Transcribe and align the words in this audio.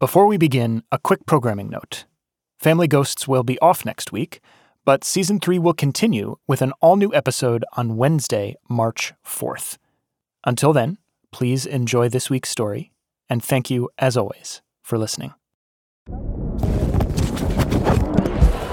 Before 0.00 0.26
we 0.26 0.36
begin, 0.38 0.82
a 0.90 0.98
quick 0.98 1.24
programming 1.24 1.70
note. 1.70 2.04
Family 2.58 2.88
Ghosts 2.88 3.28
will 3.28 3.44
be 3.44 3.60
off 3.60 3.84
next 3.84 4.10
week, 4.10 4.40
but 4.84 5.04
season 5.04 5.38
3 5.38 5.60
will 5.60 5.72
continue 5.72 6.34
with 6.48 6.62
an 6.62 6.72
all 6.80 6.96
new 6.96 7.14
episode 7.14 7.64
on 7.76 7.96
Wednesday, 7.96 8.56
March 8.68 9.14
4th. 9.24 9.78
Until 10.44 10.72
then, 10.72 10.98
please 11.30 11.64
enjoy 11.64 12.08
this 12.08 12.28
week's 12.28 12.48
story, 12.48 12.90
and 13.30 13.40
thank 13.40 13.70
you, 13.70 13.88
as 13.96 14.16
always, 14.16 14.62
for 14.82 14.98
listening. 14.98 15.32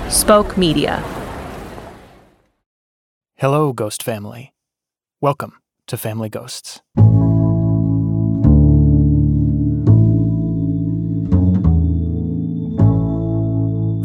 Spoke 0.09 0.57
Media. 0.57 1.03
Hello, 3.35 3.73
Ghost 3.73 4.01
Family. 4.01 4.53
Welcome 5.21 5.53
to 5.85 5.97
Family 5.97 6.29
Ghosts. 6.29 6.81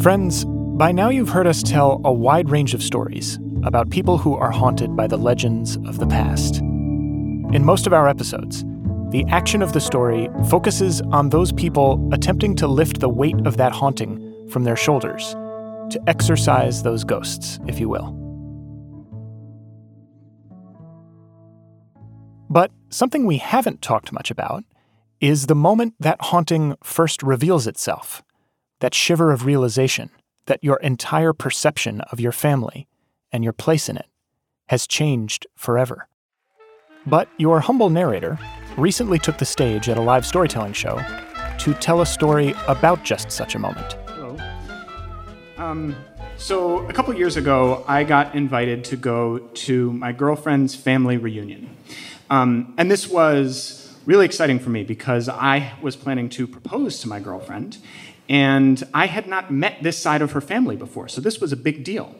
Friends, 0.06 0.44
by 0.44 0.92
now 0.92 1.08
you've 1.08 1.30
heard 1.30 1.48
us 1.48 1.64
tell 1.64 2.00
a 2.04 2.12
wide 2.12 2.48
range 2.48 2.74
of 2.74 2.80
stories 2.80 3.40
about 3.64 3.90
people 3.90 4.18
who 4.18 4.36
are 4.36 4.52
haunted 4.52 4.94
by 4.94 5.08
the 5.08 5.16
legends 5.16 5.78
of 5.78 5.98
the 5.98 6.06
past. 6.06 6.58
In 6.58 7.64
most 7.64 7.88
of 7.88 7.92
our 7.92 8.08
episodes, 8.08 8.62
the 9.10 9.24
action 9.30 9.62
of 9.62 9.72
the 9.72 9.80
story 9.80 10.28
focuses 10.48 11.00
on 11.10 11.30
those 11.30 11.50
people 11.50 12.08
attempting 12.12 12.54
to 12.54 12.68
lift 12.68 13.00
the 13.00 13.08
weight 13.08 13.34
of 13.48 13.56
that 13.56 13.72
haunting 13.72 14.48
from 14.48 14.62
their 14.62 14.76
shoulders, 14.76 15.32
to 15.90 16.00
exorcise 16.06 16.84
those 16.84 17.02
ghosts, 17.02 17.58
if 17.66 17.80
you 17.80 17.88
will. 17.88 18.12
But 22.48 22.70
something 22.90 23.26
we 23.26 23.38
haven't 23.38 23.82
talked 23.82 24.12
much 24.12 24.30
about 24.30 24.62
is 25.20 25.46
the 25.46 25.56
moment 25.56 25.94
that 25.98 26.20
haunting 26.20 26.76
first 26.84 27.24
reveals 27.24 27.66
itself 27.66 28.22
that 28.80 28.94
shiver 28.94 29.32
of 29.32 29.44
realization 29.44 30.10
that 30.46 30.62
your 30.62 30.76
entire 30.78 31.32
perception 31.32 32.00
of 32.12 32.20
your 32.20 32.32
family 32.32 32.86
and 33.32 33.42
your 33.42 33.52
place 33.52 33.88
in 33.88 33.96
it 33.96 34.06
has 34.68 34.86
changed 34.86 35.46
forever. 35.56 36.08
But 37.06 37.28
your 37.38 37.60
humble 37.60 37.90
narrator 37.90 38.38
recently 38.76 39.18
took 39.18 39.38
the 39.38 39.44
stage 39.44 39.88
at 39.88 39.96
a 39.96 40.02
live 40.02 40.26
storytelling 40.26 40.72
show 40.72 41.00
to 41.58 41.74
tell 41.74 42.00
a 42.00 42.06
story 42.06 42.54
about 42.68 43.04
just 43.04 43.30
such 43.30 43.54
a 43.54 43.58
moment. 43.58 43.96
Um, 45.56 45.96
so, 46.36 46.86
a 46.86 46.92
couple 46.92 47.14
years 47.14 47.36
ago, 47.36 47.82
I 47.88 48.04
got 48.04 48.34
invited 48.34 48.84
to 48.84 48.96
go 48.96 49.38
to 49.38 49.92
my 49.92 50.12
girlfriend's 50.12 50.74
family 50.74 51.16
reunion. 51.16 51.74
Um, 52.28 52.74
and 52.76 52.90
this 52.90 53.08
was 53.08 53.96
really 54.04 54.26
exciting 54.26 54.58
for 54.58 54.68
me 54.68 54.84
because 54.84 55.28
I 55.28 55.72
was 55.80 55.96
planning 55.96 56.28
to 56.30 56.46
propose 56.46 57.00
to 57.00 57.08
my 57.08 57.20
girlfriend, 57.20 57.78
and 58.28 58.82
I 58.92 59.06
had 59.06 59.26
not 59.26 59.50
met 59.50 59.82
this 59.82 59.98
side 59.98 60.22
of 60.22 60.32
her 60.32 60.40
family 60.40 60.76
before, 60.76 61.08
so 61.08 61.20
this 61.20 61.40
was 61.40 61.52
a 61.52 61.56
big 61.56 61.84
deal. 61.84 62.14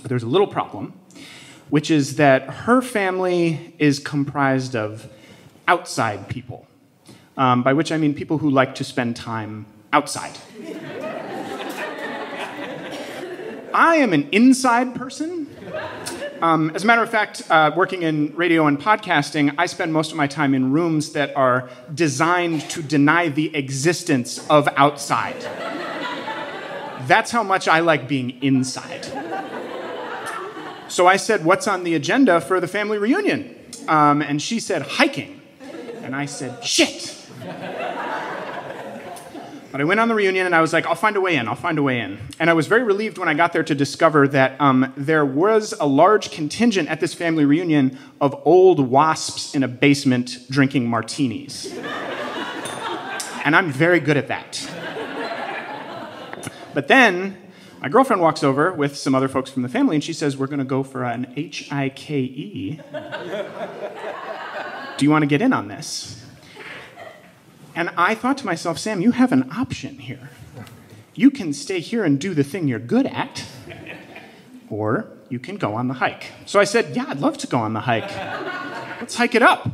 But 0.00 0.08
there's 0.08 0.22
a 0.22 0.28
little 0.28 0.46
problem, 0.46 0.92
which 1.70 1.90
is 1.90 2.16
that 2.16 2.42
her 2.50 2.82
family 2.82 3.74
is 3.78 3.98
comprised 3.98 4.76
of 4.76 5.08
outside 5.66 6.28
people, 6.28 6.66
um, 7.36 7.62
by 7.62 7.72
which 7.72 7.90
I 7.90 7.96
mean 7.96 8.14
people 8.14 8.38
who 8.38 8.50
like 8.50 8.74
to 8.76 8.84
spend 8.84 9.16
time 9.16 9.66
outside. 9.92 10.36
I 13.74 13.96
am 13.96 14.12
an 14.12 14.28
inside 14.30 14.94
person. 14.94 15.48
Um, 16.40 16.72
as 16.74 16.84
a 16.84 16.86
matter 16.86 17.02
of 17.02 17.10
fact, 17.10 17.42
uh, 17.50 17.70
working 17.74 18.02
in 18.02 18.34
radio 18.36 18.66
and 18.66 18.78
podcasting, 18.78 19.54
I 19.56 19.66
spend 19.66 19.92
most 19.92 20.10
of 20.10 20.16
my 20.16 20.26
time 20.26 20.54
in 20.54 20.72
rooms 20.72 21.12
that 21.12 21.34
are 21.36 21.70
designed 21.94 22.68
to 22.70 22.82
deny 22.82 23.28
the 23.28 23.54
existence 23.54 24.46
of 24.48 24.68
outside. 24.76 25.40
That's 27.06 27.30
how 27.30 27.42
much 27.42 27.68
I 27.68 27.80
like 27.80 28.08
being 28.08 28.42
inside. 28.42 29.04
So 30.88 31.06
I 31.06 31.16
said, 31.16 31.44
What's 31.44 31.66
on 31.66 31.84
the 31.84 31.94
agenda 31.94 32.40
for 32.40 32.60
the 32.60 32.68
family 32.68 32.98
reunion? 32.98 33.56
Um, 33.88 34.22
and 34.22 34.40
she 34.40 34.60
said, 34.60 34.82
Hiking. 34.82 35.40
And 36.02 36.14
I 36.14 36.26
said, 36.26 36.64
Shit. 36.64 37.10
But 39.74 39.80
I 39.80 39.84
went 39.86 39.98
on 39.98 40.06
the 40.06 40.14
reunion 40.14 40.46
and 40.46 40.54
I 40.54 40.60
was 40.60 40.72
like, 40.72 40.86
I'll 40.86 40.94
find 40.94 41.16
a 41.16 41.20
way 41.20 41.34
in, 41.34 41.48
I'll 41.48 41.56
find 41.56 41.80
a 41.80 41.82
way 41.82 41.98
in. 41.98 42.20
And 42.38 42.48
I 42.48 42.52
was 42.52 42.68
very 42.68 42.84
relieved 42.84 43.18
when 43.18 43.28
I 43.28 43.34
got 43.34 43.52
there 43.52 43.64
to 43.64 43.74
discover 43.74 44.28
that 44.28 44.54
um, 44.60 44.92
there 44.96 45.26
was 45.26 45.74
a 45.80 45.84
large 45.84 46.30
contingent 46.30 46.88
at 46.88 47.00
this 47.00 47.12
family 47.12 47.44
reunion 47.44 47.98
of 48.20 48.40
old 48.44 48.78
wasps 48.78 49.52
in 49.52 49.64
a 49.64 49.66
basement 49.66 50.46
drinking 50.48 50.86
martinis. 50.86 51.76
and 53.44 53.56
I'm 53.56 53.72
very 53.72 53.98
good 53.98 54.16
at 54.16 54.28
that. 54.28 54.64
But 56.72 56.86
then 56.86 57.36
my 57.80 57.88
girlfriend 57.88 58.22
walks 58.22 58.44
over 58.44 58.72
with 58.72 58.96
some 58.96 59.12
other 59.16 59.26
folks 59.26 59.50
from 59.50 59.62
the 59.62 59.68
family 59.68 59.96
and 59.96 60.04
she 60.04 60.12
says, 60.12 60.36
We're 60.36 60.46
going 60.46 60.60
to 60.60 60.64
go 60.64 60.84
for 60.84 61.02
an 61.02 61.32
H 61.34 61.72
I 61.72 61.88
K 61.88 62.20
E. 62.20 62.80
Do 64.98 65.04
you 65.04 65.10
want 65.10 65.22
to 65.22 65.26
get 65.26 65.42
in 65.42 65.52
on 65.52 65.66
this? 65.66 66.23
And 67.74 67.90
I 67.96 68.14
thought 68.14 68.38
to 68.38 68.46
myself, 68.46 68.78
Sam, 68.78 69.00
you 69.00 69.10
have 69.10 69.32
an 69.32 69.50
option 69.52 69.98
here. 69.98 70.30
You 71.14 71.30
can 71.30 71.52
stay 71.52 71.80
here 71.80 72.04
and 72.04 72.20
do 72.20 72.34
the 72.34 72.44
thing 72.44 72.68
you're 72.68 72.78
good 72.78 73.06
at, 73.06 73.44
or 74.68 75.08
you 75.28 75.38
can 75.38 75.56
go 75.56 75.74
on 75.74 75.88
the 75.88 75.94
hike. 75.94 76.32
So 76.46 76.60
I 76.60 76.64
said, 76.64 76.96
Yeah, 76.96 77.06
I'd 77.08 77.20
love 77.20 77.38
to 77.38 77.46
go 77.46 77.58
on 77.58 77.72
the 77.72 77.80
hike. 77.80 78.10
Let's 79.00 79.16
hike 79.16 79.34
it 79.34 79.42
up. 79.42 79.68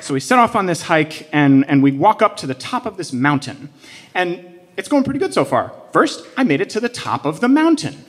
So 0.00 0.14
we 0.14 0.20
set 0.20 0.38
off 0.38 0.56
on 0.56 0.66
this 0.66 0.82
hike 0.82 1.28
and, 1.32 1.68
and 1.68 1.82
we 1.82 1.92
walk 1.92 2.22
up 2.22 2.36
to 2.38 2.46
the 2.46 2.54
top 2.54 2.86
of 2.86 2.96
this 2.96 3.12
mountain. 3.12 3.68
And 4.14 4.60
it's 4.76 4.88
going 4.88 5.04
pretty 5.04 5.18
good 5.18 5.34
so 5.34 5.44
far. 5.44 5.72
First, 5.92 6.26
I 6.36 6.44
made 6.44 6.60
it 6.60 6.70
to 6.70 6.80
the 6.80 6.88
top 6.88 7.26
of 7.26 7.40
the 7.40 7.48
mountain. 7.48 8.04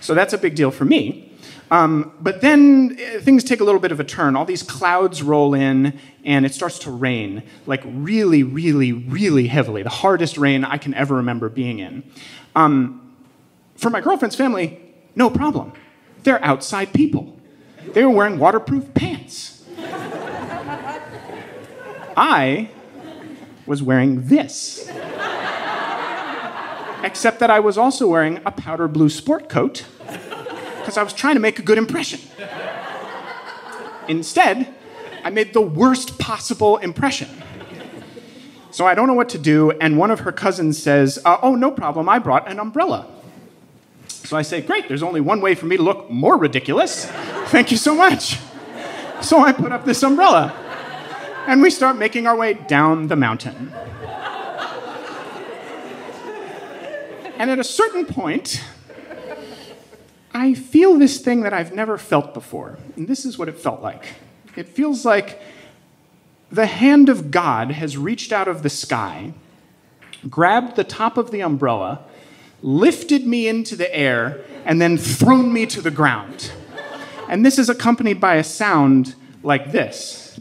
So 0.00 0.14
that's 0.14 0.32
a 0.32 0.38
big 0.38 0.54
deal 0.54 0.70
for 0.70 0.84
me. 0.84 1.27
Um, 1.70 2.12
but 2.20 2.40
then 2.40 2.98
uh, 2.98 3.20
things 3.20 3.44
take 3.44 3.60
a 3.60 3.64
little 3.64 3.80
bit 3.80 3.92
of 3.92 4.00
a 4.00 4.04
turn. 4.04 4.36
All 4.36 4.44
these 4.44 4.62
clouds 4.62 5.22
roll 5.22 5.54
in, 5.54 5.98
and 6.24 6.46
it 6.46 6.54
starts 6.54 6.78
to 6.80 6.90
rain, 6.90 7.42
like 7.66 7.82
really, 7.84 8.42
really, 8.42 8.92
really 8.92 9.48
heavily. 9.48 9.82
The 9.82 9.90
hardest 9.90 10.38
rain 10.38 10.64
I 10.64 10.78
can 10.78 10.94
ever 10.94 11.16
remember 11.16 11.48
being 11.48 11.78
in. 11.78 12.02
Um, 12.56 13.16
for 13.76 13.90
my 13.90 14.00
girlfriend's 14.00 14.36
family, 14.36 14.80
no 15.14 15.28
problem. 15.30 15.72
They're 16.22 16.42
outside 16.44 16.92
people. 16.92 17.38
They 17.92 18.04
were 18.04 18.10
wearing 18.10 18.38
waterproof 18.38 18.92
pants. 18.94 19.64
I 22.16 22.70
was 23.66 23.82
wearing 23.82 24.26
this. 24.26 24.90
Except 27.04 27.38
that 27.38 27.50
I 27.50 27.60
was 27.60 27.78
also 27.78 28.08
wearing 28.08 28.40
a 28.44 28.50
powder 28.50 28.88
blue 28.88 29.08
sport 29.08 29.48
coat 29.48 29.84
because 30.88 30.96
I 30.96 31.02
was 31.02 31.12
trying 31.12 31.34
to 31.34 31.40
make 31.40 31.58
a 31.58 31.62
good 31.62 31.76
impression. 31.76 32.18
Instead, 34.08 34.74
I 35.22 35.28
made 35.28 35.52
the 35.52 35.60
worst 35.60 36.18
possible 36.18 36.78
impression. 36.78 37.28
So 38.70 38.86
I 38.86 38.94
don't 38.94 39.06
know 39.06 39.12
what 39.12 39.28
to 39.30 39.38
do, 39.38 39.70
and 39.82 39.98
one 39.98 40.10
of 40.10 40.20
her 40.20 40.32
cousins 40.32 40.82
says, 40.82 41.18
uh, 41.26 41.36
Oh, 41.42 41.54
no 41.54 41.70
problem, 41.70 42.08
I 42.08 42.18
brought 42.18 42.50
an 42.50 42.58
umbrella. 42.58 43.06
So 44.06 44.34
I 44.34 44.40
say, 44.40 44.62
Great, 44.62 44.88
there's 44.88 45.02
only 45.02 45.20
one 45.20 45.42
way 45.42 45.54
for 45.54 45.66
me 45.66 45.76
to 45.76 45.82
look 45.82 46.08
more 46.08 46.38
ridiculous. 46.38 47.04
Thank 47.48 47.70
you 47.70 47.76
so 47.76 47.94
much. 47.94 48.38
So 49.20 49.40
I 49.40 49.52
put 49.52 49.72
up 49.72 49.84
this 49.84 50.02
umbrella, 50.02 50.54
and 51.46 51.60
we 51.60 51.68
start 51.68 51.98
making 51.98 52.26
our 52.26 52.34
way 52.34 52.54
down 52.54 53.08
the 53.08 53.16
mountain. 53.16 53.74
And 57.36 57.50
at 57.50 57.58
a 57.58 57.64
certain 57.64 58.06
point, 58.06 58.62
I 60.38 60.54
feel 60.54 60.96
this 60.96 61.18
thing 61.18 61.40
that 61.40 61.52
I've 61.52 61.74
never 61.74 61.98
felt 61.98 62.32
before. 62.32 62.78
And 62.94 63.08
this 63.08 63.24
is 63.24 63.36
what 63.36 63.48
it 63.48 63.58
felt 63.58 63.82
like 63.82 64.04
it 64.54 64.68
feels 64.68 65.04
like 65.04 65.40
the 66.50 66.66
hand 66.66 67.08
of 67.08 67.32
God 67.32 67.72
has 67.72 67.96
reached 67.96 68.32
out 68.32 68.46
of 68.48 68.62
the 68.62 68.70
sky, 68.70 69.32
grabbed 70.28 70.76
the 70.76 70.84
top 70.84 71.16
of 71.16 71.32
the 71.32 71.42
umbrella, 71.42 72.04
lifted 72.62 73.26
me 73.26 73.46
into 73.48 73.74
the 73.76 73.94
air, 73.94 74.44
and 74.64 74.80
then 74.80 74.96
thrown 74.96 75.52
me 75.52 75.66
to 75.66 75.80
the 75.80 75.90
ground. 75.90 76.52
And 77.28 77.44
this 77.44 77.58
is 77.58 77.68
accompanied 77.68 78.20
by 78.20 78.36
a 78.36 78.44
sound 78.44 79.16
like 79.42 79.72
this. 79.72 80.40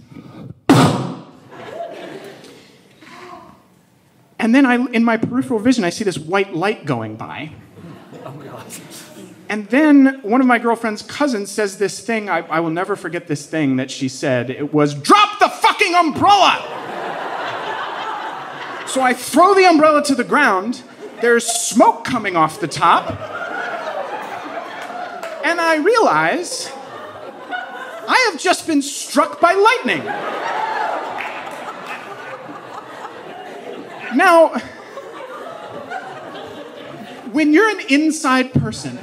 And 4.39 4.53
then 4.53 4.65
I, 4.65 4.75
in 4.75 5.03
my 5.03 5.17
peripheral 5.17 5.59
vision, 5.59 5.83
I 5.83 5.89
see 5.89 6.03
this 6.03 6.17
white 6.19 6.55
light 6.55 6.85
going 6.85 7.15
by. 7.15 7.51
And 9.49 9.67
then 9.69 10.19
one 10.23 10.41
of 10.41 10.47
my 10.47 10.59
girlfriend's 10.59 11.01
cousins 11.01 11.49
says 11.51 11.77
this 11.77 11.99
thing, 12.01 12.29
I, 12.29 12.39
I 12.47 12.59
will 12.59 12.69
never 12.69 12.95
forget 12.95 13.27
this 13.27 13.45
thing 13.45 13.77
that 13.77 13.89
she 13.89 14.09
said. 14.09 14.49
It 14.49 14.73
was, 14.73 14.93
Drop 14.93 15.39
the 15.39 15.47
fucking 15.49 15.95
umbrella! 15.95 16.63
so 18.87 19.01
I 19.01 19.13
throw 19.13 19.53
the 19.53 19.65
umbrella 19.65 20.03
to 20.05 20.15
the 20.15 20.25
ground. 20.25 20.83
There's 21.21 21.45
smoke 21.45 22.03
coming 22.03 22.35
off 22.35 22.59
the 22.59 22.67
top. 22.67 23.09
And 25.45 25.61
I 25.61 25.77
realize 25.77 26.69
I 28.09 28.29
have 28.31 28.39
just 28.39 28.67
been 28.67 28.81
struck 28.81 29.39
by 29.39 29.53
lightning. 29.53 30.03
Now, 34.15 34.49
when 37.31 37.53
you're 37.53 37.69
an 37.69 37.81
inside 37.89 38.53
person, 38.53 38.97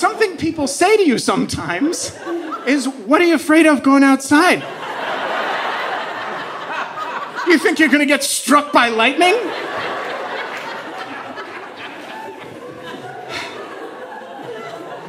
something 0.00 0.38
people 0.38 0.66
say 0.66 0.96
to 0.96 1.06
you 1.06 1.18
sometimes 1.18 2.16
is, 2.66 2.88
What 2.88 3.20
are 3.20 3.24
you 3.24 3.34
afraid 3.34 3.66
of 3.66 3.82
going 3.82 4.02
outside? 4.02 4.62
You 7.46 7.58
think 7.58 7.78
you're 7.78 7.88
gonna 7.88 8.06
get 8.06 8.24
struck 8.24 8.72
by 8.72 8.88
lightning? 8.88 9.34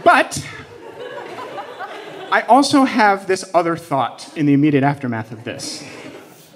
But 0.04 0.46
I 2.32 2.42
also 2.48 2.84
have 2.84 3.28
this 3.28 3.50
other 3.54 3.78
thought 3.78 4.36
in 4.36 4.46
the 4.46 4.54
immediate 4.54 4.84
aftermath 4.84 5.32
of 5.32 5.44
this. 5.44 5.84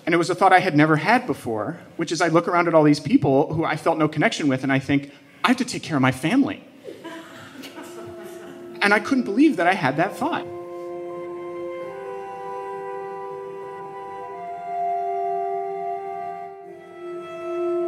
And 0.06 0.14
it 0.14 0.18
was 0.18 0.30
a 0.30 0.36
thought 0.36 0.52
I 0.52 0.60
had 0.60 0.76
never 0.76 0.98
had 0.98 1.26
before, 1.28 1.80
which 1.98 2.12
is 2.12 2.22
I 2.22 2.28
look 2.28 2.48
around 2.48 2.68
at 2.68 2.74
all 2.74 2.84
these 2.84 3.00
people 3.00 3.54
who 3.54 3.64
I 3.64 3.76
felt 3.76 3.98
no 3.98 4.08
connection 4.08 4.48
with, 4.48 4.64
and 4.64 4.72
I 4.72 4.80
think, 4.80 5.12
I 5.44 5.50
have 5.50 5.58
to 5.58 5.66
take 5.66 5.84
care 5.84 5.96
of 5.96 6.02
my 6.02 6.12
family. 6.12 6.64
And 8.82 8.94
I 8.94 9.00
couldn't 9.00 9.24
believe 9.24 9.58
that 9.58 9.68
I 9.68 9.74
had 9.74 9.98
that 9.98 10.16
thought. 10.16 10.46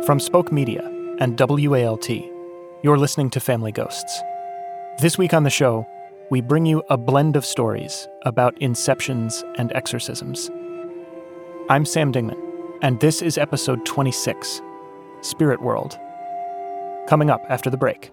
From 0.05 0.19
Spoke 0.19 0.51
Media 0.51 0.89
and 1.19 1.37
WALT, 1.37 2.09
you're 2.81 2.97
listening 2.97 3.29
to 3.31 3.39
Family 3.41 3.73
Ghosts. 3.73 4.21
This 5.01 5.17
week 5.17 5.33
on 5.33 5.43
the 5.43 5.49
show, 5.49 5.85
we 6.31 6.39
bring 6.39 6.65
you 6.65 6.81
a 6.89 6.97
blend 6.97 7.35
of 7.35 7.45
stories 7.45 8.07
about 8.23 8.55
inceptions 8.59 9.43
and 9.57 9.71
exorcisms. 9.73 10.49
I'm 11.69 11.85
Sam 11.85 12.13
Dingman, 12.13 12.41
and 12.81 12.99
this 13.01 13.21
is 13.21 13.37
episode 13.37 13.85
26 13.85 14.61
Spirit 15.21 15.61
World. 15.61 15.97
Coming 17.07 17.29
up 17.29 17.43
after 17.49 17.69
the 17.69 17.77
break. 17.77 18.11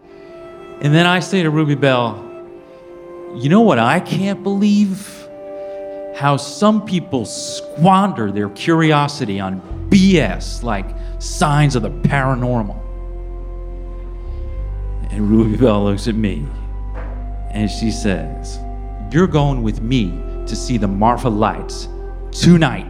And 0.81 0.93
then 0.93 1.07
I 1.07 1.21
say 1.21 1.45
to 1.45 1.51
Ruby 1.51 1.77
Bell, 1.77 2.34
you 3.35 3.49
know 3.49 3.63
what 3.63 3.79
I 3.79 4.01
can't 4.01 4.43
believe? 4.43 5.29
How 6.17 6.37
some 6.37 6.85
people 6.85 7.25
squander 7.25 8.31
their 8.31 8.49
curiosity 8.51 9.41
on 9.41 9.61
BS 9.91 10.63
like 10.63 10.87
signs 11.19 11.75
of 11.75 11.83
the 11.83 11.91
paranormal. 11.91 12.81
And 15.11 15.29
Ruby 15.29 15.57
Bell 15.57 15.85
looks 15.85 16.07
at 16.09 16.15
me 16.15 16.47
and 17.51 17.71
she 17.71 17.91
says, 17.91 18.59
You're 19.13 19.27
going 19.27 19.63
with 19.63 19.81
me 19.81 20.11
to 20.47 20.55
see 20.57 20.77
the 20.77 20.89
Marfa 20.89 21.29
lights 21.29 21.89
tonight. 22.31 22.87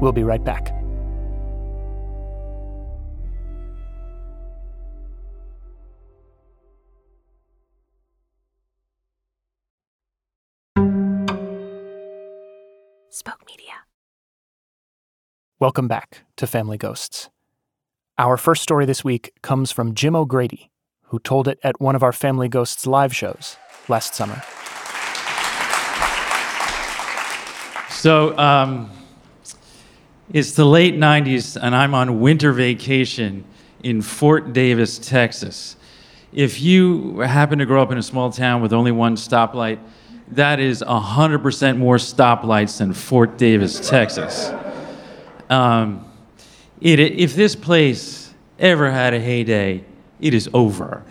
We'll 0.00 0.12
be 0.12 0.22
right 0.22 0.42
back. 0.42 0.79
Welcome 15.60 15.88
back 15.88 16.22
to 16.36 16.46
Family 16.46 16.78
Ghosts. 16.78 17.28
Our 18.16 18.38
first 18.38 18.62
story 18.62 18.86
this 18.86 19.04
week 19.04 19.34
comes 19.42 19.70
from 19.70 19.94
Jim 19.94 20.16
O'Grady, 20.16 20.70
who 21.08 21.18
told 21.18 21.46
it 21.46 21.58
at 21.62 21.78
one 21.78 21.94
of 21.94 22.02
our 22.02 22.14
Family 22.14 22.48
Ghosts 22.48 22.86
live 22.86 23.14
shows 23.14 23.58
last 23.86 24.14
summer. 24.14 24.42
So, 27.90 28.38
um, 28.38 28.90
it's 30.32 30.52
the 30.52 30.64
late 30.64 30.94
90s, 30.94 31.58
and 31.60 31.76
I'm 31.76 31.94
on 31.94 32.20
winter 32.20 32.54
vacation 32.54 33.44
in 33.82 34.00
Fort 34.00 34.54
Davis, 34.54 34.96
Texas. 34.96 35.76
If 36.32 36.62
you 36.62 37.18
happen 37.18 37.58
to 37.58 37.66
grow 37.66 37.82
up 37.82 37.92
in 37.92 37.98
a 37.98 38.02
small 38.02 38.32
town 38.32 38.62
with 38.62 38.72
only 38.72 38.92
one 38.92 39.14
stoplight, 39.14 39.78
that 40.28 40.58
is 40.58 40.80
100% 40.80 41.76
more 41.76 41.96
stoplights 41.96 42.78
than 42.78 42.94
Fort 42.94 43.36
Davis, 43.36 43.86
Texas. 43.86 44.50
Um, 45.50 46.04
it, 46.80 47.00
if 47.00 47.34
this 47.34 47.56
place 47.56 48.32
ever 48.58 48.90
had 48.90 49.12
a 49.12 49.20
heyday, 49.20 49.84
it 50.20 50.32
is 50.32 50.48
over. 50.54 51.04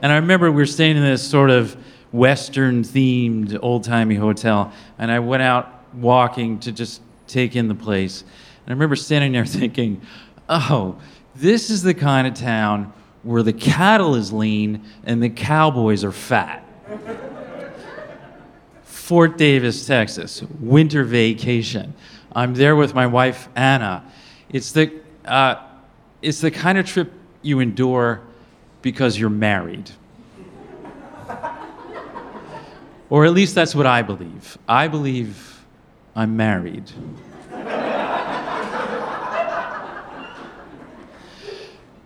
And 0.00 0.12
I 0.12 0.16
remember 0.16 0.50
we 0.50 0.62
were 0.62 0.66
staying 0.66 0.96
in 0.96 1.02
this 1.02 1.28
sort 1.28 1.50
of 1.50 1.76
Western 2.10 2.82
themed 2.82 3.58
old 3.60 3.84
timey 3.84 4.14
hotel, 4.14 4.72
and 4.96 5.10
I 5.10 5.18
went 5.18 5.42
out 5.42 5.94
walking 5.94 6.58
to 6.60 6.72
just 6.72 7.02
take 7.26 7.54
in 7.54 7.68
the 7.68 7.74
place. 7.74 8.22
And 8.22 8.68
I 8.68 8.72
remember 8.72 8.96
standing 8.96 9.32
there 9.32 9.44
thinking, 9.46 10.00
oh, 10.48 10.98
this 11.34 11.68
is 11.68 11.82
the 11.82 11.94
kind 11.94 12.26
of 12.26 12.34
town 12.34 12.92
where 13.24 13.42
the 13.42 13.52
cattle 13.52 14.14
is 14.14 14.32
lean 14.32 14.84
and 15.04 15.22
the 15.22 15.28
cowboys 15.28 16.02
are 16.02 16.12
fat. 16.12 16.64
Fort 18.84 19.36
Davis, 19.36 19.86
Texas, 19.86 20.42
winter 20.60 21.04
vacation. 21.04 21.94
I'm 22.32 22.54
there 22.54 22.76
with 22.76 22.94
my 22.94 23.06
wife, 23.06 23.48
Anna. 23.56 24.04
It's 24.50 24.72
the, 24.72 24.92
uh, 25.24 25.56
it's 26.22 26.40
the 26.40 26.50
kind 26.50 26.78
of 26.78 26.86
trip 26.86 27.12
you 27.42 27.60
endure 27.60 28.20
because 28.82 29.18
you're 29.18 29.30
married. 29.30 29.90
or 33.10 33.24
at 33.24 33.32
least 33.32 33.54
that's 33.54 33.74
what 33.74 33.86
I 33.86 34.02
believe. 34.02 34.58
I 34.68 34.88
believe 34.88 35.64
I'm 36.14 36.36
married. 36.36 36.90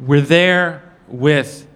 We're 0.00 0.20
there 0.20 0.82
with 1.06 1.66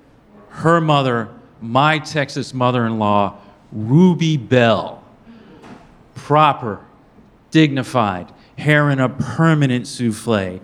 her 0.48 0.80
mother, 0.80 1.28
my 1.60 1.98
Texas 2.00 2.52
mother 2.52 2.84
in 2.86 2.98
law, 2.98 3.38
Ruby 3.70 4.36
Bell. 4.36 5.04
Proper, 6.14 6.80
dignified, 7.52 8.32
hair 8.56 8.90
in 8.90 9.00
a 9.00 9.08
permanent 9.08 9.86
souffle. 9.86 10.60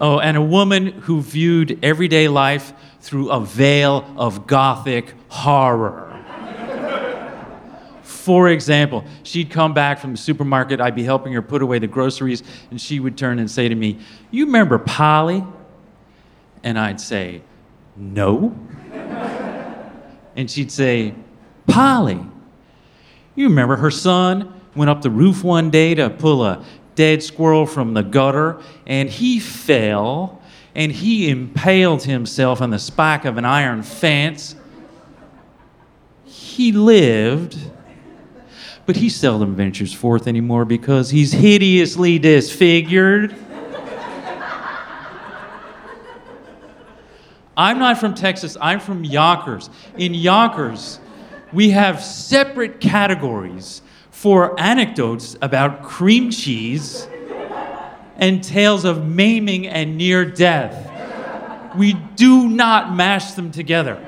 Oh, 0.00 0.20
and 0.20 0.36
a 0.36 0.42
woman 0.42 0.86
who 0.86 1.20
viewed 1.20 1.78
everyday 1.84 2.28
life 2.28 2.72
through 3.00 3.30
a 3.30 3.40
veil 3.40 4.04
of 4.16 4.46
gothic 4.46 5.14
horror. 5.28 6.04
For 8.02 8.48
example, 8.50 9.04
she'd 9.22 9.50
come 9.50 9.72
back 9.74 9.98
from 9.98 10.12
the 10.12 10.16
supermarket, 10.18 10.80
I'd 10.80 10.94
be 10.94 11.02
helping 11.02 11.32
her 11.32 11.42
put 11.42 11.62
away 11.62 11.78
the 11.78 11.86
groceries, 11.86 12.42
and 12.70 12.80
she 12.80 13.00
would 13.00 13.16
turn 13.16 13.38
and 13.38 13.50
say 13.50 13.68
to 13.68 13.74
me, 13.74 13.98
You 14.30 14.46
remember 14.46 14.78
Polly? 14.78 15.44
And 16.62 16.78
I'd 16.78 17.00
say, 17.00 17.42
No. 17.96 18.54
and 20.36 20.50
she'd 20.50 20.70
say, 20.70 21.14
Polly, 21.66 22.20
you 23.34 23.48
remember 23.48 23.76
her 23.76 23.90
son 23.90 24.57
went 24.74 24.90
up 24.90 25.02
the 25.02 25.10
roof 25.10 25.42
one 25.42 25.70
day 25.70 25.94
to 25.94 26.10
pull 26.10 26.44
a 26.44 26.64
dead 26.94 27.22
squirrel 27.22 27.66
from 27.66 27.94
the 27.94 28.02
gutter, 28.02 28.60
and 28.86 29.08
he 29.08 29.38
fell 29.38 30.42
and 30.74 30.92
he 30.92 31.28
impaled 31.28 32.04
himself 32.04 32.60
on 32.60 32.70
the 32.70 32.78
spike 32.78 33.24
of 33.24 33.36
an 33.36 33.44
iron 33.44 33.82
fence. 33.82 34.54
He 36.24 36.70
lived, 36.72 37.58
but 38.86 38.96
he 38.96 39.08
seldom 39.08 39.56
ventures 39.56 39.92
forth 39.92 40.28
anymore 40.28 40.64
because 40.64 41.10
he's 41.10 41.32
hideously 41.32 42.18
disfigured. 42.18 43.34
I'm 47.56 47.80
not 47.80 47.98
from 47.98 48.14
Texas, 48.14 48.56
I'm 48.60 48.78
from 48.78 49.02
Yonkers. 49.02 49.68
In 49.96 50.14
Yonkers, 50.14 51.00
we 51.52 51.70
have 51.70 52.00
separate 52.00 52.80
categories 52.80 53.82
for 54.18 54.58
anecdotes 54.58 55.36
about 55.40 55.84
cream 55.84 56.28
cheese 56.28 57.06
and 58.16 58.42
tales 58.42 58.84
of 58.84 59.06
maiming 59.06 59.68
and 59.68 59.96
near 59.96 60.24
death. 60.24 60.90
We 61.76 61.92
do 61.92 62.48
not 62.48 62.92
mash 62.96 63.34
them 63.34 63.52
together 63.52 64.04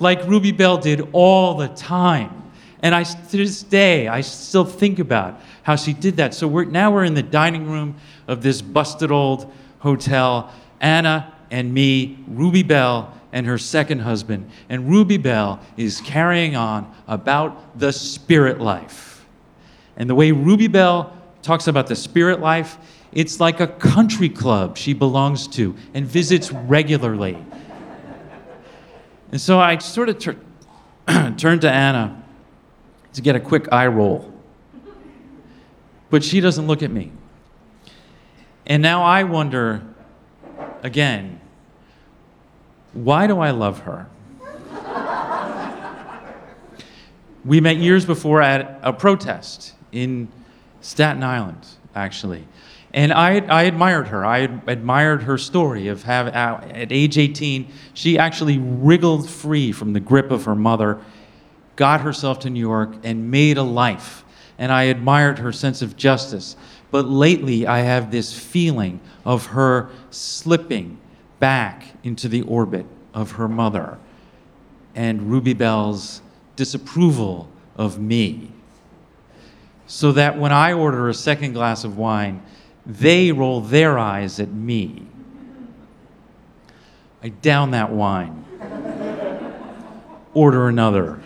like 0.00 0.26
Ruby 0.26 0.52
Bell 0.52 0.76
did 0.76 1.08
all 1.12 1.54
the 1.54 1.68
time. 1.68 2.50
And 2.80 2.94
I, 2.94 3.04
to 3.04 3.36
this 3.38 3.62
day, 3.62 4.06
I 4.06 4.20
still 4.20 4.66
think 4.66 4.98
about 4.98 5.40
how 5.62 5.76
she 5.76 5.94
did 5.94 6.18
that. 6.18 6.34
So 6.34 6.46
we're, 6.46 6.66
now 6.66 6.90
we're 6.90 7.04
in 7.04 7.14
the 7.14 7.22
dining 7.22 7.70
room 7.70 7.94
of 8.28 8.42
this 8.42 8.60
busted 8.60 9.10
old 9.10 9.50
hotel. 9.78 10.52
Anna 10.78 11.32
and 11.50 11.72
me, 11.72 12.18
Ruby 12.28 12.64
Bell, 12.64 13.18
and 13.32 13.46
her 13.46 13.56
second 13.56 14.00
husband. 14.00 14.50
And 14.68 14.90
Ruby 14.90 15.16
Bell 15.16 15.58
is 15.78 16.02
carrying 16.02 16.54
on 16.54 16.92
about 17.08 17.78
the 17.78 17.94
spirit 17.94 18.60
life. 18.60 19.11
And 19.96 20.08
the 20.08 20.14
way 20.14 20.32
Ruby 20.32 20.68
Bell 20.68 21.16
talks 21.42 21.66
about 21.66 21.86
the 21.86 21.96
spirit 21.96 22.40
life, 22.40 22.78
it's 23.12 23.40
like 23.40 23.60
a 23.60 23.66
country 23.66 24.28
club 24.28 24.76
she 24.76 24.94
belongs 24.94 25.46
to 25.48 25.76
and 25.94 26.06
visits 26.06 26.52
regularly. 26.52 27.36
And 29.30 29.40
so 29.40 29.58
I 29.58 29.78
sort 29.78 30.08
of 30.08 30.18
tur- 30.18 30.36
turned 31.36 31.62
to 31.62 31.70
Anna 31.70 32.22
to 33.14 33.22
get 33.22 33.36
a 33.36 33.40
quick 33.40 33.72
eye 33.72 33.86
roll 33.86 34.32
but 36.12 36.22
she 36.22 36.40
doesn't 36.40 36.66
look 36.66 36.82
at 36.82 36.90
me. 36.90 37.10
And 38.66 38.82
now 38.82 39.02
I 39.02 39.24
wonder 39.24 39.82
again, 40.82 41.40
why 42.92 43.26
do 43.26 43.40
I 43.40 43.50
love 43.50 43.78
her? 43.80 44.08
we 47.46 47.62
met 47.62 47.78
years 47.78 48.04
before 48.04 48.42
at 48.42 48.78
a 48.82 48.92
protest 48.92 49.72
in 49.92 50.28
Staten 50.80 51.22
Island, 51.22 51.66
actually. 51.94 52.44
And 52.94 53.12
I, 53.12 53.38
I 53.46 53.62
admired 53.64 54.08
her. 54.08 54.24
I 54.24 54.38
admired 54.66 55.22
her 55.22 55.38
story 55.38 55.88
of 55.88 56.02
have, 56.02 56.28
uh, 56.28 56.60
at 56.72 56.92
age 56.92 57.16
18, 57.16 57.66
she 57.94 58.18
actually 58.18 58.58
wriggled 58.58 59.28
free 59.28 59.72
from 59.72 59.92
the 59.92 60.00
grip 60.00 60.30
of 60.30 60.44
her 60.44 60.54
mother, 60.54 61.00
got 61.76 62.02
herself 62.02 62.40
to 62.40 62.50
New 62.50 62.60
York, 62.60 62.94
and 63.02 63.30
made 63.30 63.56
a 63.56 63.62
life. 63.62 64.24
And 64.58 64.70
I 64.70 64.84
admired 64.84 65.38
her 65.38 65.52
sense 65.52 65.80
of 65.80 65.96
justice. 65.96 66.56
But 66.90 67.06
lately, 67.06 67.66
I 67.66 67.78
have 67.78 68.10
this 68.10 68.38
feeling 68.38 69.00
of 69.24 69.46
her 69.46 69.90
slipping 70.10 70.98
back 71.40 71.84
into 72.02 72.28
the 72.28 72.42
orbit 72.42 72.84
of 73.14 73.32
her 73.32 73.48
mother 73.48 73.98
and 74.94 75.30
Ruby 75.30 75.54
Bell's 75.54 76.20
disapproval 76.56 77.48
of 77.76 77.98
me. 77.98 78.50
So 79.86 80.12
that 80.12 80.38
when 80.38 80.52
I 80.52 80.72
order 80.72 81.08
a 81.08 81.14
second 81.14 81.52
glass 81.52 81.84
of 81.84 81.98
wine, 81.98 82.42
they 82.86 83.32
roll 83.32 83.60
their 83.60 83.98
eyes 83.98 84.40
at 84.40 84.50
me. 84.50 85.06
I 87.22 87.28
down 87.28 87.70
that 87.70 87.92
wine, 87.92 88.44
order 90.34 90.68
another, 90.68 91.20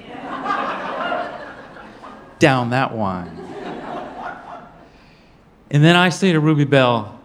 down 2.38 2.70
that 2.70 2.94
wine. 2.94 3.32
And 5.70 5.82
then 5.82 5.96
I 5.96 6.10
say 6.10 6.32
to 6.32 6.40
Ruby 6.40 6.64
Bell, 6.64 7.18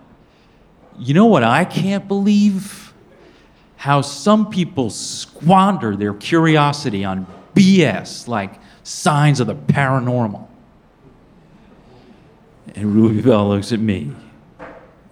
you 0.98 1.14
know 1.14 1.26
what 1.26 1.44
I 1.44 1.66
can't 1.66 2.08
believe? 2.08 2.94
How 3.76 4.02
some 4.02 4.50
people 4.50 4.90
squander 4.90 5.96
their 5.96 6.14
curiosity 6.14 7.04
on 7.04 7.28
BS 7.56 8.28
like 8.28 8.60
signs 8.84 9.40
of 9.40 9.48
the 9.48 9.56
paranormal. 9.56 10.48
And 12.76 12.96
Ruby 12.96 13.22
Bell 13.22 13.50
looks 13.50 13.72
at 13.72 13.80
me 13.80 14.14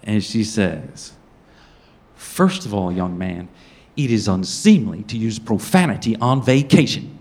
and 0.04 0.24
she 0.24 0.44
says, 0.44 1.14
First 2.16 2.66
of 2.66 2.74
all, 2.74 2.92
young 2.92 3.18
man, 3.18 3.50
it 3.98 4.12
is 4.12 4.28
unseemly 4.28 5.04
to 5.04 5.18
use 5.18 5.40
profanity 5.40 6.16
on 6.18 6.42
vacation. 6.42 7.18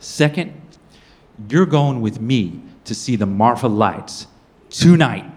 Second, 0.00 0.60
you're 1.48 1.66
going 1.66 2.00
with 2.00 2.20
me 2.20 2.60
to 2.84 2.94
see 2.94 3.16
the 3.16 3.26
Marfa 3.26 3.68
lights 3.68 4.26
tonight. 4.70 5.30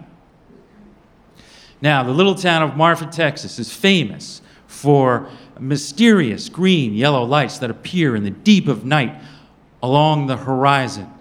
Now, 1.80 2.02
the 2.02 2.12
little 2.12 2.34
town 2.34 2.62
of 2.62 2.76
Marfa, 2.76 3.06
Texas 3.06 3.58
is 3.58 3.72
famous 3.72 4.40
for 4.66 5.28
mysterious 5.60 6.48
green 6.48 6.94
yellow 6.94 7.22
lights 7.22 7.58
that 7.58 7.70
appear 7.70 8.16
in 8.16 8.24
the 8.24 8.30
deep 8.30 8.66
of 8.66 8.84
night 8.84 9.20
along 9.82 10.26
the 10.26 10.36
horizon. 10.36 11.13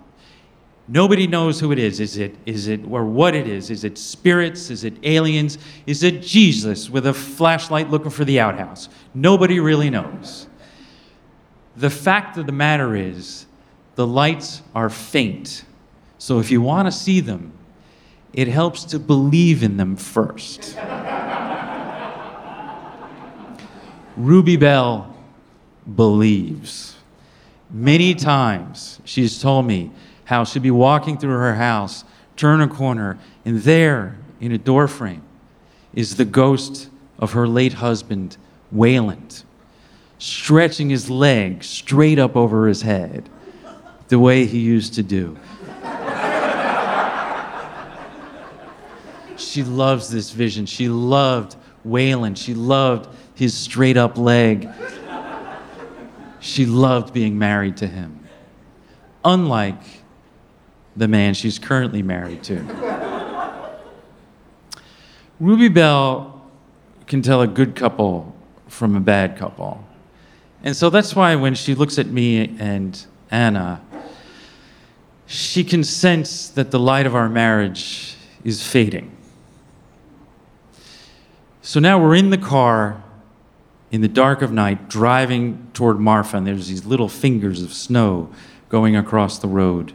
Nobody 0.88 1.28
knows 1.28 1.60
who 1.60 1.72
it 1.72 1.80
is. 1.80 2.00
Is 2.00 2.18
it, 2.18 2.36
is 2.46 2.68
it, 2.68 2.82
or 2.90 3.06
what 3.06 3.36
it 3.36 3.48
is? 3.48 3.70
Is 3.70 3.84
it 3.86 3.98
spirits? 3.98 4.70
Is 4.70 4.84
it 4.84 4.94
aliens? 5.04 5.58
Is 5.88 6.04
it 6.04 6.22
Jesus 6.22 6.90
with 6.90 7.08
a 7.08 7.14
flashlight 7.14 7.90
looking 7.90 8.12
for 8.12 8.26
the 8.26 8.40
outhouse? 8.40 8.90
Nobody 9.14 9.62
really 9.62 9.90
knows. 9.90 10.48
The 11.78 11.90
fact 11.90 12.38
of 12.38 12.46
the 12.46 12.52
matter 12.52 12.96
is, 12.96 13.46
the 13.96 14.06
lights 14.06 14.62
are 14.76 14.90
faint. 14.90 15.64
So 16.18 16.40
if 16.40 16.52
you 16.52 16.62
want 16.62 16.88
to 16.88 16.92
see 16.92 17.22
them, 17.22 17.54
it 18.34 18.48
helps 18.48 18.84
to 18.86 19.00
believe 19.00 19.64
in 19.64 19.78
them 19.78 19.96
first. 19.96 20.78
Ruby 24.18 24.58
Bell 24.58 25.16
believes. 25.96 26.96
Many 27.70 28.14
times 28.16 29.00
she's 29.06 29.42
told 29.42 29.66
me 29.66 29.92
how 30.26 30.44
she'd 30.44 30.64
be 30.64 30.72
walking 30.72 31.18
through 31.18 31.38
her 31.38 31.56
house, 31.56 32.04
turn 32.36 32.62
a 32.62 32.68
corner, 32.68 33.18
and 33.46 33.62
there, 33.62 34.18
in 34.40 34.52
a 34.52 34.58
doorframe, 34.58 35.22
is 35.94 36.16
the 36.16 36.26
ghost 36.26 36.90
of 37.20 37.34
her 37.34 37.48
late 37.48 37.74
husband, 37.74 38.38
Wayland, 38.72 39.44
stretching 40.18 40.90
his 40.90 41.10
leg 41.10 41.64
straight 41.64 42.20
up 42.20 42.36
over 42.36 42.68
his 42.68 42.82
head, 42.82 43.30
the 44.08 44.20
way 44.20 44.46
he 44.46 44.60
used 44.60 44.94
to 44.96 45.04
do. 45.04 45.38
she 49.38 49.64
loves 49.64 50.10
this 50.10 50.32
vision. 50.32 50.66
She 50.66 50.90
loved 50.90 51.56
Wayland. 51.84 52.38
She 52.38 52.54
loved 52.54 53.10
his 53.36 53.54
straight 53.54 53.98
up 53.98 54.18
leg. 54.18 54.70
She 56.40 56.66
loved 56.66 57.14
being 57.14 57.38
married 57.38 57.78
to 57.78 57.88
him. 57.88 58.20
Unlike 59.24 59.82
the 60.96 61.08
man 61.08 61.34
she's 61.34 61.60
currently 61.60 62.02
married 62.02 62.44
to. 62.44 62.60
Ruby 65.40 65.68
Bell 65.68 66.42
can 67.08 67.22
tell 67.22 67.42
a 67.42 67.48
good 67.48 67.76
couple 67.76 68.36
from 68.68 68.96
a 68.96 69.00
bad 69.00 69.38
couple. 69.38 69.84
And 70.64 70.76
so 70.76 70.90
that's 70.90 71.16
why 71.16 71.36
when 71.36 71.56
she 71.56 71.76
looks 71.76 72.00
at 72.00 72.08
me 72.08 72.56
and 72.60 73.06
Anna, 73.30 73.82
she 75.26 75.64
can 75.64 75.84
sense 75.84 76.50
that 76.50 76.72
the 76.72 76.80
light 76.80 77.06
of 77.06 77.16
our 77.16 77.28
marriage 77.28 78.16
is 78.44 78.66
fading. 78.66 79.16
So 81.62 81.80
now 81.80 82.02
we're 82.02 82.16
in 82.16 82.30
the 82.30 82.38
car 82.38 83.02
in 83.92 84.02
the 84.02 84.08
dark 84.08 84.42
of 84.42 84.52
night 84.52 84.90
driving 84.90 85.70
toward 85.74 86.00
Marfa, 86.00 86.38
and 86.38 86.48
there's 86.48 86.68
these 86.68 86.86
little 86.86 87.08
fingers 87.08 87.62
of 87.62 87.72
snow 87.72 88.30
going 88.68 88.96
across 88.96 89.38
the 89.38 89.48
road. 89.48 89.94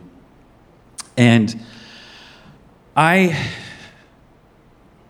And 1.19 1.61
I 2.97 3.37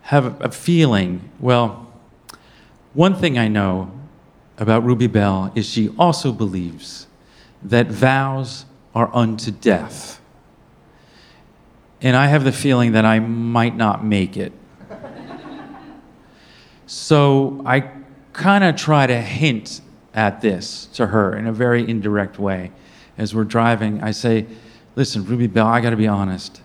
have 0.01 0.41
a 0.41 0.51
feeling, 0.51 1.31
well, 1.39 1.93
one 2.95 3.15
thing 3.15 3.39
I 3.39 3.49
know 3.49 3.93
about 4.57 4.85
Ruby 4.85 5.07
Bell 5.07 5.53
is 5.55 5.69
she 5.69 5.91
also 5.99 6.33
believes 6.33 7.07
that 7.63 7.89
vows 7.89 8.65
are 8.95 9.15
unto 9.15 9.51
death. 9.51 10.19
And 12.01 12.17
I 12.17 12.29
have 12.29 12.43
the 12.43 12.53
feeling 12.53 12.93
that 12.93 13.05
I 13.05 13.19
might 13.19 13.77
not 13.77 14.03
make 14.03 14.39
it. 14.39 14.55
so 16.87 17.61
I 17.67 17.91
kind 18.33 18.65
of 18.65 18.77
try 18.77 19.07
to 19.07 19.21
hint 19.21 19.83
at 20.15 20.41
this 20.41 20.87
to 20.95 21.09
her 21.09 21.37
in 21.37 21.47
a 21.47 21.53
very 21.53 21.87
indirect 21.87 22.39
way. 22.39 22.73
As 23.19 23.35
we're 23.35 23.45
driving, 23.45 24.03
I 24.03 24.13
say, 24.13 24.47
Listen, 24.99 25.25
Ruby 25.25 25.47
Bell, 25.47 25.69
I 25.69 25.81
got 25.81 25.91
to 25.91 25.97
be 25.97 26.09
honest. 26.09 26.61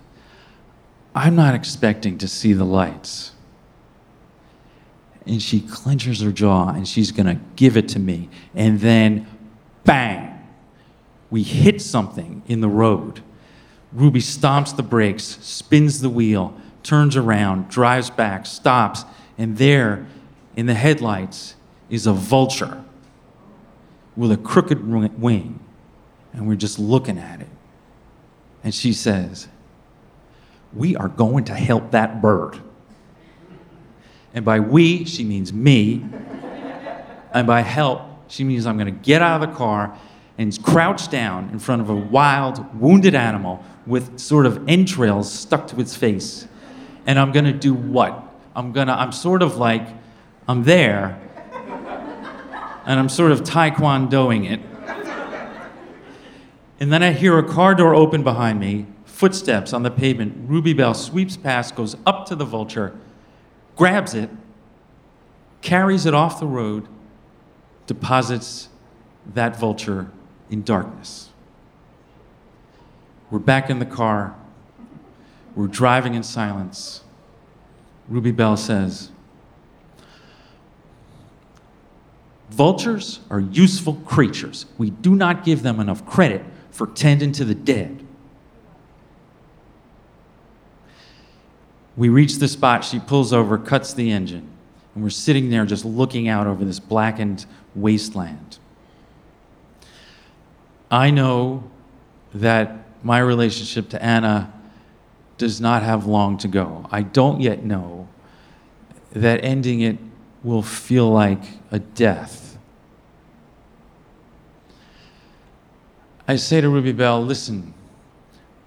I'm 1.13 1.35
not 1.35 1.53
expecting 1.53 2.17
to 2.17 2.27
see 2.27 2.53
the 2.53 2.63
lights. 2.63 3.33
And 5.27 5.39
she 5.39 5.61
clenches 5.61 6.21
her 6.21 6.31
jaw 6.31 6.69
and 6.69 6.87
she's 6.87 7.11
going 7.11 7.27
to 7.27 7.39
give 7.55 7.77
it 7.77 7.87
to 7.89 7.99
me. 7.99 8.29
And 8.55 8.79
then, 8.79 9.27
bang, 9.83 10.47
we 11.29 11.43
hit 11.43 11.79
something 11.79 12.41
in 12.47 12.59
the 12.59 12.67
road. 12.67 13.21
Ruby 13.91 14.19
stomps 14.19 14.75
the 14.75 14.81
brakes, 14.81 15.37
spins 15.41 16.01
the 16.01 16.09
wheel, 16.09 16.59
turns 16.81 17.15
around, 17.15 17.69
drives 17.69 18.09
back, 18.09 18.47
stops, 18.47 19.05
and 19.37 19.59
there 19.59 20.07
in 20.55 20.65
the 20.65 20.73
headlights 20.73 21.53
is 21.87 22.07
a 22.07 22.13
vulture 22.13 22.83
with 24.17 24.31
a 24.31 24.37
crooked 24.37 24.83
wing. 25.19 25.59
And 26.33 26.47
we're 26.47 26.55
just 26.55 26.79
looking 26.79 27.19
at 27.19 27.39
it. 27.39 27.47
And 28.63 28.73
she 28.73 28.93
says, 28.93 29.47
We 30.73 30.95
are 30.95 31.09
going 31.09 31.45
to 31.45 31.53
help 31.53 31.91
that 31.91 32.21
bird. 32.21 32.59
And 34.33 34.43
by 34.43 34.59
we, 34.59 35.05
she 35.05 35.23
means 35.23 35.53
me. 35.53 36.05
And 37.33 37.47
by 37.47 37.61
help, 37.61 38.01
she 38.27 38.43
means 38.43 38.65
I'm 38.65 38.77
going 38.77 38.93
to 38.93 39.01
get 39.03 39.21
out 39.21 39.43
of 39.43 39.49
the 39.49 39.55
car 39.55 39.97
and 40.37 40.63
crouch 40.63 41.09
down 41.09 41.49
in 41.49 41.59
front 41.59 41.81
of 41.81 41.89
a 41.89 41.95
wild, 41.95 42.79
wounded 42.79 43.13
animal 43.13 43.63
with 43.85 44.19
sort 44.19 44.45
of 44.45 44.67
entrails 44.67 45.31
stuck 45.31 45.67
to 45.67 45.79
its 45.79 45.95
face. 45.95 46.47
And 47.05 47.19
I'm 47.19 47.31
going 47.31 47.45
to 47.45 47.53
do 47.53 47.73
what? 47.73 48.23
I'm 48.55 48.71
going 48.71 48.87
to, 48.87 48.93
I'm 48.93 49.11
sort 49.11 49.41
of 49.41 49.57
like, 49.57 49.87
I'm 50.47 50.63
there, 50.63 51.19
and 52.85 52.99
I'm 52.99 53.09
sort 53.09 53.31
of 53.31 53.41
taekwondoing 53.41 54.49
it. 54.49 54.59
And 56.83 56.91
then 56.91 57.01
I 57.01 57.13
hear 57.13 57.39
a 57.39 57.43
car 57.43 57.73
door 57.73 57.95
open 57.95 58.23
behind 58.23 58.59
me, 58.59 58.87
footsteps 59.05 59.71
on 59.71 59.83
the 59.83 59.89
pavement. 59.89 60.49
Ruby 60.49 60.73
Bell 60.73 60.93
sweeps 60.93 61.37
past, 61.37 61.77
goes 61.77 61.95
up 62.05 62.25
to 62.25 62.35
the 62.35 62.43
vulture, 62.43 62.93
grabs 63.77 64.13
it, 64.13 64.29
carries 65.61 66.05
it 66.05 66.13
off 66.13 66.41
the 66.41 66.45
road, 66.45 66.89
deposits 67.87 68.67
that 69.33 69.57
vulture 69.57 70.11
in 70.49 70.61
darkness. 70.61 71.29
We're 73.31 73.39
back 73.39 73.69
in 73.69 73.79
the 73.79 73.85
car. 73.85 74.35
We're 75.55 75.67
driving 75.67 76.15
in 76.15 76.23
silence. 76.23 77.01
Ruby 78.09 78.33
Bell 78.33 78.57
says, 78.57 79.09
Vultures 82.49 83.21
are 83.29 83.39
useful 83.39 83.93
creatures. 84.05 84.65
We 84.77 84.89
do 84.89 85.15
not 85.15 85.45
give 85.45 85.63
them 85.63 85.79
enough 85.79 86.05
credit 86.05 86.43
for 86.73 86.87
tending 86.87 87.31
to 87.31 87.45
the 87.45 87.55
dead. 87.55 88.03
We 91.95 92.09
reach 92.09 92.37
the 92.37 92.47
spot, 92.47 92.83
she 92.83 92.99
pulls 92.99 93.31
over, 93.31 93.59
cuts 93.59 93.93
the 93.93 94.11
engine, 94.11 94.49
and 94.95 95.03
we're 95.03 95.11
sitting 95.11 95.51
there 95.51 95.65
just 95.65 95.85
looking 95.85 96.27
out 96.27 96.47
over 96.47 96.65
this 96.65 96.79
blackened 96.79 97.45
wasteland. 97.75 98.57
I 100.89 101.11
know 101.11 101.63
that 102.33 102.85
my 103.03 103.19
relationship 103.19 103.89
to 103.89 104.03
Anna 104.03 104.51
does 105.37 105.61
not 105.61 105.83
have 105.83 106.07
long 106.07 106.37
to 106.39 106.47
go. 106.47 106.87
I 106.91 107.03
don't 107.03 107.39
yet 107.39 107.63
know 107.63 108.07
that 109.11 109.43
ending 109.43 109.81
it 109.81 109.99
will 110.43 110.63
feel 110.63 111.11
like 111.11 111.43
a 111.71 111.77
death. 111.77 112.42
I 116.27 116.37
say 116.37 116.61
to 116.61 116.69
Ruby 116.69 116.93
Bell, 116.93 117.21
listen, 117.23 117.73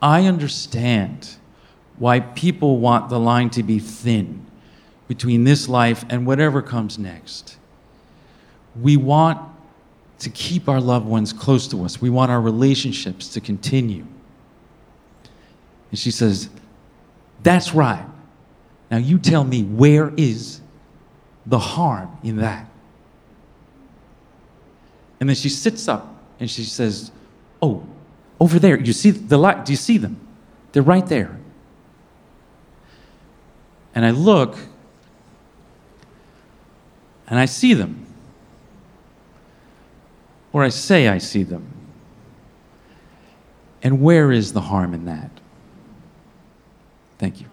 I 0.02 0.26
understand 0.26 1.36
why 1.98 2.20
people 2.20 2.78
want 2.78 3.08
the 3.08 3.18
line 3.18 3.50
to 3.50 3.62
be 3.62 3.78
thin 3.78 4.44
between 5.08 5.44
this 5.44 5.68
life 5.68 6.04
and 6.10 6.26
whatever 6.26 6.60
comes 6.60 6.98
next. 6.98 7.56
We 8.80 8.96
want 8.96 9.40
to 10.18 10.30
keep 10.30 10.68
our 10.68 10.80
loved 10.80 11.06
ones 11.06 11.32
close 11.32 11.68
to 11.68 11.84
us, 11.84 12.00
we 12.00 12.10
want 12.10 12.30
our 12.30 12.40
relationships 12.40 13.28
to 13.28 13.40
continue. 13.40 14.04
And 15.90 15.98
she 15.98 16.10
says, 16.10 16.48
That's 17.42 17.74
right. 17.74 18.06
Now 18.90 18.98
you 18.98 19.18
tell 19.18 19.44
me 19.44 19.62
where 19.62 20.12
is 20.16 20.60
the 21.44 21.58
harm 21.58 22.16
in 22.22 22.36
that? 22.36 22.68
And 25.20 25.28
then 25.28 25.36
she 25.36 25.48
sits 25.48 25.88
up 25.88 26.14
and 26.38 26.50
she 26.50 26.64
says, 26.64 27.10
Oh, 27.62 27.86
over 28.38 28.58
there, 28.58 28.78
you 28.78 28.92
see 28.92 29.10
the 29.10 29.38
light? 29.38 29.64
Do 29.64 29.72
you 29.72 29.76
see 29.76 29.98
them? 29.98 30.20
They're 30.72 30.82
right 30.82 31.06
there. 31.06 31.38
And 33.94 34.04
I 34.04 34.10
look 34.10 34.58
and 37.26 37.38
I 37.38 37.46
see 37.46 37.74
them. 37.74 38.06
Or 40.52 40.62
I 40.62 40.68
say 40.68 41.08
I 41.08 41.18
see 41.18 41.42
them. 41.42 41.72
And 43.82 44.00
where 44.00 44.32
is 44.32 44.52
the 44.52 44.60
harm 44.60 44.94
in 44.94 45.04
that? 45.06 45.30
Thank 47.18 47.40
you. 47.40 47.46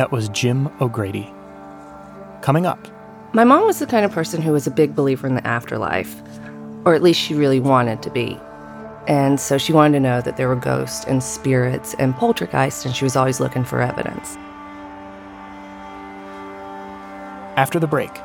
That 0.00 0.12
was 0.12 0.30
Jim 0.30 0.70
O'Grady. 0.80 1.30
Coming 2.40 2.64
up, 2.64 2.88
My 3.34 3.44
mom 3.44 3.66
was 3.66 3.80
the 3.80 3.86
kind 3.86 4.02
of 4.02 4.10
person 4.10 4.40
who 4.40 4.50
was 4.50 4.66
a 4.66 4.70
big 4.70 4.96
believer 4.96 5.26
in 5.26 5.34
the 5.34 5.46
afterlife, 5.46 6.22
or 6.86 6.94
at 6.94 7.02
least 7.02 7.20
she 7.20 7.34
really 7.34 7.60
wanted 7.60 8.02
to 8.04 8.10
be. 8.10 8.40
And 9.06 9.38
so 9.38 9.58
she 9.58 9.74
wanted 9.74 9.98
to 9.98 10.00
know 10.00 10.22
that 10.22 10.38
there 10.38 10.48
were 10.48 10.56
ghosts 10.56 11.04
and 11.04 11.22
spirits 11.22 11.92
and 11.98 12.14
poltergeists, 12.14 12.86
and 12.86 12.96
she 12.96 13.04
was 13.04 13.14
always 13.14 13.40
looking 13.40 13.62
for 13.62 13.82
evidence. 13.82 14.38
after 17.58 17.78
the 17.78 17.86
break, 17.86 18.22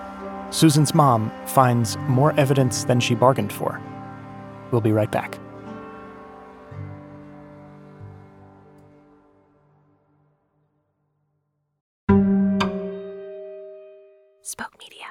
Susan's 0.52 0.94
mom 0.94 1.30
finds 1.46 1.98
more 2.08 2.32
evidence 2.40 2.86
than 2.86 3.02
she 3.02 3.16
bargained 3.16 3.52
for. 3.52 3.82
We'll 4.72 4.80
be 4.80 4.94
right 4.94 5.12
back. 5.12 5.38
Spoke 14.48 14.76
Media. 14.78 15.08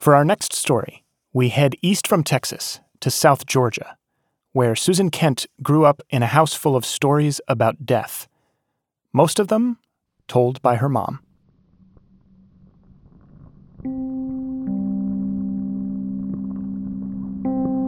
For 0.00 0.16
our 0.16 0.24
next 0.24 0.52
story, 0.52 1.04
we 1.32 1.50
head 1.50 1.76
east 1.80 2.08
from 2.08 2.24
Texas 2.24 2.80
to 2.98 3.08
South 3.08 3.46
Georgia, 3.46 3.96
where 4.52 4.74
Susan 4.74 5.10
Kent 5.10 5.46
grew 5.62 5.84
up 5.84 6.02
in 6.10 6.24
a 6.24 6.26
house 6.26 6.54
full 6.54 6.74
of 6.74 6.84
stories 6.84 7.40
about 7.46 7.86
death, 7.86 8.26
most 9.12 9.38
of 9.38 9.46
them 9.46 9.78
told 10.26 10.60
by 10.60 10.74
her 10.74 10.88
mom. 10.88 11.20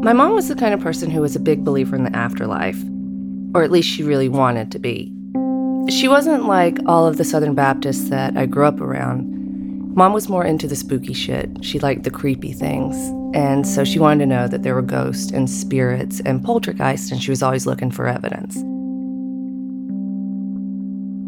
My 0.05 0.13
mom 0.13 0.35
was 0.35 0.47
the 0.47 0.55
kind 0.55 0.73
of 0.73 0.79
person 0.79 1.11
who 1.11 1.21
was 1.21 1.35
a 1.35 1.41
big 1.41 1.65
believer 1.65 1.97
in 1.97 2.05
the 2.05 2.15
afterlife, 2.15 2.81
or 3.57 3.65
at 3.65 3.73
least 3.73 3.89
she 3.89 4.05
really 4.05 4.29
wanted 4.29 4.71
to 4.71 4.79
be. 4.79 5.13
She 5.91 6.07
wasn't 6.07 6.47
like 6.47 6.79
all 6.87 7.09
of 7.09 7.17
the 7.17 7.25
Southern 7.25 7.57
Baptists 7.57 8.09
that 8.11 8.37
I 8.37 8.47
grew 8.47 8.65
up 8.65 8.81
around. 8.81 9.35
Mom 9.99 10.13
was 10.13 10.29
more 10.29 10.45
into 10.45 10.69
the 10.69 10.77
spooky 10.77 11.13
shit. 11.13 11.51
She 11.61 11.81
liked 11.81 12.05
the 12.05 12.11
creepy 12.11 12.53
things. 12.53 12.95
And 13.35 13.67
so 13.67 13.83
she 13.83 13.99
wanted 13.99 14.21
to 14.21 14.27
know 14.27 14.47
that 14.47 14.63
there 14.63 14.77
were 14.77 14.81
ghosts 14.81 15.33
and 15.33 15.51
spirits 15.51 16.21
and 16.21 16.41
poltergeists, 16.41 17.11
and 17.11 17.21
she 17.21 17.33
was 17.33 17.43
always 17.43 17.67
looking 17.67 17.91
for 17.91 18.07
evidence. 18.07 18.55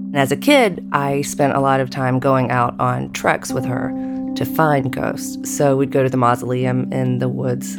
And 0.07 0.17
as 0.17 0.31
a 0.31 0.37
kid, 0.37 0.89
I 0.93 1.23
spent 1.23 1.57
a 1.57 1.61
lot 1.61 1.81
of 1.81 1.91
time 1.91 2.21
going 2.21 2.53
out 2.53 2.79
on 2.79 3.11
treks 3.11 3.51
with 3.53 3.65
her 3.65 3.91
to 4.37 4.45
find 4.45 4.93
ghosts. 4.93 5.53
So 5.53 5.77
we'd 5.77 5.91
go 5.91 6.05
to 6.05 6.09
the 6.09 6.17
mausoleum 6.17 6.93
in 6.93 7.19
the 7.19 7.29
woods 7.29 7.77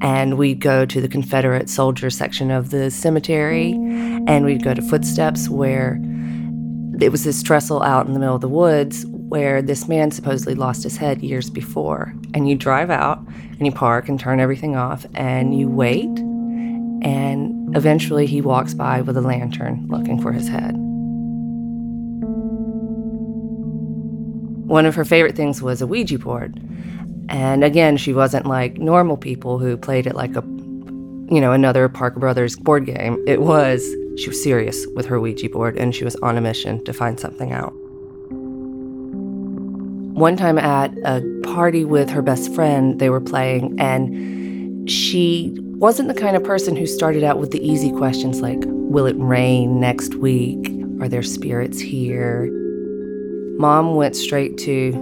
and 0.00 0.38
we'd 0.38 0.60
go 0.60 0.86
to 0.86 1.00
the 1.02 1.08
Confederate 1.08 1.68
soldier 1.68 2.08
section 2.08 2.50
of 2.50 2.70
the 2.70 2.90
cemetery, 2.90 3.72
and 4.26 4.46
we'd 4.46 4.64
go 4.64 4.72
to 4.72 4.80
Footsteps, 4.80 5.50
where 5.50 6.00
it 7.00 7.10
was 7.10 7.24
this 7.24 7.42
trestle 7.42 7.82
out 7.82 8.06
in 8.06 8.14
the 8.14 8.18
middle 8.18 8.34
of 8.34 8.40
the 8.40 8.48
woods 8.48 9.04
where 9.32 9.62
this 9.62 9.88
man 9.88 10.10
supposedly 10.10 10.54
lost 10.54 10.82
his 10.82 10.98
head 10.98 11.22
years 11.22 11.48
before. 11.48 12.14
And 12.34 12.50
you 12.50 12.54
drive 12.54 12.90
out 12.90 13.18
and 13.52 13.64
you 13.64 13.72
park 13.72 14.10
and 14.10 14.20
turn 14.20 14.40
everything 14.40 14.76
off, 14.76 15.06
and 15.14 15.58
you 15.58 15.70
wait, 15.70 16.10
and 17.00 17.74
eventually 17.74 18.26
he 18.26 18.42
walks 18.42 18.74
by 18.74 19.00
with 19.00 19.16
a 19.16 19.22
lantern 19.22 19.86
looking 19.88 20.20
for 20.20 20.32
his 20.32 20.48
head. 20.48 20.74
One 24.68 24.84
of 24.84 24.94
her 24.96 25.04
favorite 25.06 25.34
things 25.34 25.62
was 25.62 25.80
a 25.80 25.86
Ouija 25.86 26.18
board. 26.18 26.60
And 27.30 27.64
again, 27.64 27.96
she 27.96 28.12
wasn't 28.12 28.44
like 28.44 28.76
normal 28.76 29.16
people 29.16 29.58
who 29.58 29.78
played 29.78 30.06
it 30.06 30.14
like 30.14 30.36
a, 30.36 30.42
you 30.42 31.40
know, 31.40 31.52
another 31.52 31.88
Parker 31.88 32.20
Brothers 32.20 32.54
board 32.56 32.84
game. 32.84 33.22
It 33.26 33.40
was, 33.40 33.82
she 34.18 34.28
was 34.28 34.42
serious 34.42 34.86
with 34.94 35.06
her 35.06 35.18
Ouija 35.18 35.48
board 35.48 35.78
and 35.78 35.94
she 35.94 36.04
was 36.04 36.16
on 36.16 36.36
a 36.36 36.42
mission 36.42 36.84
to 36.84 36.92
find 36.92 37.18
something 37.18 37.50
out. 37.52 37.72
One 40.22 40.36
time 40.36 40.56
at 40.56 40.96
a 41.04 41.20
party 41.42 41.84
with 41.84 42.08
her 42.10 42.22
best 42.22 42.54
friend, 42.54 43.00
they 43.00 43.10
were 43.10 43.20
playing, 43.20 43.74
and 43.80 44.88
she 44.88 45.52
wasn't 45.58 46.06
the 46.06 46.14
kind 46.14 46.36
of 46.36 46.44
person 46.44 46.76
who 46.76 46.86
started 46.86 47.24
out 47.24 47.40
with 47.40 47.50
the 47.50 47.58
easy 47.58 47.90
questions 47.90 48.40
like, 48.40 48.60
Will 48.64 49.06
it 49.06 49.16
rain 49.18 49.80
next 49.80 50.14
week? 50.14 50.72
Are 51.00 51.08
there 51.08 51.24
spirits 51.24 51.80
here? 51.80 52.48
Mom 53.58 53.96
went 53.96 54.14
straight 54.14 54.56
to, 54.58 54.92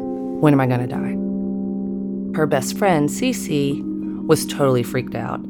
When 0.40 0.54
am 0.54 0.60
I 0.62 0.66
to 0.66 0.86
die? 0.86 1.16
her 2.34 2.46
best 2.46 2.78
friend, 2.78 3.10
Cece, 3.10 3.78
was 4.26 4.46
totally 4.46 4.82
freaked 4.82 5.14
out. 5.14 5.44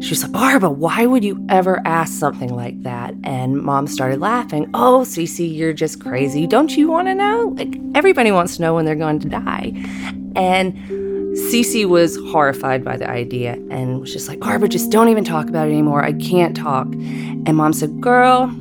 She 0.00 0.10
was 0.10 0.22
like, 0.22 0.32
Barbara, 0.32 0.70
why 0.70 1.06
would 1.06 1.24
you 1.24 1.44
ever 1.48 1.80
ask 1.86 2.12
something 2.12 2.54
like 2.54 2.82
that? 2.82 3.14
And 3.24 3.62
mom 3.62 3.86
started 3.86 4.20
laughing. 4.20 4.68
Oh, 4.74 5.04
Cece, 5.06 5.54
you're 5.54 5.72
just 5.72 6.00
crazy. 6.00 6.46
Don't 6.46 6.76
you 6.76 6.88
want 6.88 7.08
to 7.08 7.14
know? 7.14 7.54
Like, 7.56 7.76
everybody 7.94 8.30
wants 8.30 8.56
to 8.56 8.62
know 8.62 8.74
when 8.74 8.84
they're 8.84 8.94
going 8.94 9.20
to 9.20 9.28
die. 9.28 9.72
And 10.36 10.76
Cece 11.36 11.86
was 11.86 12.16
horrified 12.30 12.84
by 12.84 12.96
the 12.98 13.08
idea 13.08 13.54
and 13.70 14.00
was 14.00 14.12
just 14.12 14.28
like, 14.28 14.40
Barbara, 14.40 14.68
just 14.68 14.90
don't 14.90 15.08
even 15.08 15.24
talk 15.24 15.48
about 15.48 15.68
it 15.68 15.72
anymore. 15.72 16.04
I 16.04 16.12
can't 16.12 16.54
talk. 16.54 16.86
And 16.92 17.56
mom 17.56 17.72
said, 17.72 18.00
Girl, 18.00 18.54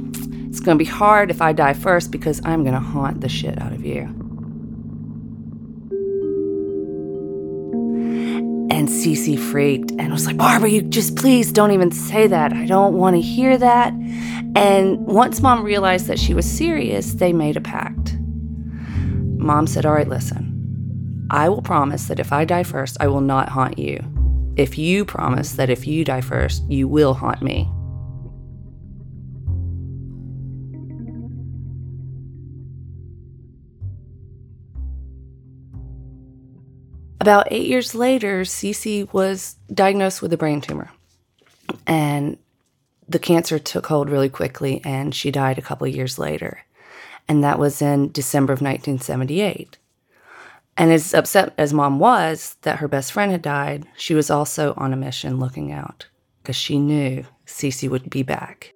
it's 0.47 0.61
going 0.61 0.77
to 0.77 0.83
be 0.83 0.89
hard 0.89 1.31
if 1.31 1.41
I 1.41 1.51
die 1.51 1.73
first 1.73 2.11
because 2.11 2.41
I'm 2.45 2.63
going 2.63 2.75
to 2.75 2.79
haunt 2.79 3.21
the 3.21 3.29
shit 3.29 3.61
out 3.61 3.73
of 3.73 3.85
you. 3.85 4.24
And 8.75 8.89
Cece 8.89 9.39
freaked 9.39 9.91
and 9.91 10.11
was 10.11 10.25
like, 10.25 10.35
Barbara, 10.35 10.69
you 10.69 10.81
just 10.81 11.15
please 11.15 11.49
don't 11.53 11.71
even 11.71 11.91
say 11.91 12.27
that. 12.27 12.51
I 12.51 12.65
don't 12.65 12.95
want 12.95 13.15
to 13.15 13.21
hear 13.21 13.57
that. 13.57 13.93
And 14.53 14.99
once 15.07 15.41
mom 15.41 15.63
realized 15.63 16.07
that 16.07 16.19
she 16.19 16.33
was 16.33 16.45
serious, 16.45 17.13
they 17.13 17.31
made 17.31 17.55
a 17.55 17.61
pact. 17.61 18.17
Mom 19.37 19.65
said, 19.65 19.85
All 19.85 19.93
right, 19.93 20.09
listen, 20.09 21.27
I 21.31 21.47
will 21.47 21.61
promise 21.61 22.07
that 22.09 22.19
if 22.19 22.33
I 22.33 22.43
die 22.43 22.63
first, 22.63 22.97
I 22.99 23.07
will 23.07 23.21
not 23.21 23.47
haunt 23.47 23.79
you. 23.79 24.03
if 24.57 24.77
you 24.77 25.05
promise 25.05 25.53
that 25.53 25.69
if 25.69 25.85
you 25.87 26.03
die 26.05 26.21
first, 26.21 26.63
you 26.69 26.87
will 26.87 27.13
haunt 27.13 27.41
me. 27.41 27.69
About 37.25 37.47
eight 37.49 37.65
years 37.65 37.95
later, 37.95 38.41
Cece 38.41 39.11
was 39.11 39.55
diagnosed 39.73 40.21
with 40.21 40.31
a 40.31 40.37
brain 40.37 40.61
tumor. 40.61 40.91
And 41.87 42.37
the 43.09 43.17
cancer 43.17 43.57
took 43.57 43.87
hold 43.87 44.11
really 44.11 44.29
quickly, 44.29 44.79
and 44.85 45.15
she 45.15 45.31
died 45.31 45.57
a 45.57 45.61
couple 45.63 45.87
of 45.87 45.95
years 45.95 46.19
later. 46.19 46.63
And 47.27 47.43
that 47.43 47.57
was 47.57 47.81
in 47.81 48.11
December 48.11 48.53
of 48.53 48.61
1978. 48.61 49.79
And 50.77 50.91
as 50.91 51.15
upset 51.15 51.55
as 51.57 51.73
mom 51.73 51.97
was 51.97 52.57
that 52.61 52.77
her 52.77 52.87
best 52.87 53.11
friend 53.11 53.31
had 53.31 53.41
died, 53.41 53.87
she 53.97 54.13
was 54.13 54.29
also 54.29 54.75
on 54.77 54.93
a 54.93 54.95
mission 54.95 55.39
looking 55.39 55.71
out 55.71 56.05
because 56.43 56.55
she 56.55 56.77
knew 56.77 57.25
Cece 57.47 57.89
would 57.89 58.07
be 58.07 58.21
back. 58.21 58.74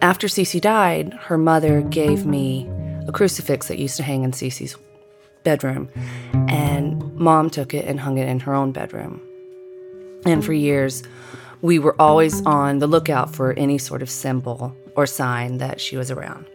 After 0.00 0.28
Cece 0.28 0.60
died, 0.60 1.12
her 1.22 1.36
mother 1.36 1.82
gave 1.82 2.24
me 2.24 2.70
a 3.08 3.12
crucifix 3.12 3.66
that 3.66 3.78
used 3.78 3.96
to 3.96 4.04
hang 4.04 4.22
in 4.22 4.30
Cece's 4.30 4.76
bedroom, 5.42 5.88
and 6.48 7.14
mom 7.14 7.50
took 7.50 7.74
it 7.74 7.84
and 7.84 7.98
hung 7.98 8.18
it 8.18 8.28
in 8.28 8.38
her 8.40 8.54
own 8.54 8.70
bedroom. 8.70 9.20
And 10.24 10.44
for 10.44 10.52
years, 10.52 11.02
we 11.62 11.80
were 11.80 12.00
always 12.00 12.44
on 12.46 12.78
the 12.78 12.86
lookout 12.86 13.34
for 13.34 13.52
any 13.54 13.78
sort 13.78 14.02
of 14.02 14.10
symbol 14.10 14.76
or 14.94 15.06
sign 15.06 15.58
that 15.58 15.80
she 15.80 15.96
was 15.96 16.10
around. 16.10 16.46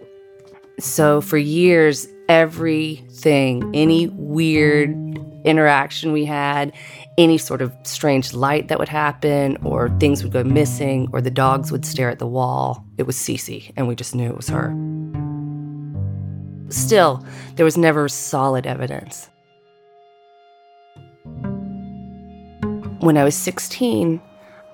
So 0.79 1.19
for 1.19 1.37
years, 1.37 2.07
everything, 2.29 3.71
any 3.73 4.07
weird 4.07 4.91
interaction 5.43 6.13
we 6.13 6.23
had, 6.25 6.71
any 7.17 7.37
sort 7.37 7.61
of 7.61 7.73
strange 7.83 8.33
light 8.33 8.67
that 8.67 8.79
would 8.79 8.89
happen, 8.89 9.57
or 9.63 9.89
things 9.99 10.23
would 10.23 10.33
go 10.33 10.43
missing, 10.43 11.07
or 11.13 11.21
the 11.21 11.31
dogs 11.31 11.71
would 11.71 11.85
stare 11.85 12.09
at 12.09 12.19
the 12.19 12.27
wall, 12.27 12.83
it 12.97 13.03
was 13.03 13.15
Cece, 13.15 13.71
and 13.75 13.87
we 13.87 13.95
just 13.95 14.15
knew 14.15 14.29
it 14.29 14.35
was 14.35 14.49
her. 14.49 14.73
Still, 16.69 17.23
there 17.55 17.65
was 17.65 17.77
never 17.77 18.09
solid 18.09 18.65
evidence. 18.65 19.29
When 22.99 23.17
I 23.17 23.23
was 23.23 23.35
16, 23.35 24.21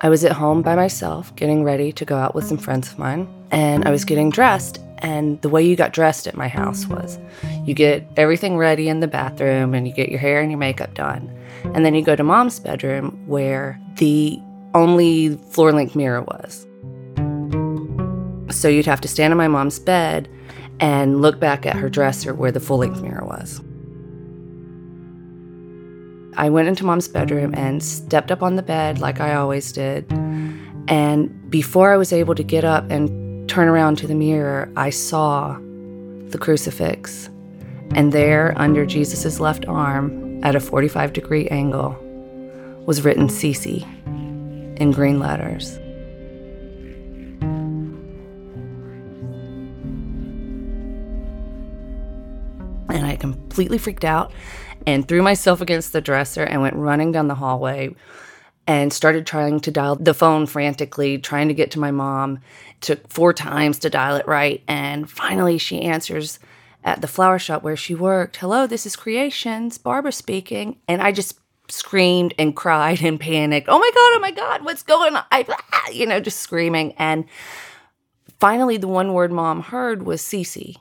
I 0.02 0.08
was 0.08 0.24
at 0.24 0.32
home 0.32 0.62
by 0.62 0.76
myself, 0.76 1.36
getting 1.36 1.64
ready 1.64 1.92
to 1.92 2.06
go 2.06 2.16
out 2.16 2.36
with 2.36 2.46
some 2.46 2.58
friends 2.58 2.92
of 2.92 3.00
mine, 3.00 3.28
and 3.52 3.86
I 3.86 3.92
was 3.92 4.06
getting 4.06 4.30
dressed. 4.30 4.80
And 5.00 5.42
the 5.42 5.50
way 5.50 5.64
you 5.64 5.76
got 5.76 5.94
dressed 5.94 6.28
at 6.28 6.36
my 6.36 6.48
house 6.48 6.86
was 6.86 7.18
you 7.64 7.74
get 7.74 8.06
everything 8.18 8.58
ready 8.58 8.90
in 8.90 9.00
the 9.00 9.08
bathroom 9.08 9.74
and 9.74 9.88
you 9.88 9.94
get 9.94 10.10
your 10.10 10.20
hair 10.20 10.42
and 10.42 10.52
your 10.52 10.60
makeup 10.60 10.94
done. 10.94 11.34
And 11.64 11.86
then 11.86 11.96
you 11.96 12.02
go 12.02 12.16
to 12.16 12.24
mom's 12.24 12.60
bedroom 12.60 13.22
where 13.28 13.80
the 13.96 14.40
only 14.74 15.36
floor 15.52 15.72
length 15.72 15.96
mirror 15.96 16.22
was. 16.22 16.66
So 18.52 18.68
you'd 18.68 18.86
have 18.86 19.02
to 19.02 19.08
stand 19.08 19.32
on 19.32 19.38
my 19.38 19.48
mom's 19.48 19.80
bed 19.80 20.30
and 20.80 21.22
look 21.22 21.40
back 21.40 21.66
at 21.66 21.76
her 21.76 21.90
dresser 21.90 22.34
where 22.34 22.52
the 22.52 22.60
full 22.60 22.78
length 22.78 23.02
mirror 23.02 23.26
was. 23.26 23.62
I 26.38 26.50
went 26.50 26.68
into 26.68 26.86
mom's 26.86 27.08
bedroom 27.08 27.54
and 27.56 27.84
stepped 27.84 28.32
up 28.32 28.42
on 28.42 28.56
the 28.56 28.62
bed 28.62 29.00
like 29.00 29.20
I 29.20 29.36
always 29.36 29.72
did. 29.72 30.10
And 30.88 31.50
before 31.50 31.92
I 31.92 31.98
was 31.98 32.14
able 32.14 32.34
to 32.36 32.44
get 32.44 32.64
up 32.64 32.90
and 32.90 33.50
turn 33.50 33.68
around 33.68 33.98
to 33.98 34.08
the 34.08 34.16
mirror, 34.16 34.72
I 34.78 34.90
saw 34.90 35.58
the 36.30 36.38
crucifix. 36.40 37.30
And 37.94 38.14
there, 38.14 38.54
under 38.56 38.86
Jesus' 38.86 39.40
left 39.40 39.68
arm, 39.68 40.29
at 40.44 40.56
a 40.56 40.60
45 40.60 41.14
degree 41.14 41.48
angle, 41.48 41.98
was 42.86 43.04
written 43.04 43.28
Cece 43.28 43.84
in 44.80 44.92
green 44.92 45.20
letters. 45.20 45.78
And 52.90 53.06
I 53.06 53.16
completely 53.18 53.78
freaked 53.78 54.06
out 54.06 54.32
and 54.88 55.08
threw 55.08 55.22
myself 55.22 55.62
against 55.62 55.94
the 55.94 56.02
dresser 56.02 56.44
and 56.44 56.62
went 56.62 56.76
running 56.76 57.12
down 57.12 57.28
the 57.28 57.36
hallway 57.36 57.94
and 58.66 58.94
started 58.94 59.26
trying 59.26 59.60
to 59.60 59.72
dial 59.72 59.96
the 59.96 60.14
phone 60.14 60.46
frantically, 60.46 61.18
trying 61.18 61.48
to 61.48 61.54
get 61.54 61.72
to 61.72 61.80
my 61.80 61.92
mom. 61.92 62.36
It 62.76 62.82
took 62.82 63.12
four 63.12 63.34
times 63.34 63.80
to 63.80 63.90
dial 63.90 64.16
it 64.16 64.28
right. 64.28 64.64
And 64.68 65.10
finally, 65.10 65.58
she 65.58 65.82
answers 65.82 66.40
at 66.84 67.02
the 67.02 67.08
flower 67.08 67.40
shop 67.40 67.64
where 67.64 67.76
she 67.76 67.96
worked 67.96 68.38
Hello, 68.38 68.68
this 68.68 68.86
is 68.86 68.96
Creations, 68.96 69.78
Barbara 69.78 70.12
speaking. 70.12 70.78
And 70.88 71.02
I 71.02 71.12
just 71.12 71.40
screamed 71.72 72.34
and 72.40 72.56
cried 72.56 73.02
and 73.02 73.20
panicked. 73.20 73.68
Oh 73.70 73.80
my 73.80 73.92
God, 73.94 74.18
oh 74.18 74.20
my 74.22 74.32
God, 74.32 74.66
what's 74.66 74.84
going 74.84 75.16
on? 75.16 75.24
I, 75.32 75.46
ah, 75.50 75.90
you 75.90 76.06
know, 76.06 76.20
just 76.20 76.40
screaming. 76.40 76.94
And 76.98 77.26
finally, 78.40 78.78
the 78.78 78.88
one 78.88 79.14
word 79.14 79.32
mom 79.32 79.62
heard 79.62 80.04
was 80.04 80.22
Cece. 80.22 80.76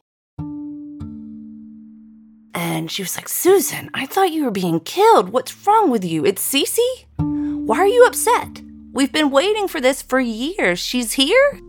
And 2.54 2.90
she 2.90 3.02
was 3.02 3.16
like, 3.16 3.28
Susan, 3.28 3.90
I 3.94 4.06
thought 4.06 4.32
you 4.32 4.44
were 4.44 4.50
being 4.50 4.80
killed. 4.80 5.30
What's 5.30 5.66
wrong 5.66 5.90
with 5.90 6.04
you? 6.04 6.24
It's 6.24 6.42
Cece? 6.42 7.04
Why 7.18 7.78
are 7.78 7.86
you 7.86 8.04
upset? 8.04 8.62
We've 8.92 9.12
been 9.12 9.30
waiting 9.30 9.68
for 9.68 9.80
this 9.80 10.02
for 10.02 10.18
years. 10.18 10.78
She's 10.78 11.12
here? 11.12 11.60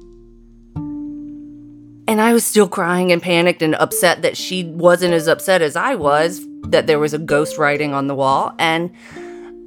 And 2.09 2.19
I 2.19 2.33
was 2.33 2.43
still 2.43 2.67
crying 2.67 3.11
and 3.11 3.21
panicked 3.21 3.61
and 3.61 3.75
upset 3.75 4.23
that 4.23 4.35
she 4.35 4.63
wasn't 4.63 5.13
as 5.13 5.27
upset 5.27 5.61
as 5.61 5.75
I 5.75 5.93
was 5.93 6.43
that 6.69 6.87
there 6.87 6.97
was 6.97 7.13
a 7.13 7.19
ghost 7.19 7.59
writing 7.59 7.93
on 7.93 8.07
the 8.07 8.15
wall. 8.15 8.55
And 8.57 8.89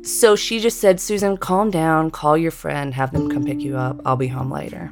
so 0.02 0.34
she 0.34 0.58
just 0.58 0.80
said, 0.80 0.98
Susan, 0.98 1.36
calm 1.36 1.70
down, 1.70 2.10
call 2.10 2.36
your 2.36 2.50
friend, 2.50 2.94
have 2.94 3.12
them 3.12 3.30
come 3.30 3.44
pick 3.44 3.60
you 3.60 3.76
up. 3.76 4.00
I'll 4.04 4.16
be 4.16 4.26
home 4.26 4.50
later. 4.50 4.90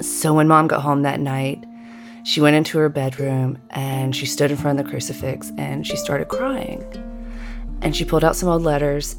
So 0.00 0.32
when 0.32 0.46
mom 0.46 0.68
got 0.68 0.82
home 0.82 1.02
that 1.02 1.18
night, 1.18 1.64
she 2.22 2.40
went 2.40 2.54
into 2.54 2.78
her 2.78 2.88
bedroom 2.88 3.58
and 3.70 4.14
she 4.14 4.26
stood 4.26 4.52
in 4.52 4.56
front 4.56 4.78
of 4.78 4.84
the 4.84 4.90
crucifix 4.92 5.50
and 5.58 5.84
she 5.84 5.96
started 5.96 6.28
crying. 6.28 6.84
And 7.82 7.96
she 7.96 8.04
pulled 8.04 8.22
out 8.22 8.36
some 8.36 8.48
old 8.48 8.62
letters 8.62 9.16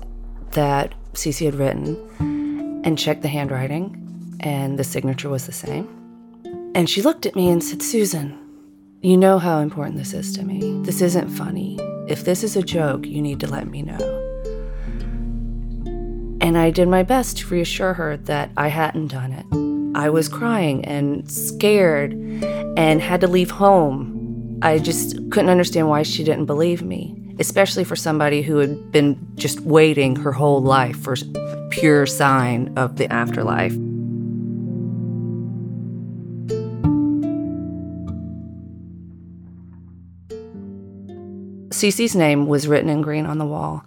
that 0.51 0.95
Cece 1.15 1.43
had 1.43 1.55
written 1.55 2.81
and 2.85 2.97
checked 2.97 3.23
the 3.23 3.27
handwriting, 3.27 4.03
and 4.45 4.77
the 4.77 4.83
signature 4.83 5.27
was 5.27 5.47
the 5.47 5.51
same. 5.51 5.89
And 6.75 6.89
she 6.89 7.01
looked 7.01 7.25
at 7.25 7.35
me 7.35 7.49
and 7.49 7.63
said, 7.63 7.81
Susan, 7.81 8.37
you 9.01 9.17
know 9.17 9.39
how 9.39 9.59
important 9.59 9.97
this 9.97 10.13
is 10.13 10.33
to 10.37 10.43
me. 10.43 10.81
This 10.83 11.01
isn't 11.01 11.29
funny. 11.29 11.79
If 12.07 12.25
this 12.25 12.43
is 12.43 12.55
a 12.55 12.61
joke, 12.61 13.05
you 13.07 13.21
need 13.21 13.39
to 13.39 13.47
let 13.47 13.67
me 13.67 13.81
know. 13.81 14.21
And 16.41 16.57
I 16.59 16.69
did 16.69 16.87
my 16.87 17.01
best 17.01 17.37
to 17.39 17.47
reassure 17.47 17.93
her 17.95 18.17
that 18.17 18.51
I 18.55 18.67
hadn't 18.67 19.07
done 19.07 19.31
it. 19.31 19.45
I 19.97 20.09
was 20.09 20.29
crying 20.29 20.85
and 20.85 21.29
scared 21.31 22.13
and 22.13 23.01
had 23.01 23.21
to 23.21 23.27
leave 23.27 23.49
home. 23.49 24.59
I 24.61 24.77
just 24.77 25.15
couldn't 25.31 25.49
understand 25.49 25.89
why 25.89 26.03
she 26.03 26.23
didn't 26.23 26.45
believe 26.45 26.83
me, 26.83 27.15
especially 27.39 27.83
for 27.83 27.95
somebody 27.95 28.43
who 28.43 28.57
had 28.57 28.91
been 28.91 29.17
just 29.35 29.61
waiting 29.61 30.15
her 30.17 30.31
whole 30.31 30.61
life 30.61 30.99
for 30.99 31.15
pure 31.71 32.05
sign 32.05 32.73
of 32.77 32.97
the 32.97 33.11
afterlife. 33.11 33.75
Cece's 41.75 42.15
name 42.15 42.47
was 42.47 42.67
written 42.67 42.89
in 42.89 43.01
green 43.01 43.25
on 43.25 43.37
the 43.37 43.45
wall, 43.45 43.83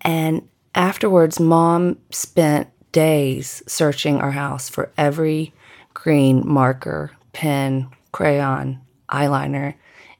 and 0.00 0.48
afterwards, 0.74 1.40
mom 1.40 1.98
spent 2.10 2.68
days 2.92 3.62
searching 3.66 4.20
our 4.20 4.30
house 4.30 4.68
for 4.68 4.90
every 4.96 5.52
green 5.92 6.46
marker, 6.46 7.10
pen, 7.32 7.88
crayon, 8.12 8.80
eyeliner, 9.10 9.74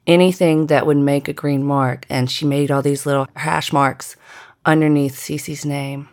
anything 0.06 0.66
that 0.66 0.86
would 0.86 0.96
make 0.96 1.28
a 1.28 1.32
green 1.32 1.62
mark. 1.62 2.06
And 2.10 2.30
she 2.30 2.44
made 2.44 2.70
all 2.70 2.82
these 2.82 3.06
little 3.06 3.28
hash 3.36 3.72
marks 3.72 4.16
underneath 4.64 5.18
Cece's 5.18 5.64
name. 5.64 6.08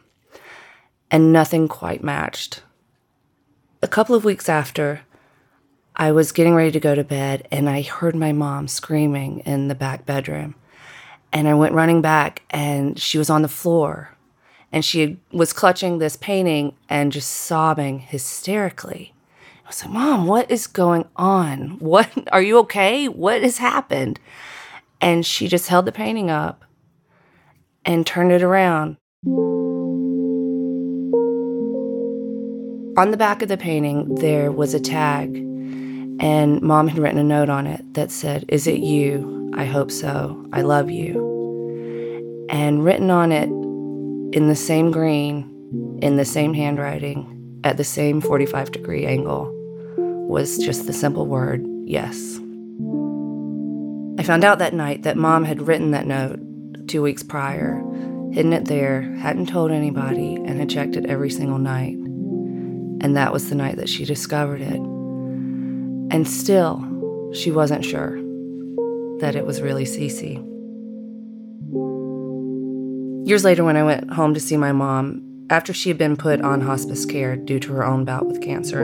And 1.12 1.32
nothing 1.32 1.68
quite 1.68 2.04
matched. 2.04 2.64
A 3.82 3.88
couple 3.88 4.16
of 4.16 4.26
weeks 4.26 4.50
after, 4.50 5.02
I 5.96 6.12
was 6.12 6.32
getting 6.32 6.56
ready 6.56 6.72
to 6.72 6.80
go 6.80 6.96
to 6.96 7.04
bed 7.04 7.48
and 7.52 7.70
I 7.70 7.82
heard 7.82 8.16
my 8.16 8.32
mom 8.32 8.68
screaming 8.68 9.40
in 9.40 9.68
the 9.68 9.76
back 9.76 10.06
bedroom. 10.06 10.56
And 11.34 11.48
I 11.48 11.56
went 11.56 11.74
running 11.74 12.02
back 12.02 12.44
and 12.52 12.98
she 13.00 13.18
was 13.18 13.30
on 13.32 13.42
the 13.42 13.48
floor 13.48 14.16
and 14.72 14.86
she 14.86 15.18
was 15.32 15.52
clutching 15.52 15.98
this 15.98 16.16
painting 16.16 16.76
and 16.88 17.12
just 17.12 17.30
sobbing 17.30 18.00
hysterically. 18.00 19.14
I 19.66 19.70
was 19.70 19.84
like, 19.84 19.94
Mom, 19.94 20.28
what 20.28 20.50
is 20.52 20.68
going 20.68 21.08
on? 21.16 21.80
What 21.80 22.10
are 22.32 22.42
you 22.42 22.60
okay? 22.60 23.08
What 23.08 23.42
has 23.42 23.58
happened? 23.58 24.20
And 25.02 25.26
she 25.26 25.48
just 25.48 25.70
held 25.70 25.86
the 25.86 25.92
painting 25.92 26.30
up 26.30 26.64
and 27.84 28.06
turned 28.06 28.32
it 28.32 28.44
around. 28.44 28.98
On 32.96 33.10
the 33.10 33.18
back 33.18 33.42
of 33.42 33.50
the 33.50 33.58
painting, 33.58 34.16
there 34.16 34.52
was 34.52 34.76
a 34.76 34.80
tag, 34.80 35.36
And 35.36 36.62
mom 36.62 36.88
had 36.88 37.00
written 37.00 37.18
a 37.18 37.24
note 37.24 37.50
on 37.50 37.66
it 37.66 37.96
that 37.96 38.12
said, 38.12 38.46
Is 38.48 38.68
it 38.68 38.80
you? 38.80 39.43
I 39.56 39.66
hope 39.66 39.92
so. 39.92 40.46
I 40.52 40.62
love 40.62 40.90
you. 40.90 42.48
And 42.50 42.84
written 42.84 43.12
on 43.12 43.32
it 43.32 43.50
in 44.36 44.48
the 44.48 44.56
same 44.56 44.92
green, 44.92 46.00
in 46.02 46.18
the 46.18 46.26
same 46.26 46.54
handwriting, 46.54 47.60
at 47.64 47.78
the 47.78 47.84
same 47.84 48.20
45 48.20 48.72
degree 48.72 49.06
angle, 49.06 49.52
was 50.28 50.58
just 50.58 50.88
the 50.88 50.94
simple 50.94 51.28
word, 51.28 51.64
yes. 51.86 52.40
I 54.20 54.24
found 54.24 54.44
out 54.44 54.60
that 54.60 54.74
night 54.74 55.04
that 55.04 55.18
mom 55.18 55.46
had 55.46 55.68
written 55.68 55.92
that 55.92 56.08
note 56.08 56.40
two 56.88 57.02
weeks 57.02 57.22
prior, 57.24 57.84
hidden 58.32 58.54
it 58.54 58.66
there, 58.66 59.04
hadn't 59.18 59.50
told 59.50 59.72
anybody, 59.72 60.36
and 60.36 60.60
had 60.60 60.70
checked 60.70 60.96
it 60.96 61.06
every 61.06 61.30
single 61.30 61.60
night. 61.60 61.96
And 61.96 63.16
that 63.16 63.32
was 63.32 63.50
the 63.50 63.56
night 63.56 63.78
that 63.78 63.90
she 63.90 64.06
discovered 64.06 64.62
it. 64.62 64.80
And 64.80 66.28
still, 66.28 67.32
she 67.34 67.52
wasn't 67.52 67.86
sure 67.86 68.23
that 69.24 69.38
it 69.38 69.46
was 69.46 69.62
really 69.62 69.86
Cece. 69.86 70.36
Years 73.26 73.46
later, 73.46 73.64
when 73.64 73.78
I 73.78 73.84
went 73.84 74.12
home 74.12 74.34
to 74.34 74.40
see 74.42 74.58
my 74.58 74.74
mom, 74.74 75.24
after 75.50 75.72
she 75.72 75.88
had 75.88 75.98
been 75.98 76.18
put 76.18 76.42
on 76.42 76.60
hospice 76.60 77.06
care 77.06 77.38
due 77.38 77.58
to 77.62 77.72
her 77.72 77.86
own 77.86 78.04
bout 78.04 78.26
with 78.26 78.42
cancer, 78.42 78.84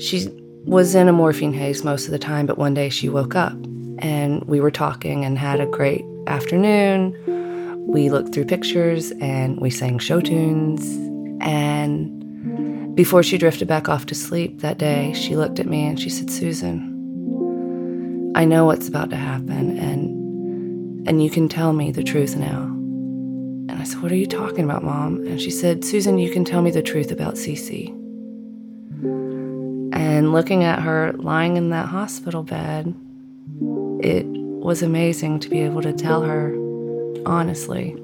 she 0.00 0.28
was 0.64 0.94
in 0.94 1.06
a 1.06 1.12
morphine 1.12 1.52
haze 1.52 1.84
most 1.84 2.06
of 2.06 2.12
the 2.12 2.18
time, 2.18 2.46
but 2.46 2.56
one 2.56 2.72
day 2.72 2.88
she 2.88 3.10
woke 3.10 3.36
up 3.36 3.52
and 3.98 4.42
we 4.44 4.58
were 4.58 4.70
talking 4.70 5.22
and 5.22 5.36
had 5.38 5.60
a 5.60 5.66
great 5.66 6.04
afternoon. 6.26 7.14
We 7.86 8.08
looked 8.08 8.32
through 8.32 8.46
pictures 8.46 9.10
and 9.20 9.60
we 9.60 9.68
sang 9.68 9.98
show 9.98 10.22
tunes. 10.22 10.82
And 11.42 12.96
before 12.96 13.22
she 13.22 13.36
drifted 13.36 13.68
back 13.68 13.90
off 13.90 14.06
to 14.06 14.14
sleep 14.14 14.62
that 14.62 14.78
day, 14.78 15.12
she 15.12 15.36
looked 15.36 15.60
at 15.60 15.66
me 15.66 15.84
and 15.84 16.00
she 16.00 16.08
said, 16.08 16.30
Susan, 16.30 16.97
I 18.38 18.44
know 18.44 18.66
what's 18.66 18.86
about 18.86 19.10
to 19.10 19.16
happen 19.16 19.76
and 19.78 21.08
and 21.08 21.20
you 21.20 21.28
can 21.28 21.48
tell 21.48 21.72
me 21.72 21.90
the 21.90 22.04
truth 22.04 22.36
now. 22.36 22.62
And 22.62 23.72
I 23.72 23.82
said, 23.82 24.00
What 24.00 24.12
are 24.12 24.16
you 24.16 24.28
talking 24.28 24.64
about, 24.64 24.84
Mom? 24.84 25.26
And 25.26 25.40
she 25.40 25.50
said, 25.50 25.84
Susan, 25.84 26.20
you 26.20 26.30
can 26.30 26.44
tell 26.44 26.62
me 26.62 26.70
the 26.70 26.80
truth 26.80 27.10
about 27.10 27.34
Cece. 27.34 27.88
And 29.92 30.32
looking 30.32 30.62
at 30.62 30.82
her 30.82 31.14
lying 31.14 31.56
in 31.56 31.70
that 31.70 31.86
hospital 31.86 32.44
bed, 32.44 32.94
it 34.04 34.24
was 34.26 34.82
amazing 34.82 35.40
to 35.40 35.48
be 35.48 35.58
able 35.62 35.82
to 35.82 35.92
tell 35.92 36.22
her, 36.22 36.54
honestly, 37.26 37.94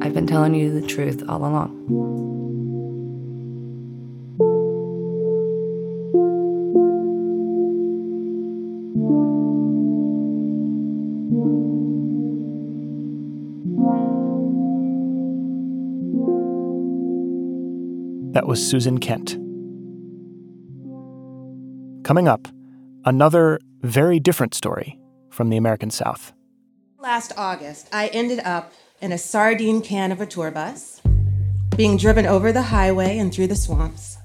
I've 0.00 0.14
been 0.14 0.26
telling 0.26 0.54
you 0.54 0.80
the 0.80 0.86
truth 0.86 1.22
all 1.28 1.40
along. 1.40 2.29
Was 18.50 18.68
Susan 18.68 18.98
Kent. 18.98 19.38
Coming 22.02 22.26
up, 22.26 22.48
another 23.04 23.60
very 23.82 24.18
different 24.18 24.54
story 24.54 24.98
from 25.30 25.50
the 25.50 25.56
American 25.56 25.88
South. 25.88 26.32
Last 26.98 27.32
August, 27.36 27.88
I 27.92 28.08
ended 28.08 28.40
up 28.40 28.72
in 29.00 29.12
a 29.12 29.18
sardine 29.18 29.82
can 29.82 30.10
of 30.10 30.20
a 30.20 30.26
tour 30.26 30.50
bus, 30.50 31.00
being 31.76 31.96
driven 31.96 32.26
over 32.26 32.50
the 32.50 32.62
highway 32.62 33.18
and 33.18 33.32
through 33.32 33.46
the 33.46 33.54
swamps. 33.54 34.18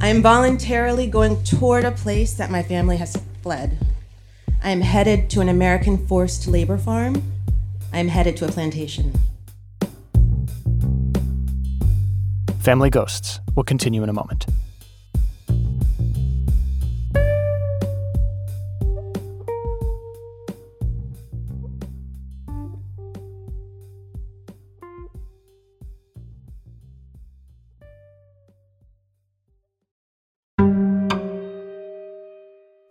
I 0.00 0.06
am 0.06 0.22
voluntarily 0.22 1.08
going 1.08 1.42
toward 1.42 1.84
a 1.84 1.90
place 1.90 2.32
that 2.34 2.52
my 2.52 2.62
family 2.62 2.98
has 2.98 3.20
fled. 3.42 3.76
I 4.62 4.70
am 4.70 4.82
headed 4.82 5.30
to 5.30 5.40
an 5.40 5.48
American 5.48 6.06
forced 6.06 6.46
labor 6.46 6.78
farm. 6.78 7.24
I 7.92 7.98
am 7.98 8.06
headed 8.06 8.36
to 8.36 8.44
a 8.44 8.52
plantation. 8.52 9.18
Family 12.66 12.90
Ghosts 12.90 13.38
will 13.54 13.62
continue 13.62 14.02
in 14.02 14.08
a 14.08 14.12
moment. 14.12 14.44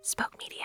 Spoke 0.00 0.38
Media. 0.38 0.64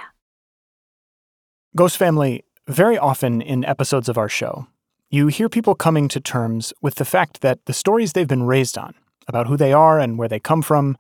Ghost 1.75 1.97
Family, 1.97 2.45
very 2.69 2.97
often 2.97 3.41
in 3.41 3.65
episodes 3.65 4.07
of 4.07 4.17
our 4.17 4.29
show, 4.29 4.67
you 5.11 5.27
hear 5.27 5.49
people 5.49 5.75
coming 5.75 6.07
to 6.07 6.21
terms 6.21 6.73
with 6.81 6.95
the 6.95 7.05
fact 7.05 7.41
that 7.41 7.65
the 7.65 7.73
stories 7.73 8.13
they've 8.13 8.27
been 8.27 8.43
raised 8.43 8.77
on, 8.77 8.95
about 9.27 9.47
who 9.47 9.57
they 9.57 9.73
are 9.73 9.99
and 9.99 10.17
where 10.17 10.29
they 10.29 10.39
come 10.39 10.61
from, 10.61 10.97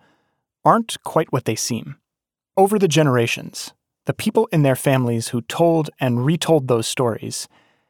aren't 0.65 1.01
quite 1.05 1.31
what 1.31 1.45
they 1.45 1.55
seem. 1.55 1.95
Over 2.57 2.77
the 2.77 2.89
generations, 2.89 3.73
the 4.05 4.13
people 4.13 4.49
in 4.51 4.63
their 4.63 4.75
families 4.75 5.29
who 5.29 5.41
told 5.41 5.89
and 5.97 6.25
retold 6.25 6.67
those 6.67 6.87
stories 6.87 7.47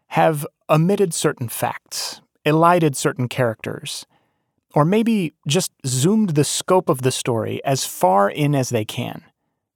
have 0.10 0.46
omitted 0.70 1.12
certain 1.12 1.50
facts, 1.50 2.22
elided 2.46 2.96
certain 2.96 3.28
characters, 3.28 4.06
or 4.76 4.86
maybe 4.86 5.34
just 5.48 5.72
zoomed 5.88 6.36
the 6.36 6.44
scope 6.44 6.88
of 6.88 7.02
the 7.02 7.12
story 7.12 7.64
as 7.66 7.84
far 7.84 8.30
in 8.30 8.54
as 8.54 8.70
they 8.70 8.86
can 8.86 9.24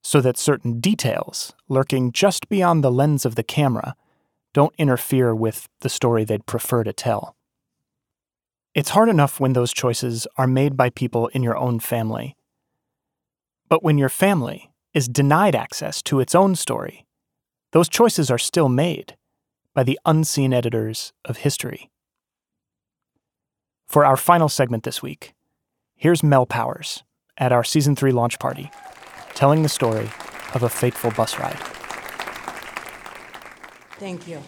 so 0.00 0.20
that 0.20 0.38
certain 0.38 0.78
details, 0.78 1.54
lurking 1.68 2.12
just 2.12 2.48
beyond 2.48 2.84
the 2.84 2.92
lens 2.92 3.26
of 3.26 3.34
the 3.34 3.42
camera, 3.42 3.96
don't 4.56 4.74
interfere 4.78 5.34
with 5.34 5.68
the 5.80 5.88
story 5.90 6.24
they'd 6.24 6.46
prefer 6.46 6.82
to 6.82 6.90
tell. 6.90 7.36
It's 8.74 8.88
hard 8.88 9.10
enough 9.10 9.38
when 9.38 9.52
those 9.52 9.70
choices 9.70 10.26
are 10.38 10.46
made 10.46 10.78
by 10.78 10.88
people 10.88 11.26
in 11.34 11.42
your 11.42 11.58
own 11.58 11.78
family. 11.78 12.38
But 13.68 13.82
when 13.82 13.98
your 13.98 14.08
family 14.08 14.70
is 14.94 15.08
denied 15.08 15.54
access 15.54 16.00
to 16.04 16.20
its 16.20 16.34
own 16.34 16.56
story, 16.56 17.04
those 17.72 17.90
choices 17.90 18.30
are 18.30 18.38
still 18.38 18.70
made 18.70 19.14
by 19.74 19.82
the 19.82 20.00
unseen 20.06 20.54
editors 20.54 21.12
of 21.26 21.36
history. 21.36 21.90
For 23.86 24.06
our 24.06 24.16
final 24.16 24.48
segment 24.48 24.84
this 24.84 25.02
week, 25.02 25.34
here's 25.96 26.22
Mel 26.22 26.46
Powers 26.46 27.04
at 27.36 27.52
our 27.52 27.62
season 27.62 27.94
3 27.94 28.10
launch 28.10 28.38
party 28.38 28.70
telling 29.34 29.62
the 29.62 29.68
story 29.68 30.08
of 30.54 30.62
a 30.62 30.70
fateful 30.70 31.10
bus 31.10 31.38
ride. 31.38 31.75
Thank 33.98 34.28
you. 34.28 34.42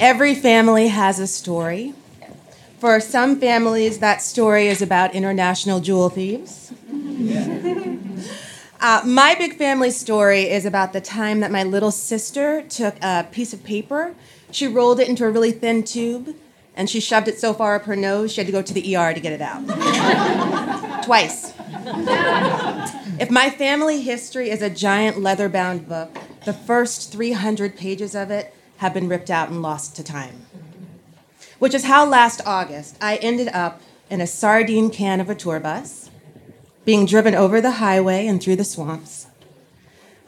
Every 0.00 0.34
family 0.34 0.88
has 0.88 1.18
a 1.18 1.26
story. 1.26 1.92
For 2.78 2.98
some 2.98 3.38
families, 3.38 3.98
that 3.98 4.22
story 4.22 4.68
is 4.68 4.80
about 4.80 5.14
international 5.14 5.80
jewel 5.80 6.08
thieves. 6.08 6.72
uh, 8.80 9.02
my 9.04 9.34
big 9.34 9.58
family 9.58 9.90
story 9.90 10.48
is 10.48 10.64
about 10.64 10.94
the 10.94 11.00
time 11.02 11.40
that 11.40 11.50
my 11.50 11.62
little 11.62 11.90
sister 11.90 12.62
took 12.62 12.96
a 13.02 13.26
piece 13.30 13.52
of 13.52 13.62
paper, 13.64 14.14
she 14.50 14.66
rolled 14.66 14.98
it 14.98 15.08
into 15.08 15.26
a 15.26 15.30
really 15.30 15.52
thin 15.52 15.82
tube, 15.82 16.34
and 16.74 16.88
she 16.88 17.00
shoved 17.00 17.28
it 17.28 17.38
so 17.38 17.52
far 17.52 17.74
up 17.74 17.82
her 17.82 17.96
nose 17.96 18.32
she 18.32 18.40
had 18.40 18.46
to 18.46 18.52
go 18.52 18.62
to 18.62 18.72
the 18.72 18.96
ER 18.96 19.12
to 19.12 19.20
get 19.20 19.32
it 19.32 19.42
out. 19.42 19.62
Twice. 21.04 21.52
If 23.20 23.30
my 23.30 23.50
family 23.50 24.00
history 24.00 24.48
is 24.48 24.62
a 24.62 24.70
giant 24.70 25.20
leather 25.20 25.48
bound 25.48 25.86
book, 25.86 26.16
the 26.44 26.52
first 26.52 27.12
300 27.12 27.76
pages 27.76 28.14
of 28.14 28.30
it 28.30 28.54
have 28.78 28.94
been 28.94 29.08
ripped 29.08 29.30
out 29.30 29.48
and 29.48 29.62
lost 29.62 29.96
to 29.96 30.04
time. 30.04 30.46
Which 31.58 31.74
is 31.74 31.84
how 31.84 32.06
last 32.06 32.40
August 32.44 32.96
I 33.00 33.16
ended 33.16 33.48
up 33.48 33.80
in 34.10 34.20
a 34.20 34.26
sardine 34.26 34.90
can 34.90 35.20
of 35.20 35.30
a 35.30 35.34
tour 35.34 35.60
bus, 35.60 36.10
being 36.84 37.06
driven 37.06 37.34
over 37.34 37.60
the 37.60 37.72
highway 37.72 38.26
and 38.26 38.42
through 38.42 38.56
the 38.56 38.64
swamps. 38.64 39.26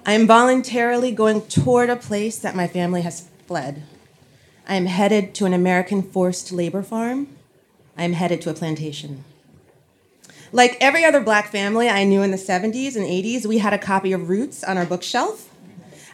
I 0.06 0.12
am 0.12 0.26
voluntarily 0.26 1.10
going 1.10 1.42
toward 1.42 1.90
a 1.90 1.96
place 1.96 2.38
that 2.38 2.56
my 2.56 2.66
family 2.66 3.02
has 3.02 3.28
fled. 3.46 3.82
I 4.68 4.76
am 4.76 4.86
headed 4.86 5.34
to 5.34 5.46
an 5.46 5.52
American 5.52 6.02
forced 6.02 6.52
labor 6.52 6.82
farm. 6.82 7.28
I 7.98 8.04
am 8.04 8.12
headed 8.12 8.40
to 8.42 8.50
a 8.50 8.54
plantation. 8.54 9.24
Like 10.52 10.76
every 10.80 11.04
other 11.04 11.20
black 11.20 11.48
family 11.48 11.88
I 11.88 12.04
knew 12.04 12.22
in 12.22 12.30
the 12.30 12.36
70s 12.36 12.96
and 12.96 13.04
80s, 13.04 13.46
we 13.46 13.58
had 13.58 13.72
a 13.72 13.78
copy 13.78 14.12
of 14.12 14.28
Roots 14.28 14.62
on 14.64 14.78
our 14.78 14.86
bookshelf. 14.86 15.50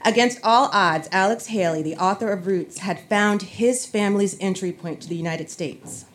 Against 0.04 0.40
all 0.42 0.68
odds, 0.72 1.08
Alex 1.12 1.46
Haley, 1.46 1.82
the 1.82 1.96
author 1.96 2.30
of 2.32 2.46
Roots, 2.46 2.78
had 2.78 3.08
found 3.08 3.42
his 3.42 3.86
family's 3.86 4.36
entry 4.40 4.72
point 4.72 5.00
to 5.02 5.08
the 5.08 5.14
United 5.16 5.48
States. 5.48 6.06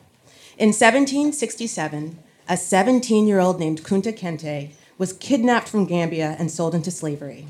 In 0.57 0.69
1767, 0.69 2.19
a 2.49 2.57
17 2.57 3.27
year 3.27 3.39
old 3.39 3.59
named 3.59 3.83
Kunta 3.83 4.11
Kinte 4.11 4.71
was 4.97 5.13
kidnapped 5.13 5.69
from 5.69 5.85
Gambia 5.85 6.35
and 6.37 6.51
sold 6.51 6.75
into 6.75 6.91
slavery. 6.91 7.47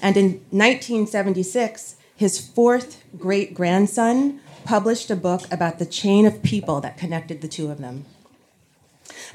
And 0.00 0.16
in 0.16 0.26
1976, 0.50 1.96
his 2.14 2.38
fourth 2.38 3.02
great 3.18 3.54
grandson 3.54 4.40
published 4.64 5.10
a 5.10 5.16
book 5.16 5.50
about 5.52 5.78
the 5.78 5.86
chain 5.86 6.26
of 6.26 6.42
people 6.42 6.80
that 6.80 6.98
connected 6.98 7.40
the 7.40 7.48
two 7.48 7.70
of 7.70 7.78
them. 7.78 8.04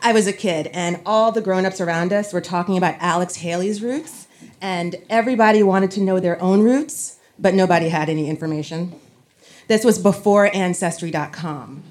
I 0.02 0.14
was 0.14 0.28
a 0.28 0.34
kid, 0.34 0.68
and 0.74 1.00
all 1.06 1.32
the 1.32 1.42
grown 1.42 1.66
ups 1.66 1.80
around 1.80 2.12
us 2.12 2.34
were 2.34 2.42
talking 2.42 2.78
about 2.78 2.96
Alex 3.00 3.38
Haley's 3.38 3.82
roots, 3.82 4.28
and 4.62 4.96
everybody 5.10 5.64
wanted 5.64 5.92
to 5.92 6.02
know 6.02 6.20
their 6.20 6.42
own 6.42 6.62
roots, 6.62 7.18
but 7.40 7.54
nobody 7.54 7.90
had 7.90 8.10
any 8.10 8.30
information. 8.30 8.94
This 9.68 9.84
was 9.84 10.00
before 10.00 10.54
Ancestry.com. 10.56 11.84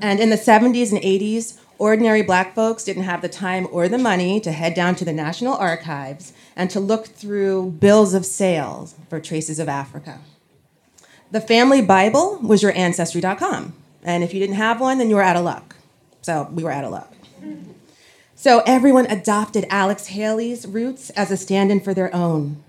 And 0.00 0.20
in 0.20 0.30
the 0.30 0.36
70s 0.36 0.90
and 0.90 1.00
80s, 1.00 1.58
ordinary 1.78 2.22
black 2.22 2.54
folks 2.54 2.84
didn't 2.84 3.02
have 3.02 3.22
the 3.22 3.28
time 3.28 3.68
or 3.70 3.88
the 3.88 3.98
money 3.98 4.40
to 4.40 4.52
head 4.52 4.74
down 4.74 4.94
to 4.96 5.04
the 5.04 5.12
National 5.12 5.54
Archives 5.54 6.32
and 6.56 6.70
to 6.70 6.80
look 6.80 7.06
through 7.06 7.72
bills 7.72 8.14
of 8.14 8.24
sales 8.24 8.94
for 9.08 9.20
traces 9.20 9.58
of 9.58 9.68
Africa. 9.68 10.20
The 11.30 11.40
family 11.40 11.82
Bible 11.82 12.38
was 12.42 12.62
your 12.62 12.72
Ancestry.com. 12.72 13.74
And 14.02 14.24
if 14.24 14.32
you 14.34 14.40
didn't 14.40 14.56
have 14.56 14.80
one, 14.80 14.98
then 14.98 15.10
you 15.10 15.16
were 15.16 15.22
out 15.22 15.36
of 15.36 15.44
luck. 15.44 15.76
So 16.22 16.48
we 16.52 16.64
were 16.64 16.72
out 16.72 16.84
of 16.84 16.90
luck. 16.90 17.12
So 18.40 18.62
everyone 18.64 19.04
adopted 19.04 19.66
Alex 19.68 20.06
Haley's 20.06 20.66
roots 20.66 21.10
as 21.10 21.30
a 21.30 21.36
stand 21.36 21.70
in 21.70 21.78
for 21.78 21.92
their 21.92 22.10
own. 22.16 22.64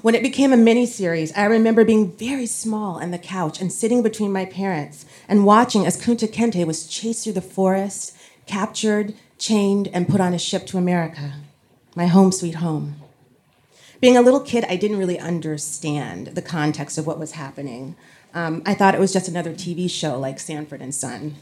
When 0.00 0.14
it 0.14 0.22
became 0.22 0.50
a 0.50 0.56
mini 0.56 0.86
series, 0.86 1.30
I 1.36 1.44
remember 1.44 1.84
being 1.84 2.12
very 2.12 2.46
small 2.46 3.02
on 3.02 3.10
the 3.10 3.18
couch 3.18 3.60
and 3.60 3.70
sitting 3.70 4.02
between 4.02 4.32
my 4.32 4.46
parents 4.46 5.04
and 5.28 5.44
watching 5.44 5.84
as 5.84 6.00
Kunta 6.00 6.26
Kinte 6.26 6.66
was 6.66 6.86
chased 6.86 7.24
through 7.24 7.34
the 7.34 7.42
forest, 7.42 8.16
captured, 8.46 9.12
chained, 9.36 9.88
and 9.92 10.08
put 10.08 10.22
on 10.22 10.32
a 10.32 10.38
ship 10.38 10.64
to 10.68 10.78
America, 10.78 11.34
my 11.94 12.06
home 12.06 12.32
sweet 12.32 12.54
home. 12.54 12.94
Being 14.00 14.16
a 14.16 14.22
little 14.22 14.40
kid, 14.40 14.64
I 14.70 14.76
didn't 14.76 14.96
really 14.96 15.18
understand 15.18 16.28
the 16.28 16.40
context 16.40 16.96
of 16.96 17.06
what 17.06 17.18
was 17.18 17.32
happening. 17.32 17.94
Um, 18.32 18.62
I 18.64 18.72
thought 18.72 18.94
it 18.94 19.00
was 19.00 19.12
just 19.12 19.28
another 19.28 19.52
TV 19.52 19.90
show 19.90 20.18
like 20.18 20.40
Sanford 20.40 20.80
and 20.80 20.94
Son. 20.94 21.36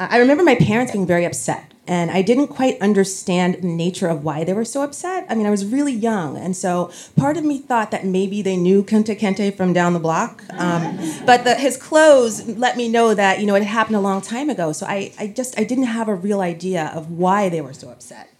I 0.00 0.16
remember 0.16 0.42
my 0.42 0.54
parents 0.54 0.92
being 0.92 1.06
very 1.06 1.26
upset, 1.26 1.74
and 1.86 2.10
I 2.10 2.22
didn't 2.22 2.46
quite 2.46 2.80
understand 2.80 3.56
the 3.56 3.66
nature 3.66 4.08
of 4.08 4.24
why 4.24 4.44
they 4.44 4.54
were 4.54 4.64
so 4.64 4.80
upset. 4.80 5.26
I 5.28 5.34
mean, 5.34 5.44
I 5.44 5.50
was 5.50 5.66
really 5.66 5.92
young, 5.92 6.38
and 6.38 6.56
so 6.56 6.90
part 7.16 7.36
of 7.36 7.44
me 7.44 7.58
thought 7.58 7.90
that 7.90 8.06
maybe 8.06 8.40
they 8.40 8.56
knew 8.56 8.82
Kunta 8.82 9.14
Kinte 9.14 9.54
from 9.54 9.74
down 9.74 9.92
the 9.92 9.98
block. 9.98 10.42
Um, 10.54 10.98
but 11.26 11.44
the, 11.44 11.54
his 11.54 11.76
clothes 11.76 12.48
let 12.48 12.78
me 12.78 12.88
know 12.88 13.12
that 13.12 13.40
you 13.40 13.46
know 13.46 13.54
it 13.54 13.62
happened 13.62 13.96
a 13.96 14.00
long 14.00 14.22
time 14.22 14.48
ago. 14.48 14.72
So 14.72 14.86
I, 14.86 15.12
I 15.18 15.26
just 15.26 15.58
I 15.60 15.64
didn't 15.64 15.84
have 15.84 16.08
a 16.08 16.14
real 16.14 16.40
idea 16.40 16.90
of 16.94 17.10
why 17.10 17.50
they 17.50 17.60
were 17.60 17.74
so 17.74 17.90
upset. 17.90 18.30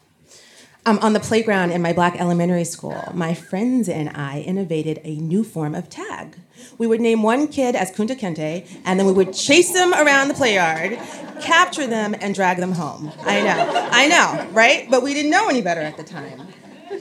Um, 0.86 0.98
on 1.02 1.12
the 1.12 1.20
playground 1.20 1.72
in 1.72 1.82
my 1.82 1.92
black 1.92 2.18
elementary 2.18 2.64
school, 2.64 3.10
my 3.12 3.34
friends 3.34 3.86
and 3.86 4.08
I 4.16 4.40
innovated 4.40 4.98
a 5.04 5.16
new 5.16 5.44
form 5.44 5.74
of 5.74 5.90
tag. 5.90 6.36
We 6.78 6.86
would 6.86 7.02
name 7.02 7.22
one 7.22 7.48
kid 7.48 7.76
as 7.76 7.90
Kunta 7.90 8.18
Kinte, 8.18 8.66
and 8.86 8.98
then 8.98 9.06
we 9.06 9.12
would 9.12 9.34
chase 9.34 9.72
them 9.72 9.92
around 9.92 10.28
the 10.28 10.34
play 10.34 10.54
yard, 10.54 10.98
capture 11.42 11.86
them, 11.86 12.14
and 12.18 12.34
drag 12.34 12.56
them 12.56 12.72
home. 12.72 13.12
I 13.20 13.42
know, 13.42 13.88
I 13.92 14.08
know, 14.08 14.50
right? 14.52 14.90
But 14.90 15.02
we 15.02 15.12
didn't 15.12 15.30
know 15.30 15.48
any 15.50 15.60
better 15.60 15.82
at 15.82 15.98
the 15.98 16.04
time. 16.04 16.48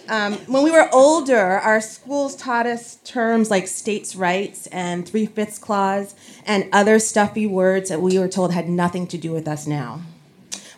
Um, 0.10 0.34
when 0.48 0.64
we 0.64 0.72
were 0.72 0.90
older, 0.92 1.38
our 1.38 1.80
schools 1.80 2.36
taught 2.36 2.66
us 2.66 2.96
terms 3.06 3.50
like 3.50 3.68
states' 3.68 4.16
rights 4.16 4.68
and 4.68 5.08
three 5.08 5.26
fifths 5.26 5.58
clause 5.58 6.16
and 6.46 6.68
other 6.74 7.00
stuffy 7.00 7.48
words 7.48 7.90
that 7.90 8.02
we 8.02 8.20
were 8.20 8.28
told 8.28 8.52
had 8.52 8.68
nothing 8.68 9.08
to 9.08 9.18
do 9.18 9.32
with 9.32 9.48
us 9.48 9.66
now. 9.66 10.02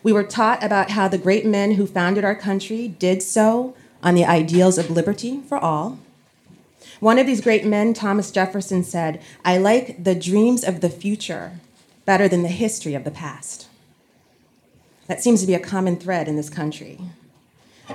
We 0.03 0.13
were 0.13 0.23
taught 0.23 0.63
about 0.63 0.91
how 0.91 1.07
the 1.07 1.17
great 1.17 1.45
men 1.45 1.73
who 1.73 1.85
founded 1.85 2.23
our 2.23 2.35
country 2.35 2.87
did 2.87 3.21
so 3.21 3.75
on 4.01 4.15
the 4.15 4.25
ideals 4.25 4.77
of 4.77 4.89
liberty 4.89 5.41
for 5.47 5.57
all. 5.57 5.99
One 6.99 7.19
of 7.19 7.27
these 7.27 7.41
great 7.41 7.65
men, 7.65 7.93
Thomas 7.93 8.31
Jefferson, 8.31 8.83
said, 8.83 9.21
I 9.45 9.57
like 9.57 10.03
the 10.03 10.15
dreams 10.15 10.63
of 10.63 10.81
the 10.81 10.89
future 10.89 11.59
better 12.05 12.27
than 12.27 12.41
the 12.41 12.49
history 12.49 12.95
of 12.95 13.03
the 13.03 13.11
past. 13.11 13.67
That 15.07 15.21
seems 15.21 15.41
to 15.41 15.47
be 15.47 15.53
a 15.53 15.59
common 15.59 15.97
thread 15.97 16.27
in 16.27 16.35
this 16.35 16.49
country. 16.49 16.99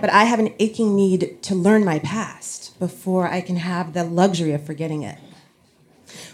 But 0.00 0.10
I 0.10 0.24
have 0.24 0.38
an 0.38 0.54
aching 0.58 0.94
need 0.94 1.42
to 1.42 1.54
learn 1.54 1.84
my 1.84 1.98
past 2.00 2.78
before 2.78 3.26
I 3.26 3.40
can 3.40 3.56
have 3.56 3.94
the 3.94 4.04
luxury 4.04 4.52
of 4.52 4.64
forgetting 4.64 5.02
it. 5.02 5.18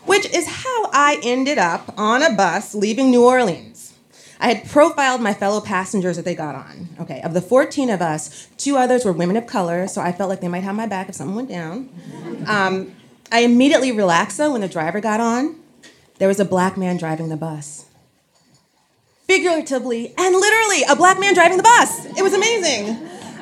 Which 0.05 0.27
is 0.35 0.47
how 0.49 0.91
I 0.93 1.21
ended 1.23 1.59
up 1.59 1.95
on 1.97 2.23
a 2.23 2.35
bus 2.35 2.75
leaving 2.75 3.11
New 3.11 3.25
Orleans. 3.25 3.72
I 4.43 4.55
had 4.55 4.69
profiled 4.69 5.21
my 5.21 5.35
fellow 5.35 5.61
passengers 5.61 6.17
that 6.17 6.25
they 6.25 6.35
got 6.35 6.57
on. 6.57 6.89
Okay, 7.01 7.23
of 7.23 7.33
the 7.33 7.41
14 7.41 7.89
of 7.91 8.03
us, 8.03 8.49
two 8.57 8.77
others 8.77 9.05
were 9.05 9.13
women 9.13 9.37
of 9.37 9.47
color, 9.47 9.87
so 9.87 10.01
I 10.01 10.11
felt 10.11 10.29
like 10.29 10.41
they 10.41 10.49
might 10.49 10.65
have 10.65 10.75
my 10.75 10.87
back 10.87 11.09
if 11.09 11.15
something 11.15 11.37
went 11.37 11.49
down. 11.49 11.89
Um, 12.49 12.93
I 13.31 13.41
immediately 13.41 13.93
relaxed 13.93 14.39
though 14.39 14.51
when 14.51 14.61
the 14.61 14.69
driver 14.69 15.01
got 15.01 15.21
on. 15.21 15.61
There 16.19 16.27
was 16.27 16.41
a 16.41 16.45
black 16.45 16.77
man 16.77 16.97
driving 16.97 17.29
the 17.29 17.37
bus. 17.37 17.87
Figuratively 19.29 20.13
and 20.19 20.35
literally, 20.35 20.83
a 20.89 20.97
black 20.97 21.21
man 21.21 21.35
driving 21.35 21.57
the 21.57 21.63
bus. 21.63 22.07
It 22.07 22.23
was 22.23 22.35
amazing. 22.35 22.99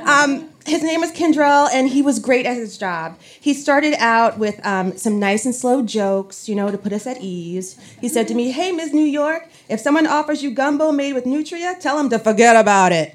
Um, 0.07 0.50
his 0.71 0.83
name 0.83 1.01
was 1.01 1.11
Kendrell, 1.11 1.69
and 1.73 1.89
he 1.89 2.01
was 2.01 2.19
great 2.19 2.47
at 2.47 2.57
his 2.57 2.79
job. 2.79 3.19
He 3.41 3.53
started 3.53 3.95
out 3.99 4.39
with 4.39 4.65
um, 4.65 4.97
some 4.97 5.19
nice 5.19 5.45
and 5.45 5.55
slow 5.55 5.83
jokes, 5.83 6.49
you 6.49 6.55
know, 6.55 6.71
to 6.71 6.79
put 6.79 6.93
us 6.93 7.07
at 7.07 7.21
ease. 7.21 7.77
He 8.01 8.09
said 8.09 8.29
to 8.29 8.35
me, 8.35 8.53
Hey, 8.53 8.71
Ms. 8.71 8.95
New 8.95 9.05
York, 9.05 9.49
if 9.69 9.81
someone 9.81 10.07
offers 10.07 10.43
you 10.43 10.53
gumbo 10.53 10.93
made 10.93 11.13
with 11.13 11.27
nutria, 11.27 11.77
tell 11.81 11.97
them 11.97 12.09
to 12.11 12.19
forget 12.19 12.57
about 12.57 12.93
it. 12.93 13.15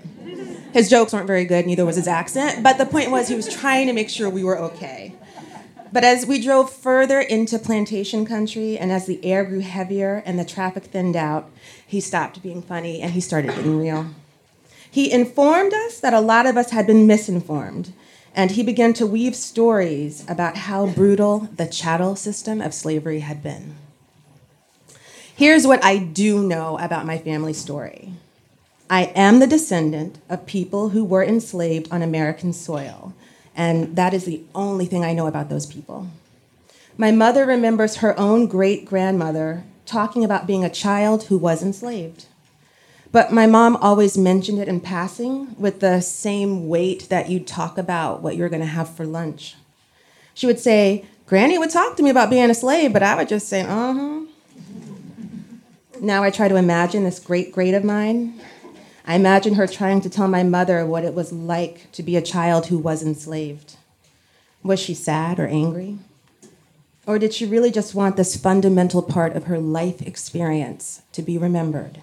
His 0.74 0.90
jokes 0.90 1.14
weren't 1.14 1.28
very 1.28 1.46
good, 1.46 1.66
neither 1.66 1.86
was 1.86 1.96
his 1.96 2.08
accent, 2.08 2.62
but 2.62 2.78
the 2.78 2.86
point 2.86 3.10
was 3.10 3.30
he 3.30 3.36
was 3.36 3.48
trying 3.48 3.88
to 3.88 3.94
make 3.94 4.10
sure 4.10 4.30
we 4.30 4.44
were 4.44 4.60
okay. 4.60 5.16
But 5.94 6.04
as 6.04 6.26
we 6.26 6.42
drove 6.42 6.70
further 6.70 7.22
into 7.22 7.58
plantation 7.58 8.26
country 8.26 8.78
and 8.78 8.92
as 8.92 9.06
the 9.06 9.24
air 9.24 9.46
grew 9.46 9.62
heavier 9.62 10.22
and 10.26 10.38
the 10.38 10.44
traffic 10.44 10.84
thinned 10.84 11.16
out, 11.16 11.50
he 11.88 12.02
stopped 12.02 12.44
being 12.44 12.62
funny 12.62 13.02
and 13.02 13.14
he 13.14 13.22
started 13.22 13.56
being 13.56 13.80
real. 13.80 14.08
He 14.96 15.12
informed 15.12 15.74
us 15.74 16.00
that 16.00 16.14
a 16.14 16.22
lot 16.22 16.46
of 16.46 16.56
us 16.56 16.72
had 16.72 16.88
been 16.88 17.06
misinformed, 17.06 17.92
and 18.34 18.52
he 18.52 18.64
began 18.64 18.94
to 18.94 19.06
weave 19.06 19.36
stories 19.36 20.24
about 20.30 20.56
how 20.56 20.88
brutal 20.88 21.50
the 21.58 21.68
chattel 21.68 22.16
system 22.16 22.62
of 22.62 22.74
slavery 22.74 23.20
had 23.20 23.44
been. 23.44 23.76
Here's 25.36 25.68
what 25.68 25.84
I 25.84 25.98
do 25.98 26.48
know 26.48 26.78
about 26.80 27.06
my 27.06 27.18
family 27.18 27.52
story 27.52 28.14
I 28.90 29.12
am 29.16 29.40
the 29.40 29.48
descendant 29.48 30.20
of 30.30 30.46
people 30.46 30.88
who 30.88 31.04
were 31.04 31.26
enslaved 31.26 31.92
on 31.92 32.02
American 32.02 32.54
soil, 32.54 33.14
and 33.54 33.98
that 33.98 34.14
is 34.14 34.24
the 34.24 34.44
only 34.56 34.86
thing 34.86 35.04
I 35.04 35.12
know 35.12 35.28
about 35.28 35.50
those 35.50 35.66
people. 35.66 36.08
My 36.98 37.12
mother 37.12 37.46
remembers 37.46 37.98
her 37.98 38.18
own 38.18 38.48
great 38.48 38.86
grandmother 38.86 39.66
talking 39.86 40.24
about 40.24 40.48
being 40.48 40.64
a 40.64 40.70
child 40.70 41.24
who 41.24 41.38
was 41.38 41.62
enslaved. 41.62 42.28
But 43.16 43.32
my 43.32 43.48
mom 43.48 43.78
always 43.78 44.18
mentioned 44.18 44.60
it 44.60 44.68
in 44.68 44.82
passing 44.82 45.56
with 45.58 45.80
the 45.80 46.02
same 46.02 46.68
weight 46.68 47.08
that 47.08 47.30
you'd 47.30 47.48
talk 47.48 47.78
about 47.78 48.22
what 48.22 48.36
you're 48.36 48.50
going 48.50 48.62
to 48.62 48.66
have 48.66 48.94
for 48.94 49.06
lunch. 49.06 49.56
She 50.34 50.46
would 50.46 50.60
say, 50.60 51.06
Granny 51.26 51.58
would 51.58 51.70
talk 51.70 51.96
to 51.96 52.04
me 52.04 52.10
about 52.10 52.30
being 52.30 52.50
a 52.50 52.54
slave, 52.54 52.92
but 52.92 53.04
I 53.04 53.16
would 53.16 53.30
just 53.30 53.48
say, 53.48 53.62
uh 53.62 53.94
huh. 53.94 54.22
Now 56.02 56.24
I 56.24 56.30
try 56.30 56.50
to 56.50 56.58
imagine 56.58 57.06
this 57.06 57.20
great 57.20 57.54
great 57.54 57.74
of 57.74 57.86
mine. 57.86 58.38
I 59.08 59.16
imagine 59.16 59.54
her 59.54 59.66
trying 59.66 60.02
to 60.02 60.10
tell 60.10 60.28
my 60.28 60.44
mother 60.44 60.86
what 60.86 61.06
it 61.06 61.14
was 61.14 61.32
like 61.32 61.90
to 61.94 62.04
be 62.04 62.18
a 62.18 62.22
child 62.22 62.66
who 62.66 62.78
was 62.78 63.02
enslaved. 63.02 63.78
Was 64.62 64.82
she 64.82 64.94
sad 64.94 65.40
or 65.40 65.48
angry? 65.48 66.00
Or 67.08 67.18
did 67.18 67.34
she 67.34 67.46
really 67.46 67.72
just 67.72 67.96
want 67.96 68.18
this 68.18 68.36
fundamental 68.36 69.02
part 69.02 69.38
of 69.38 69.46
her 69.46 69.58
life 69.58 70.02
experience 70.02 71.02
to 71.14 71.22
be 71.22 71.38
remembered? 71.38 72.02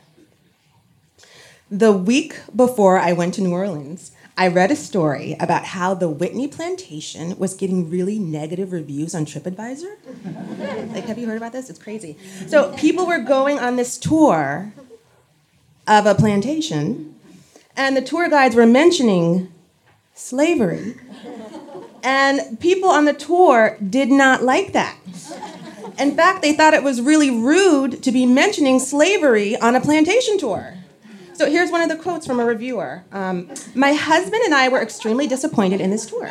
The 1.72 1.90
week 1.90 2.38
before 2.54 2.98
I 2.98 3.14
went 3.14 3.32
to 3.34 3.40
New 3.40 3.52
Orleans, 3.52 4.12
I 4.36 4.48
read 4.48 4.70
a 4.70 4.76
story 4.76 5.36
about 5.40 5.64
how 5.64 5.94
the 5.94 6.06
Whitney 6.06 6.46
plantation 6.46 7.34
was 7.38 7.54
getting 7.54 7.88
really 7.88 8.18
negative 8.18 8.72
reviews 8.72 9.14
on 9.14 9.24
TripAdvisor. 9.24 10.92
like, 10.92 11.06
have 11.06 11.16
you 11.16 11.26
heard 11.26 11.38
about 11.38 11.52
this? 11.52 11.70
It's 11.70 11.78
crazy. 11.78 12.18
So, 12.46 12.74
people 12.76 13.06
were 13.06 13.20
going 13.20 13.58
on 13.58 13.76
this 13.76 13.96
tour 13.96 14.74
of 15.88 16.04
a 16.04 16.14
plantation, 16.14 17.14
and 17.74 17.96
the 17.96 18.02
tour 18.02 18.28
guides 18.28 18.54
were 18.54 18.66
mentioning 18.66 19.50
slavery. 20.12 20.96
And 22.02 22.60
people 22.60 22.90
on 22.90 23.06
the 23.06 23.14
tour 23.14 23.78
did 23.78 24.10
not 24.10 24.42
like 24.42 24.74
that. 24.74 24.98
In 25.98 26.14
fact, 26.16 26.42
they 26.42 26.52
thought 26.52 26.74
it 26.74 26.82
was 26.82 27.00
really 27.00 27.30
rude 27.30 28.02
to 28.02 28.12
be 28.12 28.26
mentioning 28.26 28.78
slavery 28.78 29.56
on 29.56 29.74
a 29.74 29.80
plantation 29.80 30.36
tour. 30.36 30.76
So 31.42 31.50
here's 31.50 31.72
one 31.72 31.80
of 31.80 31.88
the 31.88 31.96
quotes 31.96 32.24
from 32.24 32.38
a 32.38 32.44
reviewer 32.44 33.02
um, 33.10 33.50
My 33.74 33.94
husband 33.94 34.42
and 34.44 34.54
I 34.54 34.68
were 34.68 34.80
extremely 34.80 35.26
disappointed 35.26 35.80
in 35.80 35.90
this 35.90 36.06
tour. 36.06 36.30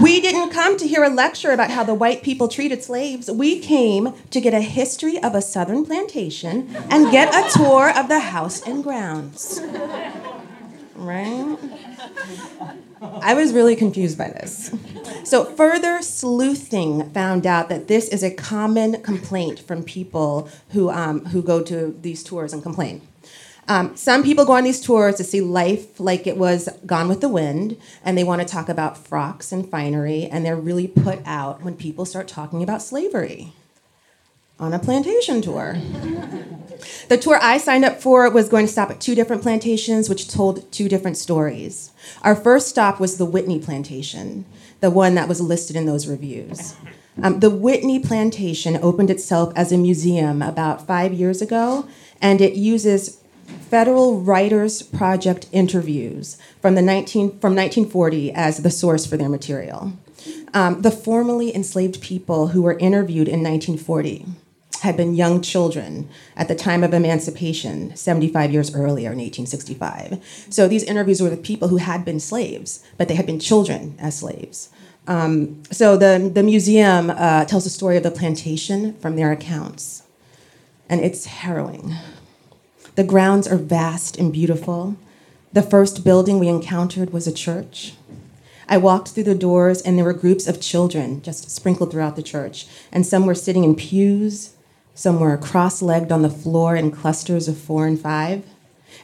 We 0.00 0.20
didn't 0.20 0.50
come 0.50 0.78
to 0.78 0.86
hear 0.86 1.02
a 1.02 1.08
lecture 1.08 1.50
about 1.50 1.72
how 1.72 1.82
the 1.82 1.92
white 1.92 2.22
people 2.22 2.46
treated 2.46 2.84
slaves. 2.84 3.28
We 3.28 3.58
came 3.58 4.14
to 4.30 4.40
get 4.40 4.54
a 4.54 4.60
history 4.60 5.20
of 5.20 5.34
a 5.34 5.42
southern 5.42 5.84
plantation 5.84 6.72
and 6.88 7.10
get 7.10 7.34
a 7.34 7.50
tour 7.58 7.90
of 7.90 8.06
the 8.06 8.20
house 8.20 8.62
and 8.62 8.84
grounds. 8.84 9.60
Right? 10.94 11.58
I 13.02 13.34
was 13.34 13.52
really 13.52 13.74
confused 13.74 14.16
by 14.16 14.28
this. 14.28 14.72
So, 15.24 15.44
further 15.46 16.00
sleuthing 16.00 17.10
found 17.10 17.44
out 17.44 17.68
that 17.70 17.88
this 17.88 18.06
is 18.08 18.22
a 18.22 18.30
common 18.30 19.02
complaint 19.02 19.58
from 19.58 19.82
people 19.82 20.48
who, 20.68 20.90
um, 20.90 21.24
who 21.26 21.42
go 21.42 21.60
to 21.64 21.98
these 22.00 22.22
tours 22.22 22.52
and 22.52 22.62
complain. 22.62 23.02
Um, 23.70 23.96
some 23.96 24.24
people 24.24 24.44
go 24.44 24.54
on 24.54 24.64
these 24.64 24.80
tours 24.80 25.14
to 25.14 25.24
see 25.24 25.40
life 25.40 26.00
like 26.00 26.26
it 26.26 26.36
was 26.36 26.68
Gone 26.86 27.06
with 27.06 27.20
the 27.20 27.28
Wind, 27.28 27.76
and 28.04 28.18
they 28.18 28.24
want 28.24 28.42
to 28.42 28.46
talk 28.46 28.68
about 28.68 28.98
frocks 28.98 29.52
and 29.52 29.70
finery, 29.70 30.24
and 30.24 30.44
they're 30.44 30.56
really 30.56 30.88
put 30.88 31.20
out 31.24 31.62
when 31.62 31.76
people 31.76 32.04
start 32.04 32.26
talking 32.26 32.64
about 32.64 32.82
slavery 32.82 33.52
on 34.58 34.74
a 34.74 34.78
plantation 34.80 35.40
tour. 35.40 35.74
the 37.08 37.16
tour 37.16 37.38
I 37.40 37.58
signed 37.58 37.84
up 37.84 38.02
for 38.02 38.28
was 38.28 38.48
going 38.48 38.66
to 38.66 38.72
stop 38.72 38.90
at 38.90 39.00
two 39.00 39.14
different 39.14 39.40
plantations, 39.40 40.08
which 40.08 40.28
told 40.28 40.70
two 40.72 40.88
different 40.88 41.16
stories. 41.16 41.92
Our 42.22 42.34
first 42.34 42.66
stop 42.66 42.98
was 42.98 43.18
the 43.18 43.24
Whitney 43.24 43.60
Plantation, 43.60 44.46
the 44.80 44.90
one 44.90 45.14
that 45.14 45.28
was 45.28 45.40
listed 45.40 45.76
in 45.76 45.86
those 45.86 46.08
reviews. 46.08 46.74
Um, 47.22 47.38
the 47.38 47.50
Whitney 47.50 48.00
Plantation 48.00 48.80
opened 48.82 49.10
itself 49.10 49.52
as 49.54 49.70
a 49.70 49.78
museum 49.78 50.42
about 50.42 50.88
five 50.88 51.12
years 51.12 51.40
ago, 51.40 51.86
and 52.20 52.40
it 52.40 52.54
uses 52.54 53.19
Federal 53.70 54.20
Writers 54.20 54.82
Project 54.82 55.46
interviews 55.52 56.36
from, 56.60 56.74
the 56.74 56.82
19, 56.82 57.38
from 57.38 57.54
1940 57.54 58.32
as 58.32 58.62
the 58.62 58.70
source 58.70 59.06
for 59.06 59.16
their 59.16 59.28
material. 59.28 59.92
Um, 60.52 60.82
the 60.82 60.90
formerly 60.90 61.54
enslaved 61.54 62.00
people 62.00 62.48
who 62.48 62.62
were 62.62 62.78
interviewed 62.78 63.28
in 63.28 63.42
1940 63.42 64.26
had 64.80 64.96
been 64.96 65.14
young 65.14 65.40
children 65.40 66.08
at 66.36 66.48
the 66.48 66.54
time 66.54 66.82
of 66.82 66.94
emancipation, 66.94 67.94
75 67.94 68.50
years 68.50 68.74
earlier 68.74 69.12
in 69.12 69.18
1865. 69.18 70.46
So 70.50 70.66
these 70.66 70.82
interviews 70.82 71.20
were 71.20 71.30
with 71.30 71.42
people 71.42 71.68
who 71.68 71.76
had 71.76 72.04
been 72.04 72.20
slaves, 72.20 72.82
but 72.96 73.08
they 73.08 73.14
had 73.14 73.26
been 73.26 73.38
children 73.38 73.94
as 73.98 74.18
slaves. 74.18 74.70
Um, 75.06 75.62
so 75.70 75.96
the, 75.96 76.30
the 76.32 76.42
museum 76.42 77.10
uh, 77.10 77.44
tells 77.44 77.64
the 77.64 77.70
story 77.70 77.96
of 77.96 78.02
the 78.02 78.10
plantation 78.10 78.96
from 78.98 79.16
their 79.16 79.32
accounts, 79.32 80.02
and 80.88 81.00
it's 81.00 81.26
harrowing. 81.26 81.94
The 82.96 83.04
grounds 83.04 83.46
are 83.46 83.56
vast 83.56 84.18
and 84.18 84.32
beautiful. 84.32 84.96
The 85.52 85.62
first 85.62 86.04
building 86.04 86.38
we 86.38 86.48
encountered 86.48 87.12
was 87.12 87.26
a 87.26 87.32
church. 87.32 87.94
I 88.68 88.76
walked 88.76 89.08
through 89.08 89.24
the 89.24 89.34
doors, 89.34 89.82
and 89.82 89.96
there 89.96 90.04
were 90.04 90.12
groups 90.12 90.46
of 90.46 90.60
children 90.60 91.22
just 91.22 91.50
sprinkled 91.50 91.90
throughout 91.90 92.16
the 92.16 92.22
church, 92.22 92.66
and 92.92 93.04
some 93.04 93.26
were 93.26 93.34
sitting 93.34 93.64
in 93.64 93.74
pews, 93.74 94.54
some 94.94 95.18
were 95.18 95.36
cross 95.36 95.82
legged 95.82 96.12
on 96.12 96.22
the 96.22 96.30
floor 96.30 96.76
in 96.76 96.90
clusters 96.90 97.48
of 97.48 97.56
four 97.56 97.86
and 97.86 97.98
five. 97.98 98.44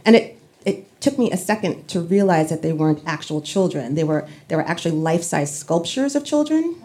And 0.05 0.15
it, 0.15 0.39
it 0.65 1.01
took 1.01 1.19
me 1.19 1.31
a 1.31 1.37
second 1.37 1.89
to 1.89 2.01
realize 2.01 2.51
that 2.51 2.63
they 2.63 2.73
weren't 2.73 3.03
actual 3.07 3.41
children. 3.41 3.95
They 3.95 4.05
were, 4.05 4.29
they 4.49 4.57
were 4.57 4.63
actually 4.63 4.97
life 4.97 5.23
size 5.23 5.57
sculptures 5.57 6.15
of 6.15 6.25
children. 6.25 6.77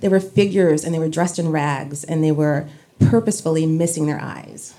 They 0.00 0.08
were 0.08 0.20
figures, 0.20 0.84
and 0.84 0.94
they 0.94 0.98
were 0.98 1.08
dressed 1.08 1.38
in 1.38 1.50
rags, 1.50 2.04
and 2.04 2.22
they 2.22 2.32
were 2.32 2.68
purposefully 2.98 3.66
missing 3.66 4.06
their 4.06 4.20
eyes. 4.20 4.74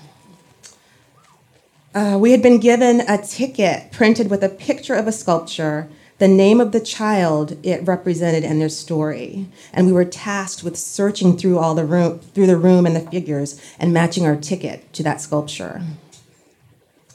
Uh, 1.96 2.18
we 2.18 2.30
had 2.30 2.42
been 2.42 2.60
given 2.60 3.00
a 3.08 3.16
ticket 3.16 3.90
printed 3.90 4.28
with 4.28 4.44
a 4.44 4.50
picture 4.50 4.94
of 4.94 5.06
a 5.06 5.12
sculpture, 5.12 5.88
the 6.18 6.28
name 6.28 6.60
of 6.60 6.72
the 6.72 6.78
child 6.78 7.56
it 7.64 7.82
represented, 7.86 8.44
and 8.44 8.60
their 8.60 8.68
story. 8.68 9.46
And 9.72 9.86
we 9.86 9.94
were 9.94 10.04
tasked 10.04 10.62
with 10.62 10.76
searching 10.76 11.38
through 11.38 11.58
all 11.58 11.74
the 11.74 11.86
room, 11.86 12.18
through 12.18 12.48
the 12.48 12.58
room 12.58 12.84
and 12.84 12.94
the 12.94 13.00
figures, 13.00 13.58
and 13.78 13.94
matching 13.94 14.26
our 14.26 14.36
ticket 14.36 14.92
to 14.92 15.02
that 15.04 15.22
sculpture. 15.22 15.80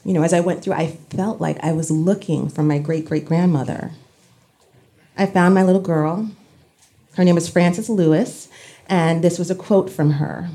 You 0.04 0.14
know, 0.14 0.24
as 0.24 0.32
I 0.32 0.40
went 0.40 0.64
through, 0.64 0.72
I 0.72 0.88
felt 0.88 1.40
like 1.40 1.62
I 1.62 1.70
was 1.70 1.92
looking 1.92 2.48
for 2.48 2.64
my 2.64 2.80
great 2.80 3.04
great 3.04 3.24
grandmother. 3.24 3.92
I 5.16 5.26
found 5.26 5.54
my 5.54 5.62
little 5.62 5.80
girl. 5.80 6.28
Her 7.14 7.22
name 7.22 7.36
was 7.36 7.48
Frances 7.48 7.88
Lewis, 7.88 8.48
and 8.88 9.22
this 9.22 9.38
was 9.38 9.48
a 9.48 9.54
quote 9.54 9.90
from 9.90 10.14
her. 10.14 10.50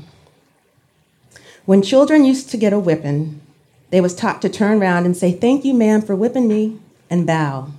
When 1.64 1.80
children 1.80 2.26
used 2.26 2.50
to 2.50 2.58
get 2.58 2.74
a 2.74 2.78
whipping, 2.78 3.40
they 3.90 4.00
was 4.00 4.14
taught 4.14 4.42
to 4.42 4.48
turn 4.48 4.80
around 4.80 5.06
and 5.06 5.16
say, 5.16 5.32
Thank 5.32 5.64
you, 5.64 5.74
ma'am, 5.74 6.02
for 6.02 6.14
whipping 6.14 6.48
me, 6.48 6.78
and 7.08 7.26
bow. 7.26 7.72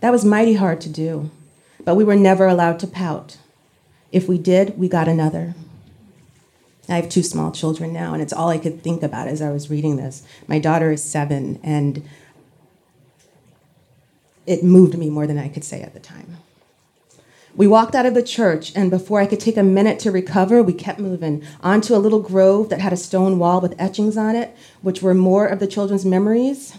That 0.00 0.12
was 0.12 0.24
mighty 0.24 0.54
hard 0.54 0.80
to 0.82 0.88
do, 0.88 1.30
but 1.84 1.94
we 1.94 2.04
were 2.04 2.16
never 2.16 2.46
allowed 2.46 2.78
to 2.80 2.86
pout. 2.86 3.38
If 4.12 4.28
we 4.28 4.38
did, 4.38 4.78
we 4.78 4.88
got 4.88 5.08
another. 5.08 5.54
I 6.88 6.96
have 6.96 7.08
two 7.08 7.22
small 7.22 7.50
children 7.50 7.92
now, 7.92 8.12
and 8.12 8.22
it's 8.22 8.32
all 8.32 8.50
I 8.50 8.58
could 8.58 8.82
think 8.82 9.02
about 9.02 9.28
as 9.28 9.40
I 9.40 9.50
was 9.50 9.70
reading 9.70 9.96
this. 9.96 10.22
My 10.46 10.58
daughter 10.58 10.92
is 10.92 11.02
seven, 11.02 11.58
and 11.62 12.06
it 14.46 14.62
moved 14.62 14.98
me 14.98 15.08
more 15.08 15.26
than 15.26 15.38
I 15.38 15.48
could 15.48 15.64
say 15.64 15.80
at 15.80 15.94
the 15.94 16.00
time. 16.00 16.36
We 17.56 17.68
walked 17.68 17.94
out 17.94 18.04
of 18.04 18.14
the 18.14 18.22
church, 18.22 18.72
and 18.74 18.90
before 18.90 19.20
I 19.20 19.26
could 19.26 19.38
take 19.38 19.56
a 19.56 19.62
minute 19.62 20.00
to 20.00 20.10
recover, 20.10 20.60
we 20.60 20.72
kept 20.72 20.98
moving 20.98 21.44
onto 21.62 21.94
a 21.94 22.02
little 22.02 22.18
grove 22.18 22.68
that 22.70 22.80
had 22.80 22.92
a 22.92 22.96
stone 22.96 23.38
wall 23.38 23.60
with 23.60 23.80
etchings 23.80 24.16
on 24.16 24.34
it, 24.34 24.56
which 24.82 25.02
were 25.02 25.14
more 25.14 25.46
of 25.46 25.60
the 25.60 25.68
children's 25.68 26.04
memories. 26.04 26.76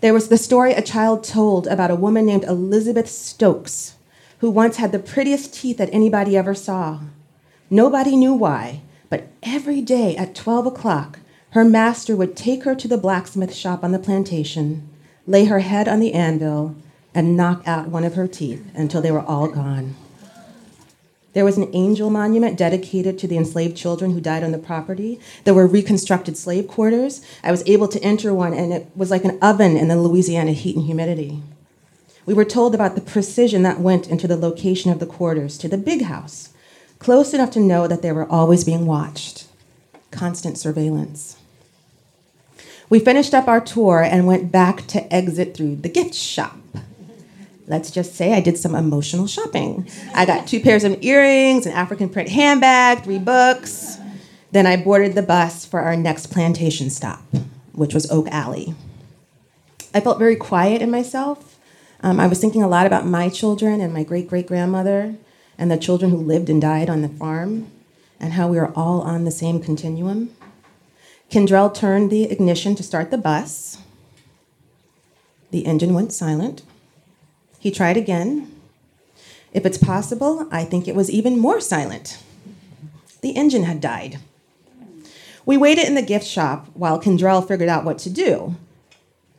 There 0.00 0.14
was 0.14 0.28
the 0.28 0.38
story 0.38 0.72
a 0.72 0.80
child 0.80 1.24
told 1.24 1.66
about 1.66 1.90
a 1.90 1.96
woman 1.96 2.24
named 2.24 2.44
Elizabeth 2.44 3.06
Stokes, 3.06 3.96
who 4.38 4.50
once 4.50 4.78
had 4.78 4.92
the 4.92 4.98
prettiest 4.98 5.52
teeth 5.52 5.76
that 5.76 5.92
anybody 5.92 6.38
ever 6.38 6.54
saw. 6.54 7.00
Nobody 7.68 8.16
knew 8.16 8.32
why, 8.32 8.80
but 9.10 9.28
every 9.42 9.82
day 9.82 10.16
at 10.16 10.34
12 10.34 10.68
o'clock, 10.68 11.18
her 11.50 11.64
master 11.66 12.16
would 12.16 12.34
take 12.34 12.64
her 12.64 12.74
to 12.74 12.88
the 12.88 12.96
blacksmith 12.96 13.54
shop 13.54 13.84
on 13.84 13.92
the 13.92 13.98
plantation, 13.98 14.88
lay 15.26 15.44
her 15.44 15.58
head 15.58 15.86
on 15.86 16.00
the 16.00 16.14
anvil, 16.14 16.76
and 17.18 17.36
knock 17.36 17.66
out 17.66 17.88
one 17.88 18.04
of 18.04 18.14
her 18.14 18.28
teeth 18.28 18.64
until 18.76 19.02
they 19.02 19.10
were 19.10 19.22
all 19.22 19.48
gone. 19.48 19.96
There 21.32 21.44
was 21.44 21.56
an 21.56 21.68
angel 21.72 22.10
monument 22.10 22.56
dedicated 22.56 23.18
to 23.18 23.26
the 23.26 23.36
enslaved 23.36 23.76
children 23.76 24.12
who 24.12 24.20
died 24.20 24.44
on 24.44 24.52
the 24.52 24.58
property. 24.58 25.18
There 25.42 25.52
were 25.52 25.66
reconstructed 25.66 26.36
slave 26.36 26.68
quarters. 26.68 27.20
I 27.42 27.50
was 27.50 27.64
able 27.66 27.88
to 27.88 28.00
enter 28.04 28.32
one, 28.32 28.54
and 28.54 28.72
it 28.72 28.86
was 28.94 29.10
like 29.10 29.24
an 29.24 29.36
oven 29.42 29.76
in 29.76 29.88
the 29.88 29.96
Louisiana 29.96 30.52
heat 30.52 30.76
and 30.76 30.84
humidity. 30.84 31.42
We 32.24 32.34
were 32.34 32.44
told 32.44 32.72
about 32.72 32.94
the 32.94 33.00
precision 33.00 33.64
that 33.64 33.80
went 33.80 34.06
into 34.06 34.28
the 34.28 34.36
location 34.36 34.92
of 34.92 35.00
the 35.00 35.06
quarters 35.06 35.58
to 35.58 35.68
the 35.68 35.76
big 35.76 36.02
house, 36.02 36.50
close 37.00 37.34
enough 37.34 37.50
to 37.52 37.60
know 37.60 37.88
that 37.88 38.00
they 38.00 38.12
were 38.12 38.30
always 38.30 38.62
being 38.62 38.86
watched. 38.86 39.48
Constant 40.12 40.56
surveillance. 40.56 41.36
We 42.88 43.00
finished 43.00 43.34
up 43.34 43.48
our 43.48 43.60
tour 43.60 44.04
and 44.04 44.24
went 44.24 44.52
back 44.52 44.86
to 44.86 45.12
exit 45.12 45.56
through 45.56 45.76
the 45.76 45.88
gift 45.88 46.14
shop 46.14 46.58
let's 47.68 47.90
just 47.90 48.14
say 48.14 48.32
I 48.32 48.40
did 48.40 48.58
some 48.58 48.74
emotional 48.74 49.26
shopping. 49.26 49.88
I 50.14 50.26
got 50.26 50.48
two 50.48 50.60
pairs 50.60 50.84
of 50.84 51.02
earrings, 51.02 51.66
an 51.66 51.72
African 51.72 52.08
print 52.08 52.30
handbag, 52.30 53.04
three 53.04 53.18
books. 53.18 53.98
Then 54.50 54.66
I 54.66 54.76
boarded 54.76 55.14
the 55.14 55.22
bus 55.22 55.64
for 55.64 55.80
our 55.80 55.96
next 55.96 56.28
plantation 56.28 56.90
stop, 56.90 57.22
which 57.72 57.94
was 57.94 58.10
Oak 58.10 58.28
Alley. 58.30 58.74
I 59.94 60.00
felt 60.00 60.18
very 60.18 60.36
quiet 60.36 60.82
in 60.82 60.90
myself. 60.90 61.58
Um, 62.00 62.18
I 62.18 62.26
was 62.26 62.40
thinking 62.40 62.62
a 62.62 62.68
lot 62.68 62.86
about 62.86 63.06
my 63.06 63.28
children 63.28 63.80
and 63.80 63.92
my 63.92 64.04
great 64.04 64.28
great 64.28 64.46
grandmother 64.46 65.16
and 65.58 65.70
the 65.70 65.76
children 65.76 66.10
who 66.10 66.18
lived 66.18 66.48
and 66.48 66.62
died 66.62 66.88
on 66.88 67.02
the 67.02 67.08
farm 67.08 67.70
and 68.20 68.32
how 68.34 68.48
we 68.48 68.58
are 68.58 68.72
all 68.74 69.02
on 69.02 69.24
the 69.24 69.30
same 69.30 69.60
continuum. 69.60 70.30
Kendrell 71.30 71.74
turned 71.74 72.10
the 72.10 72.24
ignition 72.24 72.74
to 72.76 72.82
start 72.82 73.10
the 73.10 73.18
bus. 73.18 73.78
The 75.50 75.66
engine 75.66 75.92
went 75.92 76.12
silent. 76.12 76.62
He 77.58 77.70
tried 77.70 77.96
again. 77.96 78.54
If 79.52 79.66
it's 79.66 79.78
possible, 79.78 80.46
I 80.50 80.64
think 80.64 80.86
it 80.86 80.94
was 80.94 81.10
even 81.10 81.38
more 81.38 81.60
silent. 81.60 82.22
The 83.20 83.36
engine 83.36 83.64
had 83.64 83.80
died. 83.80 84.18
We 85.44 85.56
waited 85.56 85.86
in 85.86 85.94
the 85.94 86.02
gift 86.02 86.26
shop 86.26 86.68
while 86.74 87.00
Kendrell 87.00 87.46
figured 87.46 87.68
out 87.68 87.84
what 87.84 87.98
to 88.00 88.10
do. 88.10 88.56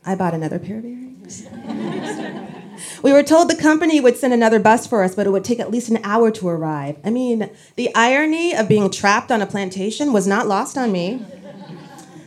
I 0.04 0.14
bought 0.14 0.34
another 0.34 0.58
pair 0.58 0.78
of 0.78 0.84
earrings. 0.84 1.46
we 3.02 3.12
were 3.12 3.22
told 3.22 3.48
the 3.48 3.56
company 3.56 4.00
would 4.00 4.16
send 4.16 4.32
another 4.32 4.58
bus 4.58 4.86
for 4.86 5.04
us, 5.04 5.14
but 5.14 5.26
it 5.26 5.30
would 5.30 5.44
take 5.44 5.60
at 5.60 5.70
least 5.70 5.88
an 5.88 6.00
hour 6.02 6.30
to 6.32 6.48
arrive. 6.48 6.96
I 7.04 7.10
mean, 7.10 7.48
the 7.76 7.94
irony 7.94 8.54
of 8.54 8.68
being 8.68 8.90
trapped 8.90 9.30
on 9.30 9.40
a 9.40 9.46
plantation 9.46 10.12
was 10.12 10.26
not 10.26 10.48
lost 10.48 10.76
on 10.76 10.90
me. 10.90 11.24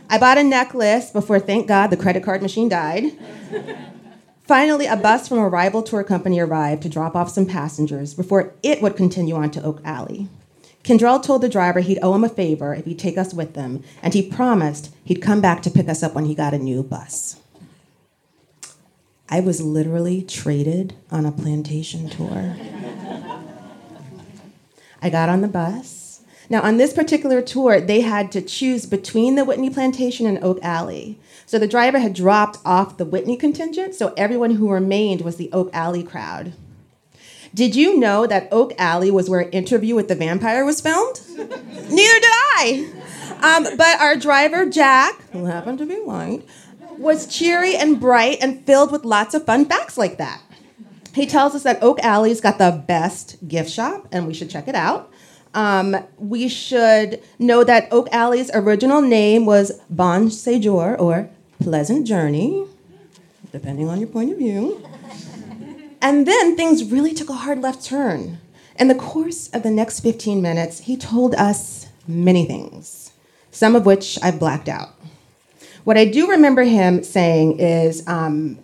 I 0.08 0.18
bought 0.18 0.38
a 0.38 0.44
necklace 0.44 1.10
before, 1.10 1.38
thank 1.38 1.66
God, 1.66 1.88
the 1.88 1.96
credit 1.96 2.22
card 2.22 2.40
machine 2.42 2.68
died. 2.68 3.12
Finally, 4.44 4.84
a 4.84 4.96
bus 4.96 5.26
from 5.26 5.38
a 5.38 5.48
rival 5.48 5.82
tour 5.82 6.04
company 6.04 6.38
arrived 6.38 6.82
to 6.82 6.88
drop 6.88 7.16
off 7.16 7.30
some 7.30 7.46
passengers 7.46 8.12
before 8.12 8.52
it 8.62 8.82
would 8.82 8.94
continue 8.94 9.34
on 9.34 9.50
to 9.50 9.62
Oak 9.62 9.80
Alley. 9.84 10.28
Kendrell 10.82 11.22
told 11.22 11.40
the 11.40 11.48
driver 11.48 11.80
he'd 11.80 11.98
owe 12.02 12.14
him 12.14 12.24
a 12.24 12.28
favor 12.28 12.74
if 12.74 12.84
he'd 12.84 12.98
take 12.98 13.16
us 13.16 13.32
with 13.32 13.54
them, 13.54 13.82
and 14.02 14.12
he 14.12 14.20
promised 14.22 14.94
he'd 15.02 15.22
come 15.22 15.40
back 15.40 15.62
to 15.62 15.70
pick 15.70 15.88
us 15.88 16.02
up 16.02 16.14
when 16.14 16.26
he 16.26 16.34
got 16.34 16.52
a 16.52 16.58
new 16.58 16.82
bus. 16.82 17.40
I 19.30 19.40
was 19.40 19.62
literally 19.62 20.20
traded 20.20 20.94
on 21.10 21.24
a 21.24 21.32
plantation 21.32 22.10
tour. 22.10 22.54
I 25.00 25.08
got 25.08 25.30
on 25.30 25.40
the 25.40 25.48
bus. 25.48 26.20
Now, 26.50 26.60
on 26.60 26.76
this 26.76 26.92
particular 26.92 27.40
tour, 27.40 27.80
they 27.80 28.02
had 28.02 28.30
to 28.32 28.42
choose 28.42 28.84
between 28.84 29.36
the 29.36 29.44
Whitney 29.46 29.70
Plantation 29.70 30.26
and 30.26 30.42
Oak 30.44 30.58
Alley. 30.62 31.18
So 31.46 31.58
the 31.58 31.68
driver 31.68 31.98
had 31.98 32.14
dropped 32.14 32.58
off 32.64 32.96
the 32.96 33.04
Whitney 33.04 33.36
contingent, 33.36 33.94
so 33.94 34.14
everyone 34.16 34.52
who 34.52 34.70
remained 34.70 35.20
was 35.20 35.36
the 35.36 35.50
Oak 35.52 35.70
Alley 35.72 36.02
crowd. 36.02 36.54
Did 37.54 37.76
you 37.76 37.98
know 37.98 38.26
that 38.26 38.48
Oak 38.50 38.72
Alley 38.78 39.10
was 39.10 39.30
where 39.30 39.48
Interview 39.50 39.94
with 39.94 40.08
the 40.08 40.16
Vampire 40.16 40.64
was 40.64 40.80
filmed? 40.80 41.20
Neither 41.36 41.50
did 41.88 42.24
I. 42.24 42.92
Um, 43.42 43.76
but 43.76 44.00
our 44.00 44.16
driver, 44.16 44.66
Jack, 44.68 45.20
who 45.30 45.44
happened 45.44 45.78
to 45.78 45.86
be 45.86 45.94
white, 45.94 46.44
was 46.98 47.26
cheery 47.26 47.76
and 47.76 48.00
bright 48.00 48.38
and 48.40 48.64
filled 48.66 48.90
with 48.90 49.04
lots 49.04 49.34
of 49.34 49.44
fun 49.44 49.66
facts 49.66 49.96
like 49.96 50.18
that. 50.18 50.40
He 51.14 51.26
tells 51.26 51.54
us 51.54 51.62
that 51.62 51.80
Oak 51.80 52.00
Alley's 52.02 52.40
got 52.40 52.58
the 52.58 52.82
best 52.88 53.46
gift 53.46 53.70
shop, 53.70 54.08
and 54.10 54.26
we 54.26 54.34
should 54.34 54.50
check 54.50 54.66
it 54.66 54.74
out. 54.74 55.12
Um, 55.54 55.96
we 56.18 56.48
should 56.48 57.22
know 57.38 57.62
that 57.62 57.86
Oak 57.92 58.08
Alley's 58.10 58.50
original 58.52 59.00
name 59.00 59.46
was 59.46 59.80
Bon 59.88 60.26
Séjour, 60.26 60.98
or 60.98 61.30
Pleasant 61.60 62.06
Journey, 62.06 62.66
depending 63.52 63.88
on 63.88 64.00
your 64.00 64.08
point 64.08 64.32
of 64.32 64.38
view. 64.38 64.86
And 66.00 66.26
then 66.26 66.56
things 66.56 66.84
really 66.84 67.14
took 67.14 67.30
a 67.30 67.34
hard 67.34 67.62
left 67.62 67.84
turn. 67.84 68.38
In 68.78 68.88
the 68.88 68.94
course 68.94 69.48
of 69.50 69.62
the 69.62 69.70
next 69.70 70.00
15 70.00 70.42
minutes, 70.42 70.80
he 70.80 70.96
told 70.96 71.34
us 71.36 71.88
many 72.06 72.44
things, 72.44 73.12
some 73.50 73.74
of 73.76 73.86
which 73.86 74.18
I've 74.22 74.38
blacked 74.38 74.68
out. 74.68 74.90
What 75.84 75.96
I 75.96 76.06
do 76.06 76.28
remember 76.28 76.64
him 76.64 77.02
saying 77.02 77.60
is 77.60 78.06
um, 78.08 78.58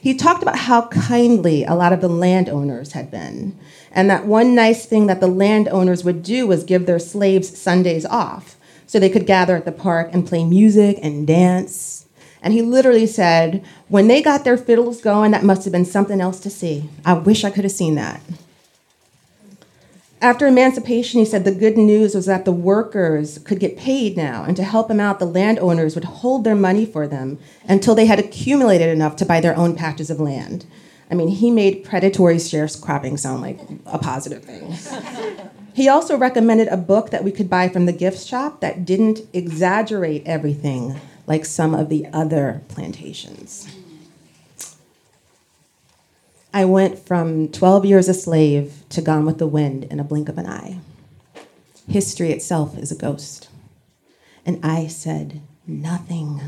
he 0.00 0.14
talked 0.14 0.42
about 0.42 0.58
how 0.58 0.88
kindly 0.88 1.64
a 1.64 1.74
lot 1.74 1.92
of 1.92 2.00
the 2.00 2.08
landowners 2.08 2.92
had 2.92 3.10
been, 3.10 3.58
and 3.90 4.10
that 4.10 4.26
one 4.26 4.54
nice 4.54 4.86
thing 4.86 5.06
that 5.06 5.20
the 5.20 5.26
landowners 5.26 6.02
would 6.02 6.22
do 6.22 6.46
was 6.46 6.64
give 6.64 6.86
their 6.86 6.98
slaves 6.98 7.56
Sundays 7.56 8.06
off 8.06 8.56
so 8.86 8.98
they 8.98 9.10
could 9.10 9.26
gather 9.26 9.56
at 9.56 9.64
the 9.64 9.72
park 9.72 10.10
and 10.12 10.26
play 10.26 10.44
music 10.44 10.98
and 11.02 11.26
dance. 11.26 12.06
And 12.42 12.52
he 12.52 12.60
literally 12.60 13.06
said, 13.06 13.64
when 13.88 14.08
they 14.08 14.20
got 14.20 14.42
their 14.42 14.58
fiddles 14.58 15.00
going, 15.00 15.30
that 15.30 15.44
must 15.44 15.64
have 15.64 15.72
been 15.72 15.84
something 15.84 16.20
else 16.20 16.40
to 16.40 16.50
see. 16.50 16.90
I 17.04 17.14
wish 17.14 17.44
I 17.44 17.50
could 17.50 17.64
have 17.64 17.72
seen 17.72 17.94
that. 17.94 18.20
After 20.20 20.46
emancipation, 20.46 21.20
he 21.20 21.26
said 21.26 21.44
the 21.44 21.54
good 21.54 21.76
news 21.76 22.14
was 22.14 22.26
that 22.26 22.44
the 22.44 22.52
workers 22.52 23.38
could 23.38 23.58
get 23.58 23.76
paid 23.76 24.16
now, 24.16 24.44
and 24.44 24.56
to 24.56 24.62
help 24.62 24.86
them 24.86 25.00
out, 25.00 25.18
the 25.18 25.24
landowners 25.24 25.94
would 25.94 26.04
hold 26.04 26.44
their 26.44 26.54
money 26.54 26.86
for 26.86 27.08
them 27.08 27.38
until 27.68 27.94
they 27.94 28.06
had 28.06 28.20
accumulated 28.20 28.88
enough 28.88 29.16
to 29.16 29.26
buy 29.26 29.40
their 29.40 29.56
own 29.56 29.74
patches 29.74 30.10
of 30.10 30.20
land. 30.20 30.64
I 31.10 31.14
mean, 31.14 31.28
he 31.28 31.50
made 31.50 31.84
predatory 31.84 32.36
sharecropping 32.36 33.18
sound 33.18 33.42
like 33.42 33.58
a 33.86 33.98
positive 33.98 34.44
thing. 34.44 34.74
he 35.74 35.88
also 35.88 36.16
recommended 36.16 36.68
a 36.68 36.76
book 36.76 37.10
that 37.10 37.24
we 37.24 37.32
could 37.32 37.50
buy 37.50 37.68
from 37.68 37.86
the 37.86 37.92
gift 37.92 38.24
shop 38.24 38.60
that 38.60 38.84
didn't 38.84 39.20
exaggerate 39.32 40.22
everything 40.24 41.00
like 41.26 41.44
some 41.44 41.74
of 41.74 41.88
the 41.88 42.06
other 42.12 42.62
plantations. 42.68 43.68
I 46.54 46.64
went 46.66 46.98
from 46.98 47.48
12 47.48 47.86
years 47.86 48.08
a 48.08 48.14
slave 48.14 48.84
to 48.90 49.00
Gone 49.00 49.24
with 49.24 49.38
the 49.38 49.46
Wind 49.46 49.84
in 49.84 49.98
a 49.98 50.04
blink 50.04 50.28
of 50.28 50.36
an 50.36 50.46
eye. 50.46 50.80
History 51.88 52.30
itself 52.30 52.76
is 52.76 52.92
a 52.92 52.96
ghost. 52.96 53.48
And 54.44 54.60
I 54.62 54.86
said 54.86 55.40
nothing 55.66 56.42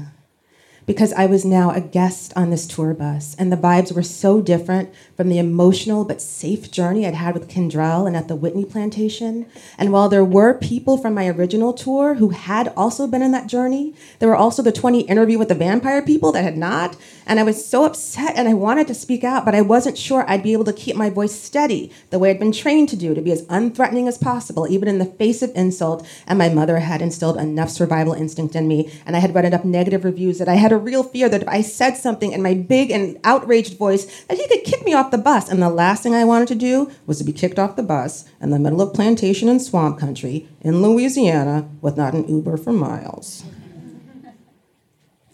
because 0.87 1.13
I 1.13 1.27
was 1.27 1.45
now 1.45 1.71
a 1.71 1.81
guest 1.81 2.33
on 2.37 2.51
this 2.51 2.67
tour 2.67 2.95
bus, 2.95 3.35
and 3.39 3.51
the 3.51 3.57
vibes 3.57 3.95
were 3.95 4.03
so 4.03 4.41
different 4.41 4.93
from 5.17 5.29
the 5.29 5.39
emotional 5.39 6.05
but 6.05 6.21
safe 6.21 6.71
journey 6.71 7.07
I'd 7.07 7.15
had 7.15 7.35
with 7.35 7.49
Kendrell 7.49 8.07
and 8.07 8.17
at 8.17 8.29
the 8.29 8.37
Whitney 8.37 8.65
plantation. 8.65 9.47
And 9.79 9.93
while 9.93 10.09
there 10.09 10.25
were 10.25 10.55
people 10.55 10.99
from 10.99 11.15
my 11.15 11.29
original 11.29 11.73
tour 11.73 12.15
who 12.15 12.31
had 12.31 12.73
also 12.77 13.07
been 13.07 13.23
on 13.23 13.31
that 13.31 13.47
journey, 13.47 13.95
there 14.19 14.29
were 14.29 14.37
also 14.37 14.63
the 14.63 14.73
20 14.73 15.01
interview 15.03 15.39
with 15.39 15.49
the 15.49 15.55
vampire 15.55 16.03
people 16.03 16.33
that 16.33 16.43
had 16.43 16.57
not. 16.57 16.97
And 17.27 17.41
I 17.41 17.45
was 17.45 17.65
so 17.65 17.85
upset 17.85 18.35
and 18.37 18.49
I 18.49 18.55
wanted 18.55 18.87
to 18.89 18.95
speak 18.95 19.25
out, 19.25 19.45
but 19.45 19.55
I 19.55 19.63
wasn't 19.63 19.97
sure 19.97 20.25
I'd 20.29 20.43
be 20.43 20.53
able 20.53 20.65
to 20.65 20.73
keep 20.73 20.97
my 20.97 21.09
voice 21.09 21.33
steady 21.33 21.91
the 22.11 22.19
way 22.19 22.31
I'd 22.31 22.39
been 22.39 22.53
trained 22.53 22.91
to 22.91 22.97
do, 22.97 23.15
to 23.15 23.23
be 23.23 23.33
as 23.33 23.47
unthreatening 23.47 24.09
as 24.09 24.19
possible, 24.19 24.67
even 24.69 24.89
in 24.89 24.99
the 24.99 25.05
face 25.05 25.43
of 25.43 25.51
insult. 25.55 26.07
And 26.27 26.39
my 26.39 26.49
mother 26.49 26.81
had 26.81 27.01
instilled 27.01 27.39
enough 27.39 27.71
survival 27.71 28.13
instinct 28.13 28.55
in 28.55 28.69
me, 28.69 28.93
and 29.07 29.17
I 29.17 29.21
had 29.21 29.35
read 29.35 29.45
enough 29.47 29.65
negative 29.65 30.05
reviews 30.05 30.39
that 30.39 30.49
I 30.49 30.55
had 30.55 30.73
a 30.75 30.79
real 30.79 31.03
fear 31.03 31.29
that 31.29 31.43
if 31.43 31.49
I 31.49 31.63
said 31.63 31.97
something 31.97 32.33
in 32.33 32.43
my 32.43 32.55
big 32.55 32.91
and 32.91 33.19
outraged 33.25 33.79
voice, 33.79 34.25
that 34.25 34.37
he 34.37 34.47
could 34.49 34.65
kick 34.65 34.85
me 34.85 34.93
off 34.93 35.11
the 35.11 35.19
bus. 35.19 35.49
And 35.49 35.63
the 35.63 35.71
last 35.71 36.03
thing 36.03 36.15
I 36.15 36.25
wanted 36.25 36.49
to 36.49 36.55
do 36.55 36.91
was 37.07 37.19
to 37.19 37.25
be 37.25 37.33
kicked 37.33 37.59
off 37.59 37.77
the 37.77 37.83
bus 37.83 38.25
in 38.41 38.51
the 38.51 38.59
middle 38.59 38.83
of 38.83 38.95
plantation 38.95 39.49
and 39.49 39.63
swamp 39.63 39.99
country 39.99 40.49
in 40.61 40.83
Louisiana 40.83 41.69
with 41.81 41.97
not 41.97 42.15
an 42.15 42.29
Uber 42.29 42.57
for 42.57 42.73
miles. 42.73 43.45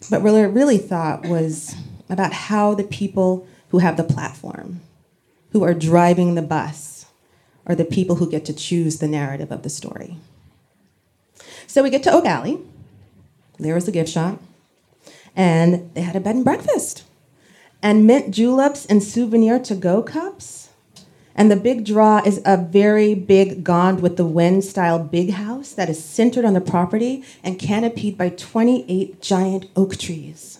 But 0.09 0.21
what 0.21 0.35
I 0.35 0.41
really 0.43 0.77
thought 0.77 1.25
was 1.25 1.75
about 2.09 2.33
how 2.33 2.73
the 2.73 2.83
people 2.83 3.47
who 3.69 3.79
have 3.79 3.97
the 3.97 4.03
platform, 4.03 4.81
who 5.51 5.63
are 5.63 5.73
driving 5.73 6.35
the 6.35 6.41
bus, 6.41 7.05
are 7.65 7.75
the 7.75 7.85
people 7.85 8.15
who 8.15 8.29
get 8.29 8.43
to 8.45 8.53
choose 8.53 8.99
the 8.99 9.07
narrative 9.07 9.51
of 9.51 9.63
the 9.63 9.69
story. 9.69 10.17
So 11.67 11.83
we 11.83 11.89
get 11.89 12.03
to 12.03 12.11
Oak 12.11 12.25
Alley. 12.25 12.59
There 13.59 13.75
was 13.75 13.85
the 13.85 13.91
gift 13.91 14.09
shop 14.09 14.41
and 15.35 15.89
they 15.93 16.01
had 16.01 16.15
a 16.15 16.19
bed 16.19 16.35
and 16.35 16.45
breakfast 16.45 17.03
and 17.81 18.05
mint 18.05 18.33
juleps 18.33 18.85
and 18.85 19.03
souvenir 19.03 19.59
to 19.59 19.75
go 19.75 20.01
cups. 20.01 20.69
And 21.33 21.49
the 21.49 21.55
big 21.55 21.85
draw 21.85 22.21
is 22.25 22.41
a 22.45 22.57
very 22.57 23.15
big 23.15 23.63
Gone 23.63 24.01
with 24.01 24.17
the 24.17 24.25
Wind 24.25 24.63
style 24.63 24.99
big 24.99 25.31
house 25.31 25.71
that 25.71 25.89
is 25.89 26.03
centered 26.03 26.45
on 26.45 26.53
the 26.53 26.61
property 26.61 27.23
and 27.43 27.57
canopied 27.57 28.17
by 28.17 28.29
28 28.29 29.21
giant 29.21 29.67
oak 29.75 29.97
trees. 29.97 30.59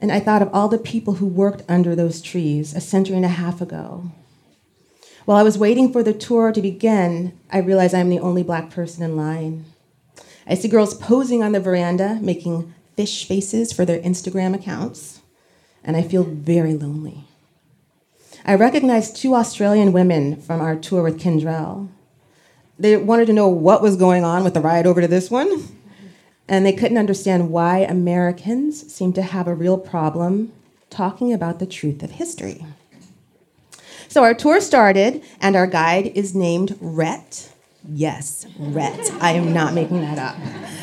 And 0.00 0.12
I 0.12 0.20
thought 0.20 0.42
of 0.42 0.50
all 0.52 0.68
the 0.68 0.78
people 0.78 1.14
who 1.14 1.26
worked 1.26 1.62
under 1.68 1.94
those 1.96 2.22
trees 2.22 2.74
a 2.74 2.80
century 2.80 3.16
and 3.16 3.24
a 3.24 3.28
half 3.28 3.60
ago. 3.60 4.10
While 5.24 5.38
I 5.38 5.42
was 5.42 5.58
waiting 5.58 5.92
for 5.92 6.02
the 6.02 6.14
tour 6.14 6.52
to 6.52 6.62
begin, 6.62 7.38
I 7.50 7.58
realized 7.58 7.94
I'm 7.94 8.08
the 8.08 8.20
only 8.20 8.42
black 8.42 8.70
person 8.70 9.02
in 9.02 9.16
line. 9.16 9.64
I 10.46 10.54
see 10.54 10.68
girls 10.68 10.94
posing 10.94 11.42
on 11.42 11.52
the 11.52 11.60
veranda, 11.60 12.18
making 12.20 12.74
fish 12.96 13.26
faces 13.26 13.72
for 13.72 13.84
their 13.84 14.00
Instagram 14.00 14.54
accounts, 14.54 15.20
and 15.82 15.96
I 15.96 16.02
feel 16.02 16.24
very 16.24 16.74
lonely. 16.74 17.24
I 18.44 18.54
recognized 18.54 19.16
two 19.16 19.34
Australian 19.34 19.92
women 19.92 20.40
from 20.40 20.60
our 20.60 20.76
tour 20.76 21.02
with 21.02 21.20
Kendrell. 21.20 21.88
They 22.78 22.96
wanted 22.96 23.26
to 23.26 23.32
know 23.32 23.48
what 23.48 23.82
was 23.82 23.96
going 23.96 24.24
on 24.24 24.44
with 24.44 24.54
the 24.54 24.60
ride 24.60 24.86
over 24.86 25.00
to 25.00 25.08
this 25.08 25.30
one, 25.30 25.68
and 26.48 26.64
they 26.64 26.72
couldn't 26.72 26.98
understand 26.98 27.50
why 27.50 27.78
Americans 27.78 28.92
seem 28.92 29.12
to 29.12 29.22
have 29.22 29.46
a 29.46 29.54
real 29.54 29.78
problem 29.78 30.52
talking 30.88 31.32
about 31.32 31.58
the 31.58 31.66
truth 31.66 32.02
of 32.02 32.12
history. 32.12 32.64
So 34.08 34.24
our 34.24 34.34
tour 34.34 34.60
started, 34.60 35.22
and 35.40 35.54
our 35.54 35.68
guide 35.68 36.08
is 36.16 36.34
named 36.34 36.76
Rhett. 36.80 37.52
Yes, 37.88 38.46
Rhett. 38.58 39.10
I 39.22 39.32
am 39.32 39.54
not 39.54 39.72
making 39.72 40.02
that 40.02 40.18
up. 40.18 40.36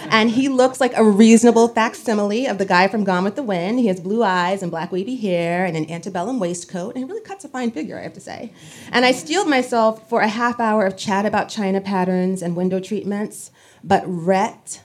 And 0.10 0.32
he 0.32 0.50
looks 0.50 0.82
like 0.82 0.93
a 0.95 1.04
reasonable 1.04 1.68
facsimile 1.68 2.48
of 2.48 2.58
the 2.58 2.66
guy 2.66 2.88
from 2.88 3.04
Gone 3.04 3.24
with 3.24 3.36
the 3.36 3.43
Wind. 3.43 3.80
He 3.80 3.88
has 3.88 4.00
blue 4.00 4.24
eyes 4.24 4.62
and 4.62 4.72
black 4.72 4.91
wavy 4.91 5.16
hair 5.16 5.66
and 5.66 5.78
an 5.78 5.89
antebellum 5.91 6.39
waistcoat, 6.39 6.95
and 6.95 7.04
he 7.04 7.10
really 7.10 7.24
cuts 7.24 7.45
a 7.45 7.50
fine 7.50 7.72
figure, 7.72 8.00
I 8.00 8.04
have 8.04 8.14
to 8.14 8.20
say. 8.20 8.52
And 8.91 9.06
I 9.06 9.12
steeled 9.12 9.48
myself 9.48 10.10
for 10.10 10.22
a 10.22 10.28
half 10.28 10.60
hour 10.60 10.86
of 10.86 10.98
chat 10.98 11.26
about 11.26 11.50
china 11.50 11.82
patterns 11.82 12.41
and 12.41 12.56
window 12.56 12.80
treatments, 12.80 13.52
but 13.84 14.04
Rhett 14.06 14.82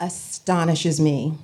astonishes 0.00 1.00
me. 1.00 1.34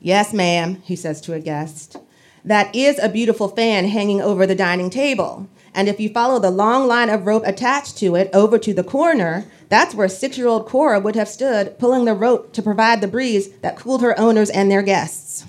Yes, 0.00 0.34
ma'am, 0.34 0.82
he 0.84 0.96
says 0.96 1.20
to 1.22 1.32
a 1.32 1.40
guest. 1.40 1.96
That 2.44 2.74
is 2.74 2.98
a 2.98 3.08
beautiful 3.08 3.48
fan 3.48 3.86
hanging 3.86 4.20
over 4.20 4.46
the 4.46 4.54
dining 4.54 4.90
table. 4.90 5.48
And 5.74 5.88
if 5.88 5.98
you 5.98 6.08
follow 6.08 6.38
the 6.38 6.50
long 6.50 6.86
line 6.86 7.10
of 7.10 7.26
rope 7.26 7.42
attached 7.44 7.98
to 7.98 8.14
it 8.14 8.30
over 8.32 8.58
to 8.58 8.72
the 8.72 8.84
corner, 8.84 9.44
that's 9.68 9.94
where 9.94 10.08
six 10.08 10.38
year 10.38 10.46
old 10.46 10.66
Cora 10.66 11.00
would 11.00 11.16
have 11.16 11.28
stood, 11.28 11.78
pulling 11.78 12.04
the 12.04 12.14
rope 12.14 12.52
to 12.52 12.62
provide 12.62 13.00
the 13.00 13.08
breeze 13.08 13.50
that 13.58 13.76
cooled 13.76 14.02
her 14.02 14.18
owners 14.18 14.50
and 14.50 14.70
their 14.70 14.82
guests. 14.82 15.44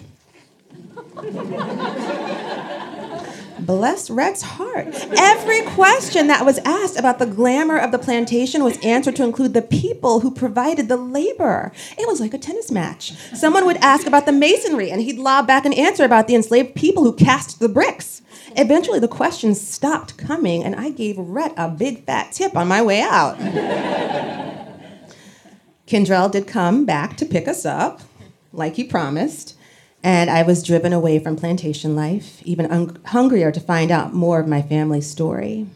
Bless 3.59 4.09
Rhett's 4.11 4.41
heart. 4.43 4.87
Every 5.17 5.61
question 5.61 6.27
that 6.27 6.45
was 6.45 6.59
asked 6.59 6.99
about 6.99 7.17
the 7.19 7.25
glamour 7.25 7.77
of 7.77 7.91
the 7.91 7.97
plantation 7.97 8.63
was 8.63 8.77
answered 8.85 9.15
to 9.15 9.23
include 9.23 9.53
the 9.53 9.61
people 9.61 10.19
who 10.19 10.29
provided 10.29 10.87
the 10.87 10.97
labor. 10.97 11.71
It 11.97 12.07
was 12.07 12.19
like 12.19 12.33
a 12.33 12.37
tennis 12.37 12.69
match. 12.69 13.13
Someone 13.33 13.65
would 13.65 13.77
ask 13.77 14.05
about 14.05 14.27
the 14.27 14.31
masonry, 14.31 14.91
and 14.91 15.01
he'd 15.01 15.17
lob 15.17 15.47
back 15.47 15.65
an 15.65 15.73
answer 15.73 16.03
about 16.03 16.27
the 16.27 16.35
enslaved 16.35 16.75
people 16.75 17.03
who 17.03 17.13
cast 17.13 17.59
the 17.59 17.69
bricks. 17.69 18.21
Eventually, 18.57 18.99
the 18.99 19.07
questions 19.07 19.59
stopped 19.59 20.17
coming, 20.17 20.63
and 20.63 20.75
I 20.75 20.89
gave 20.89 21.17
Rhett 21.17 21.53
a 21.57 21.69
big 21.69 22.05
fat 22.05 22.31
tip 22.31 22.55
on 22.55 22.67
my 22.67 22.81
way 22.81 23.01
out. 23.01 23.37
Kendrell 25.87 26.31
did 26.31 26.47
come 26.47 26.85
back 26.85 27.17
to 27.17 27.25
pick 27.25 27.47
us 27.47 27.65
up, 27.65 28.01
like 28.53 28.75
he 28.75 28.83
promised, 28.83 29.57
and 30.01 30.29
I 30.29 30.43
was 30.43 30.63
driven 30.63 30.93
away 30.93 31.19
from 31.19 31.35
plantation 31.35 31.95
life, 31.95 32.41
even 32.43 32.71
un- 32.71 32.97
hungrier 33.07 33.51
to 33.51 33.59
find 33.59 33.91
out 33.91 34.13
more 34.13 34.39
of 34.39 34.47
my 34.47 34.61
family's 34.61 35.09
story. 35.09 35.67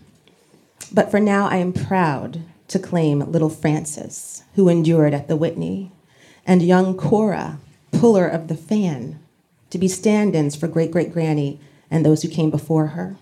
But 0.91 1.11
for 1.11 1.19
now, 1.19 1.47
I 1.47 1.57
am 1.57 1.73
proud 1.73 2.43
to 2.69 2.79
claim 2.79 3.19
little 3.31 3.49
Frances, 3.49 4.43
who 4.55 4.69
endured 4.69 5.13
at 5.13 5.27
the 5.27 5.35
Whitney, 5.35 5.91
and 6.45 6.61
young 6.61 6.95
Cora, 6.95 7.59
puller 7.91 8.27
of 8.27 8.47
the 8.47 8.55
fan, 8.55 9.19
to 9.69 9.77
be 9.77 9.87
stand 9.87 10.33
ins 10.33 10.55
for 10.55 10.67
great 10.67 10.91
great 10.91 11.11
granny 11.11 11.59
and 11.91 12.05
those 12.05 12.21
who 12.21 12.29
came 12.29 12.49
before 12.49 12.87
her. 12.87 13.15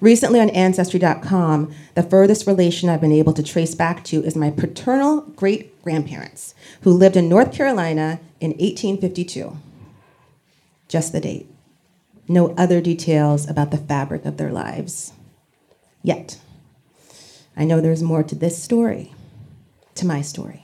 Recently 0.00 0.40
on 0.40 0.50
Ancestry.com, 0.50 1.74
the 1.94 2.02
furthest 2.02 2.46
relation 2.46 2.88
I've 2.88 3.00
been 3.00 3.12
able 3.12 3.32
to 3.34 3.42
trace 3.42 3.74
back 3.74 4.02
to 4.04 4.24
is 4.24 4.34
my 4.34 4.50
paternal 4.50 5.20
great 5.36 5.80
grandparents, 5.82 6.54
who 6.82 6.92
lived 6.92 7.16
in 7.16 7.28
North 7.28 7.52
Carolina 7.52 8.20
in 8.40 8.50
1852. 8.52 9.56
just 10.88 11.12
the 11.12 11.20
date. 11.20 11.46
No 12.28 12.54
other 12.56 12.80
details 12.80 13.48
about 13.48 13.70
the 13.70 13.78
fabric 13.78 14.24
of 14.24 14.36
their 14.36 14.52
lives. 14.52 15.12
Yet, 16.02 16.38
I 17.56 17.64
know 17.64 17.80
there's 17.80 18.02
more 18.02 18.22
to 18.22 18.34
this 18.34 18.62
story, 18.62 19.12
to 19.96 20.06
my 20.06 20.22
story. 20.22 20.63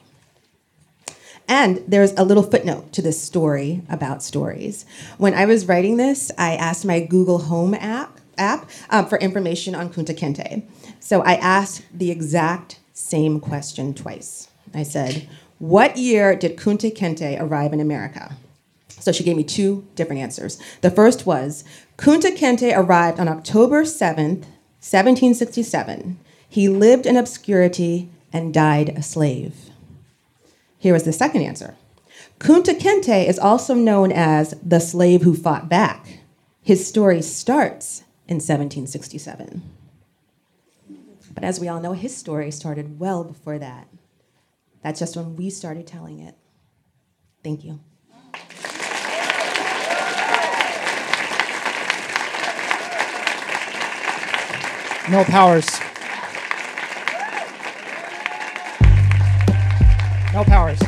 And 1.50 1.82
there's 1.88 2.12
a 2.12 2.22
little 2.22 2.44
footnote 2.44 2.92
to 2.92 3.02
this 3.02 3.20
story 3.20 3.82
about 3.88 4.22
stories. 4.22 4.86
When 5.18 5.34
I 5.34 5.46
was 5.46 5.66
writing 5.66 5.96
this, 5.96 6.30
I 6.38 6.54
asked 6.54 6.84
my 6.84 7.00
Google 7.00 7.38
Home 7.38 7.74
app, 7.74 8.20
app 8.38 8.70
um, 8.88 9.06
for 9.06 9.18
information 9.18 9.74
on 9.74 9.92
Kunta 9.92 10.16
Kinte. 10.16 10.62
So 11.00 11.22
I 11.22 11.34
asked 11.34 11.82
the 11.92 12.12
exact 12.12 12.78
same 12.92 13.40
question 13.40 13.94
twice. 13.94 14.48
I 14.72 14.84
said, 14.84 15.28
What 15.58 15.96
year 15.96 16.36
did 16.36 16.56
Kunta 16.56 16.96
Kinte 16.96 17.36
arrive 17.40 17.72
in 17.72 17.80
America? 17.80 18.36
So 19.00 19.10
she 19.10 19.24
gave 19.24 19.36
me 19.36 19.42
two 19.42 19.84
different 19.96 20.22
answers. 20.22 20.56
The 20.82 20.90
first 20.92 21.26
was 21.26 21.64
Kunta 21.96 22.36
Kinte 22.36 22.72
arrived 22.76 23.18
on 23.18 23.26
October 23.26 23.82
7th, 23.82 24.44
1767. 24.78 26.16
He 26.48 26.68
lived 26.68 27.06
in 27.06 27.16
obscurity 27.16 28.08
and 28.32 28.54
died 28.54 28.90
a 28.90 29.02
slave. 29.02 29.69
Here 30.80 30.94
was 30.94 31.04
the 31.04 31.12
second 31.12 31.42
answer. 31.42 31.76
Kunta 32.38 32.72
Kinte 32.72 33.28
is 33.28 33.38
also 33.38 33.74
known 33.74 34.10
as 34.10 34.54
the 34.64 34.80
slave 34.80 35.20
who 35.20 35.36
fought 35.36 35.68
back. 35.68 36.20
His 36.62 36.86
story 36.86 37.20
starts 37.20 38.00
in 38.26 38.36
1767. 38.36 39.62
But 41.34 41.44
as 41.44 41.60
we 41.60 41.68
all 41.68 41.80
know, 41.80 41.92
his 41.92 42.16
story 42.16 42.50
started 42.50 42.98
well 42.98 43.24
before 43.24 43.58
that. 43.58 43.88
That's 44.82 44.98
just 44.98 45.16
when 45.16 45.36
we 45.36 45.50
started 45.50 45.86
telling 45.86 46.20
it. 46.20 46.34
Thank 47.44 47.62
you. 47.62 47.80
Mel 55.10 55.24
Powers. 55.26 55.89
Mel 60.32 60.44
Powers. 60.44 60.78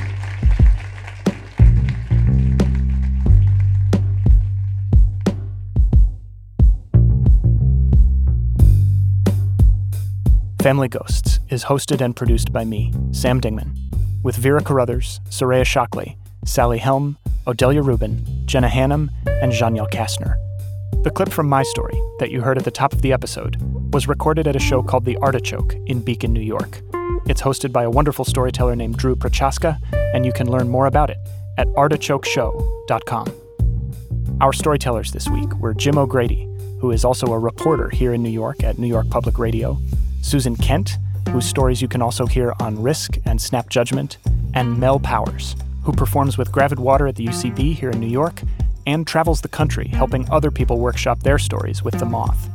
Family 10.63 10.87
Ghosts 10.87 11.41
is 11.49 11.65
hosted 11.65 12.01
and 12.01 12.15
produced 12.15 12.53
by 12.53 12.65
me, 12.65 12.93
Sam 13.11 13.41
Dingman, 13.41 13.77
with 14.23 14.37
Vera 14.37 14.63
Carruthers, 14.63 15.21
Soraya 15.29 15.67
Shockley, 15.67 16.17
Sally 16.45 16.79
Helm, 16.79 17.19
Odelia 17.49 17.85
Rubin, 17.85 18.25
Jenna 18.47 18.69
Hannum, 18.69 19.11
and 19.27 19.51
Janiel 19.51 19.91
Kastner. 19.91 20.37
The 21.03 21.11
clip 21.11 21.31
from 21.31 21.49
my 21.49 21.65
story 21.65 22.01
that 22.21 22.31
you 22.31 22.43
heard 22.43 22.59
at 22.59 22.65
the 22.65 22.71
top 22.71 22.93
of 22.93 23.03
the 23.03 23.13
episode 23.13 23.57
was 23.93 24.07
recorded 24.07 24.47
at 24.47 24.55
a 24.55 24.61
show 24.61 24.85
called 24.85 25.05
The 25.05 25.17
Artichoke 25.17 25.75
in 25.87 26.01
Beacon, 26.01 26.33
New 26.33 26.41
York. 26.41 26.81
It's 27.27 27.41
hosted 27.41 27.73
by 27.73 27.85
a 27.85 27.91
wonderful 27.91 28.25
storyteller 28.25 28.75
named 28.75 28.97
Drew 28.97 29.15
Prochaska, 29.15 29.79
and 29.93 30.27
you 30.27 30.33
can 30.33 30.51
learn 30.51 30.69
more 30.69 30.87
about 30.87 31.09
it 31.09 31.19
at 31.57 31.69
artichokeshow.com. 31.69 33.33
Our 34.41 34.53
storytellers 34.53 35.13
this 35.13 35.29
week 35.29 35.55
were 35.59 35.73
Jim 35.73 35.99
O'Grady, 35.99 36.49
who 36.81 36.91
is 36.91 37.05
also 37.05 37.29
a 37.29 37.39
reporter 37.39 37.91
here 37.91 38.13
in 38.13 38.25
New 38.25 38.31
York 38.31 38.65
at 38.65 38.79
New 38.79 38.89
York 38.89 39.09
Public 39.09 39.39
Radio, 39.39 39.79
Susan 40.21 40.57
Kent, 40.57 40.99
whose 41.31 41.47
stories 41.47 41.81
you 41.81 41.87
can 41.87 42.03
also 42.03 42.27
hear 42.27 42.55
on 42.59 42.83
Risk 42.83 43.19
and 43.25 43.41
Snap 43.41 43.71
Judgment, 43.71 44.19
and 44.55 44.81
Mel 44.81 44.99
Powers, 44.99 45.55
who 45.85 45.93
performs 45.93 46.37
with 46.37 46.51
Gravid 46.51 46.81
Water 46.81 47.07
at 47.07 47.15
the 47.15 47.27
UCB 47.27 47.75
here 47.75 47.91
in 47.91 48.01
New 48.01 48.09
York 48.09 48.43
and 48.85 49.07
travels 49.07 49.41
the 49.41 49.49
country 49.49 49.87
helping 49.87 50.29
other 50.29 50.51
people 50.51 50.81
workshop 50.81 51.21
their 51.21 51.39
stories 51.39 51.85
with 51.85 51.99
The 51.99 52.05
Moth. 52.05 52.49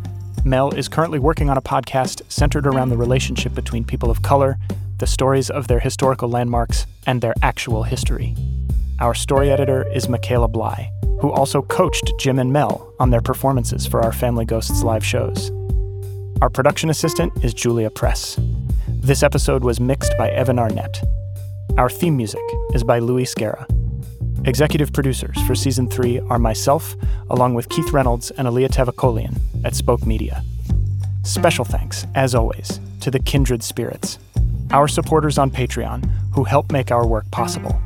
Mel 0.45 0.73
is 0.73 0.87
currently 0.87 1.19
working 1.19 1.49
on 1.49 1.57
a 1.57 1.61
podcast 1.61 2.21
centered 2.31 2.65
around 2.65 2.89
the 2.89 2.97
relationship 2.97 3.53
between 3.53 3.83
people 3.83 4.09
of 4.09 4.21
color, 4.21 4.57
the 4.97 5.07
stories 5.07 5.49
of 5.49 5.67
their 5.67 5.79
historical 5.79 6.29
landmarks, 6.29 6.85
and 7.05 7.21
their 7.21 7.33
actual 7.41 7.83
history. 7.83 8.35
Our 8.99 9.13
story 9.13 9.51
editor 9.51 9.87
is 9.91 10.09
Michaela 10.09 10.47
Bly, 10.47 10.91
who 11.21 11.31
also 11.31 11.61
coached 11.61 12.13
Jim 12.19 12.39
and 12.39 12.51
Mel 12.51 12.93
on 12.99 13.09
their 13.09 13.21
performances 13.21 13.85
for 13.85 14.01
our 14.01 14.11
Family 14.11 14.45
Ghosts 14.45 14.83
live 14.83 15.05
shows. 15.05 15.51
Our 16.41 16.49
production 16.49 16.89
assistant 16.89 17.33
is 17.43 17.53
Julia 17.53 17.89
Press. 17.89 18.39
This 18.87 19.23
episode 19.23 19.63
was 19.63 19.79
mixed 19.79 20.17
by 20.17 20.29
Evan 20.31 20.59
Arnett. 20.59 21.01
Our 21.77 21.89
theme 21.89 22.17
music 22.17 22.41
is 22.73 22.83
by 22.83 22.99
Louis 22.99 23.25
Scara. 23.25 23.65
Executive 24.45 24.93
producers 24.93 25.41
for 25.45 25.55
season 25.55 25.89
three 25.89 26.19
are 26.29 26.39
myself, 26.39 26.95
along 27.29 27.53
with 27.53 27.69
Keith 27.69 27.91
Reynolds 27.91 28.31
and 28.31 28.47
Alia 28.47 28.69
Tavakolian 28.69 29.39
at 29.65 29.75
Spoke 29.75 30.05
Media. 30.05 30.43
Special 31.23 31.65
thanks, 31.65 32.05
as 32.15 32.33
always, 32.33 32.79
to 33.01 33.11
the 33.11 33.19
Kindred 33.19 33.61
Spirits, 33.63 34.19
our 34.71 34.87
supporters 34.87 35.37
on 35.37 35.51
Patreon 35.51 36.09
who 36.33 36.43
help 36.43 36.71
make 36.71 36.91
our 36.91 37.05
work 37.05 37.29
possible. 37.31 37.81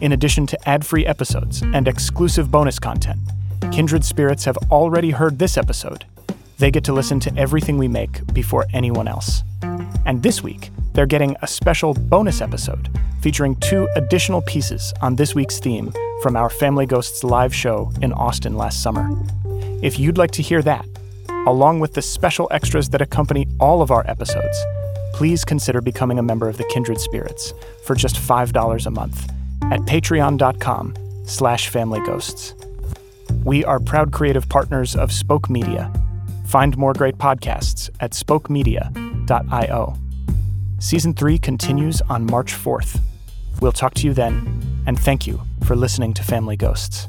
In 0.00 0.12
addition 0.12 0.46
to 0.48 0.68
ad 0.68 0.84
free 0.84 1.06
episodes 1.06 1.62
and 1.62 1.88
exclusive 1.88 2.50
bonus 2.50 2.78
content, 2.78 3.20
Kindred 3.72 4.04
Spirits 4.04 4.44
have 4.44 4.58
already 4.70 5.10
heard 5.10 5.38
this 5.38 5.56
episode. 5.56 6.04
They 6.58 6.70
get 6.70 6.84
to 6.84 6.92
listen 6.92 7.18
to 7.20 7.36
everything 7.36 7.78
we 7.78 7.88
make 7.88 8.32
before 8.32 8.66
anyone 8.72 9.08
else. 9.08 9.42
And 10.04 10.22
this 10.22 10.42
week, 10.42 10.70
they're 10.96 11.04
getting 11.04 11.36
a 11.42 11.46
special 11.46 11.92
bonus 11.92 12.40
episode 12.40 12.88
featuring 13.20 13.54
two 13.56 13.86
additional 13.96 14.40
pieces 14.40 14.94
on 15.02 15.14
this 15.14 15.34
week's 15.34 15.58
theme 15.58 15.92
from 16.22 16.36
our 16.36 16.48
Family 16.48 16.86
Ghosts 16.86 17.22
live 17.22 17.54
show 17.54 17.92
in 18.00 18.14
Austin 18.14 18.56
last 18.56 18.82
summer. 18.82 19.10
If 19.82 19.98
you'd 19.98 20.16
like 20.16 20.30
to 20.30 20.42
hear 20.42 20.62
that, 20.62 20.86
along 21.46 21.80
with 21.80 21.92
the 21.92 22.00
special 22.00 22.48
extras 22.50 22.88
that 22.88 23.02
accompany 23.02 23.46
all 23.60 23.82
of 23.82 23.90
our 23.90 24.08
episodes, 24.08 24.58
please 25.12 25.44
consider 25.44 25.82
becoming 25.82 26.18
a 26.18 26.22
member 26.22 26.48
of 26.48 26.56
the 26.56 26.64
Kindred 26.64 26.98
Spirits 26.98 27.52
for 27.84 27.94
just 27.94 28.16
$5 28.16 28.86
a 28.86 28.90
month 28.90 29.30
at 29.64 29.80
patreon.com 29.80 30.94
slash 31.26 31.70
familyghosts. 31.70 32.54
We 33.44 33.66
are 33.66 33.80
proud 33.80 34.12
creative 34.12 34.48
partners 34.48 34.96
of 34.96 35.12
Spoke 35.12 35.50
Media. 35.50 35.92
Find 36.46 36.74
more 36.78 36.94
great 36.94 37.18
podcasts 37.18 37.90
at 38.00 38.12
spokemedia.io. 38.12 40.05
Season 40.78 41.14
3 41.14 41.38
continues 41.38 42.02
on 42.02 42.26
March 42.26 42.52
4th. 42.52 43.00
We'll 43.62 43.72
talk 43.72 43.94
to 43.94 44.06
you 44.06 44.12
then, 44.12 44.84
and 44.86 44.98
thank 44.98 45.26
you 45.26 45.40
for 45.64 45.74
listening 45.74 46.12
to 46.14 46.22
Family 46.22 46.56
Ghosts, 46.56 47.08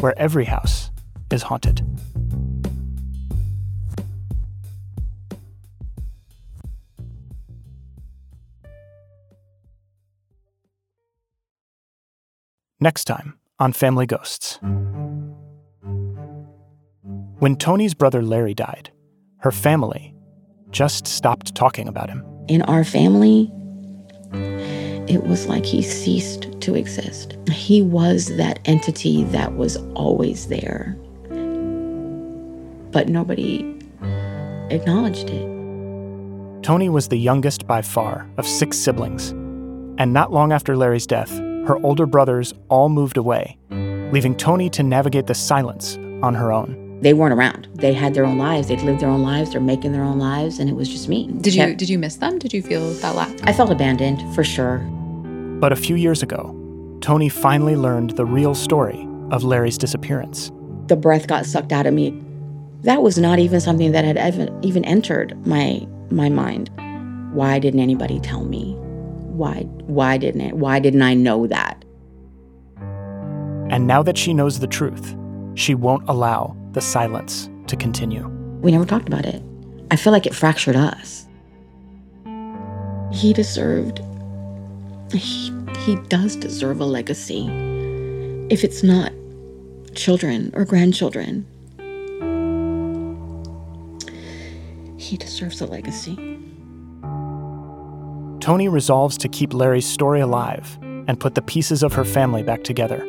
where 0.00 0.18
every 0.18 0.46
house 0.46 0.90
is 1.30 1.42
haunted. 1.42 1.86
Next 12.80 13.04
time 13.04 13.38
on 13.58 13.74
Family 13.74 14.06
Ghosts. 14.06 14.58
When 17.38 17.56
Tony's 17.56 17.92
brother 17.92 18.22
Larry 18.22 18.54
died, 18.54 18.90
her 19.38 19.52
family 19.52 20.14
just 20.70 21.06
stopped 21.06 21.54
talking 21.54 21.88
about 21.88 22.08
him. 22.08 22.31
In 22.48 22.62
our 22.62 22.84
family, 22.84 23.50
it 25.08 25.24
was 25.24 25.46
like 25.46 25.64
he 25.64 25.82
ceased 25.82 26.60
to 26.60 26.74
exist. 26.74 27.36
He 27.50 27.82
was 27.82 28.36
that 28.36 28.58
entity 28.64 29.24
that 29.24 29.54
was 29.56 29.76
always 29.94 30.48
there, 30.48 30.96
but 32.90 33.08
nobody 33.08 33.78
acknowledged 34.70 35.30
it. 35.30 35.48
Tony 36.62 36.88
was 36.88 37.08
the 37.08 37.16
youngest 37.16 37.66
by 37.66 37.82
far 37.82 38.28
of 38.38 38.46
six 38.46 38.78
siblings, 38.78 39.30
and 39.98 40.12
not 40.12 40.32
long 40.32 40.52
after 40.52 40.76
Larry's 40.76 41.06
death, 41.06 41.30
her 41.66 41.78
older 41.84 42.06
brothers 42.06 42.54
all 42.68 42.88
moved 42.88 43.16
away, 43.16 43.58
leaving 44.12 44.36
Tony 44.36 44.68
to 44.70 44.82
navigate 44.82 45.26
the 45.26 45.34
silence 45.34 45.96
on 46.22 46.34
her 46.34 46.52
own. 46.52 46.81
They 47.02 47.12
weren't 47.14 47.34
around. 47.34 47.68
They 47.74 47.92
had 47.92 48.14
their 48.14 48.24
own 48.24 48.38
lives. 48.38 48.68
They'd 48.68 48.80
lived 48.82 49.00
their 49.00 49.08
own 49.08 49.22
lives. 49.22 49.50
They're 49.52 49.60
making 49.60 49.92
their 49.92 50.04
own 50.04 50.18
lives, 50.20 50.58
and 50.60 50.70
it 50.70 50.74
was 50.74 50.88
just 50.88 51.08
me. 51.08 51.26
Did 51.40 51.54
you 51.54 51.74
did 51.74 51.88
you 51.88 51.98
miss 51.98 52.16
them? 52.16 52.38
Did 52.38 52.52
you 52.52 52.62
feel 52.62 52.92
that 52.94 53.14
lack? 53.16 53.30
I 53.48 53.52
felt 53.52 53.70
abandoned 53.70 54.22
for 54.34 54.44
sure. 54.44 54.78
But 55.60 55.72
a 55.72 55.76
few 55.76 55.96
years 55.96 56.22
ago, 56.22 56.54
Tony 57.00 57.28
finally 57.28 57.74
learned 57.76 58.10
the 58.10 58.24
real 58.24 58.54
story 58.54 59.06
of 59.30 59.42
Larry's 59.44 59.78
disappearance. 59.78 60.50
the 60.86 60.96
breath 60.96 61.26
got 61.26 61.46
sucked 61.46 61.72
out 61.72 61.86
of 61.86 61.94
me. 61.94 62.10
That 62.82 63.02
was 63.02 63.16
not 63.18 63.38
even 63.38 63.60
something 63.60 63.92
that 63.92 64.04
had 64.04 64.18
even, 64.18 64.48
even 64.62 64.84
entered 64.84 65.34
my 65.46 65.86
my 66.10 66.28
mind. 66.28 66.70
Why 67.32 67.58
didn't 67.58 67.80
anybody 67.80 68.20
tell 68.20 68.44
me? 68.44 68.74
Why 69.42 69.62
why 69.86 70.18
didn't 70.18 70.42
it? 70.42 70.54
Why 70.56 70.78
didn't 70.80 71.02
I 71.02 71.14
know 71.14 71.46
that? 71.48 71.84
And 73.70 73.86
now 73.86 74.02
that 74.02 74.18
she 74.18 74.34
knows 74.34 74.58
the 74.60 74.66
truth, 74.66 75.16
she 75.54 75.74
won't 75.74 76.08
allow 76.08 76.56
the 76.72 76.80
silence 76.80 77.48
to 77.66 77.76
continue. 77.76 78.26
We 78.60 78.72
never 78.72 78.84
talked 78.84 79.08
about 79.08 79.26
it. 79.26 79.42
I 79.90 79.96
feel 79.96 80.12
like 80.12 80.26
it 80.26 80.34
fractured 80.34 80.76
us. 80.76 81.26
He 83.12 83.32
deserved 83.32 84.00
he, 85.12 85.52
he 85.80 85.96
does 86.08 86.36
deserve 86.36 86.80
a 86.80 86.86
legacy. 86.86 87.46
If 88.50 88.64
it's 88.64 88.82
not 88.82 89.12
children 89.94 90.50
or 90.54 90.64
grandchildren. 90.64 91.46
He 94.98 95.16
deserves 95.16 95.60
a 95.60 95.66
legacy. 95.66 96.16
Tony 98.40 98.68
resolves 98.68 99.16
to 99.18 99.28
keep 99.28 99.52
Larry's 99.52 99.86
story 99.86 100.20
alive 100.20 100.78
and 100.80 101.20
put 101.20 101.34
the 101.34 101.42
pieces 101.42 101.82
of 101.82 101.92
her 101.92 102.04
family 102.04 102.42
back 102.42 102.64
together. 102.64 103.06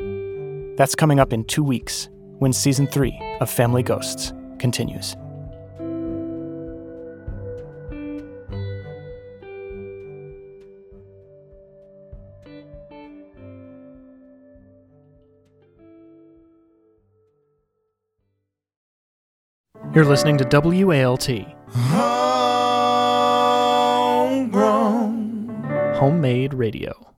That's 0.77 0.95
coming 0.95 1.19
up 1.19 1.33
in 1.33 1.45
two 1.45 1.63
weeks 1.63 2.09
when 2.39 2.53
season 2.53 2.87
three 2.87 3.19
of 3.41 3.49
Family 3.49 3.83
Ghosts 3.83 4.33
continues. 4.59 5.15
You're 19.93 20.05
listening 20.05 20.37
to 20.39 20.45
WALT. 20.45 21.29
Homegrown. 24.33 25.93
Homemade 25.95 26.55
radio. 26.55 27.12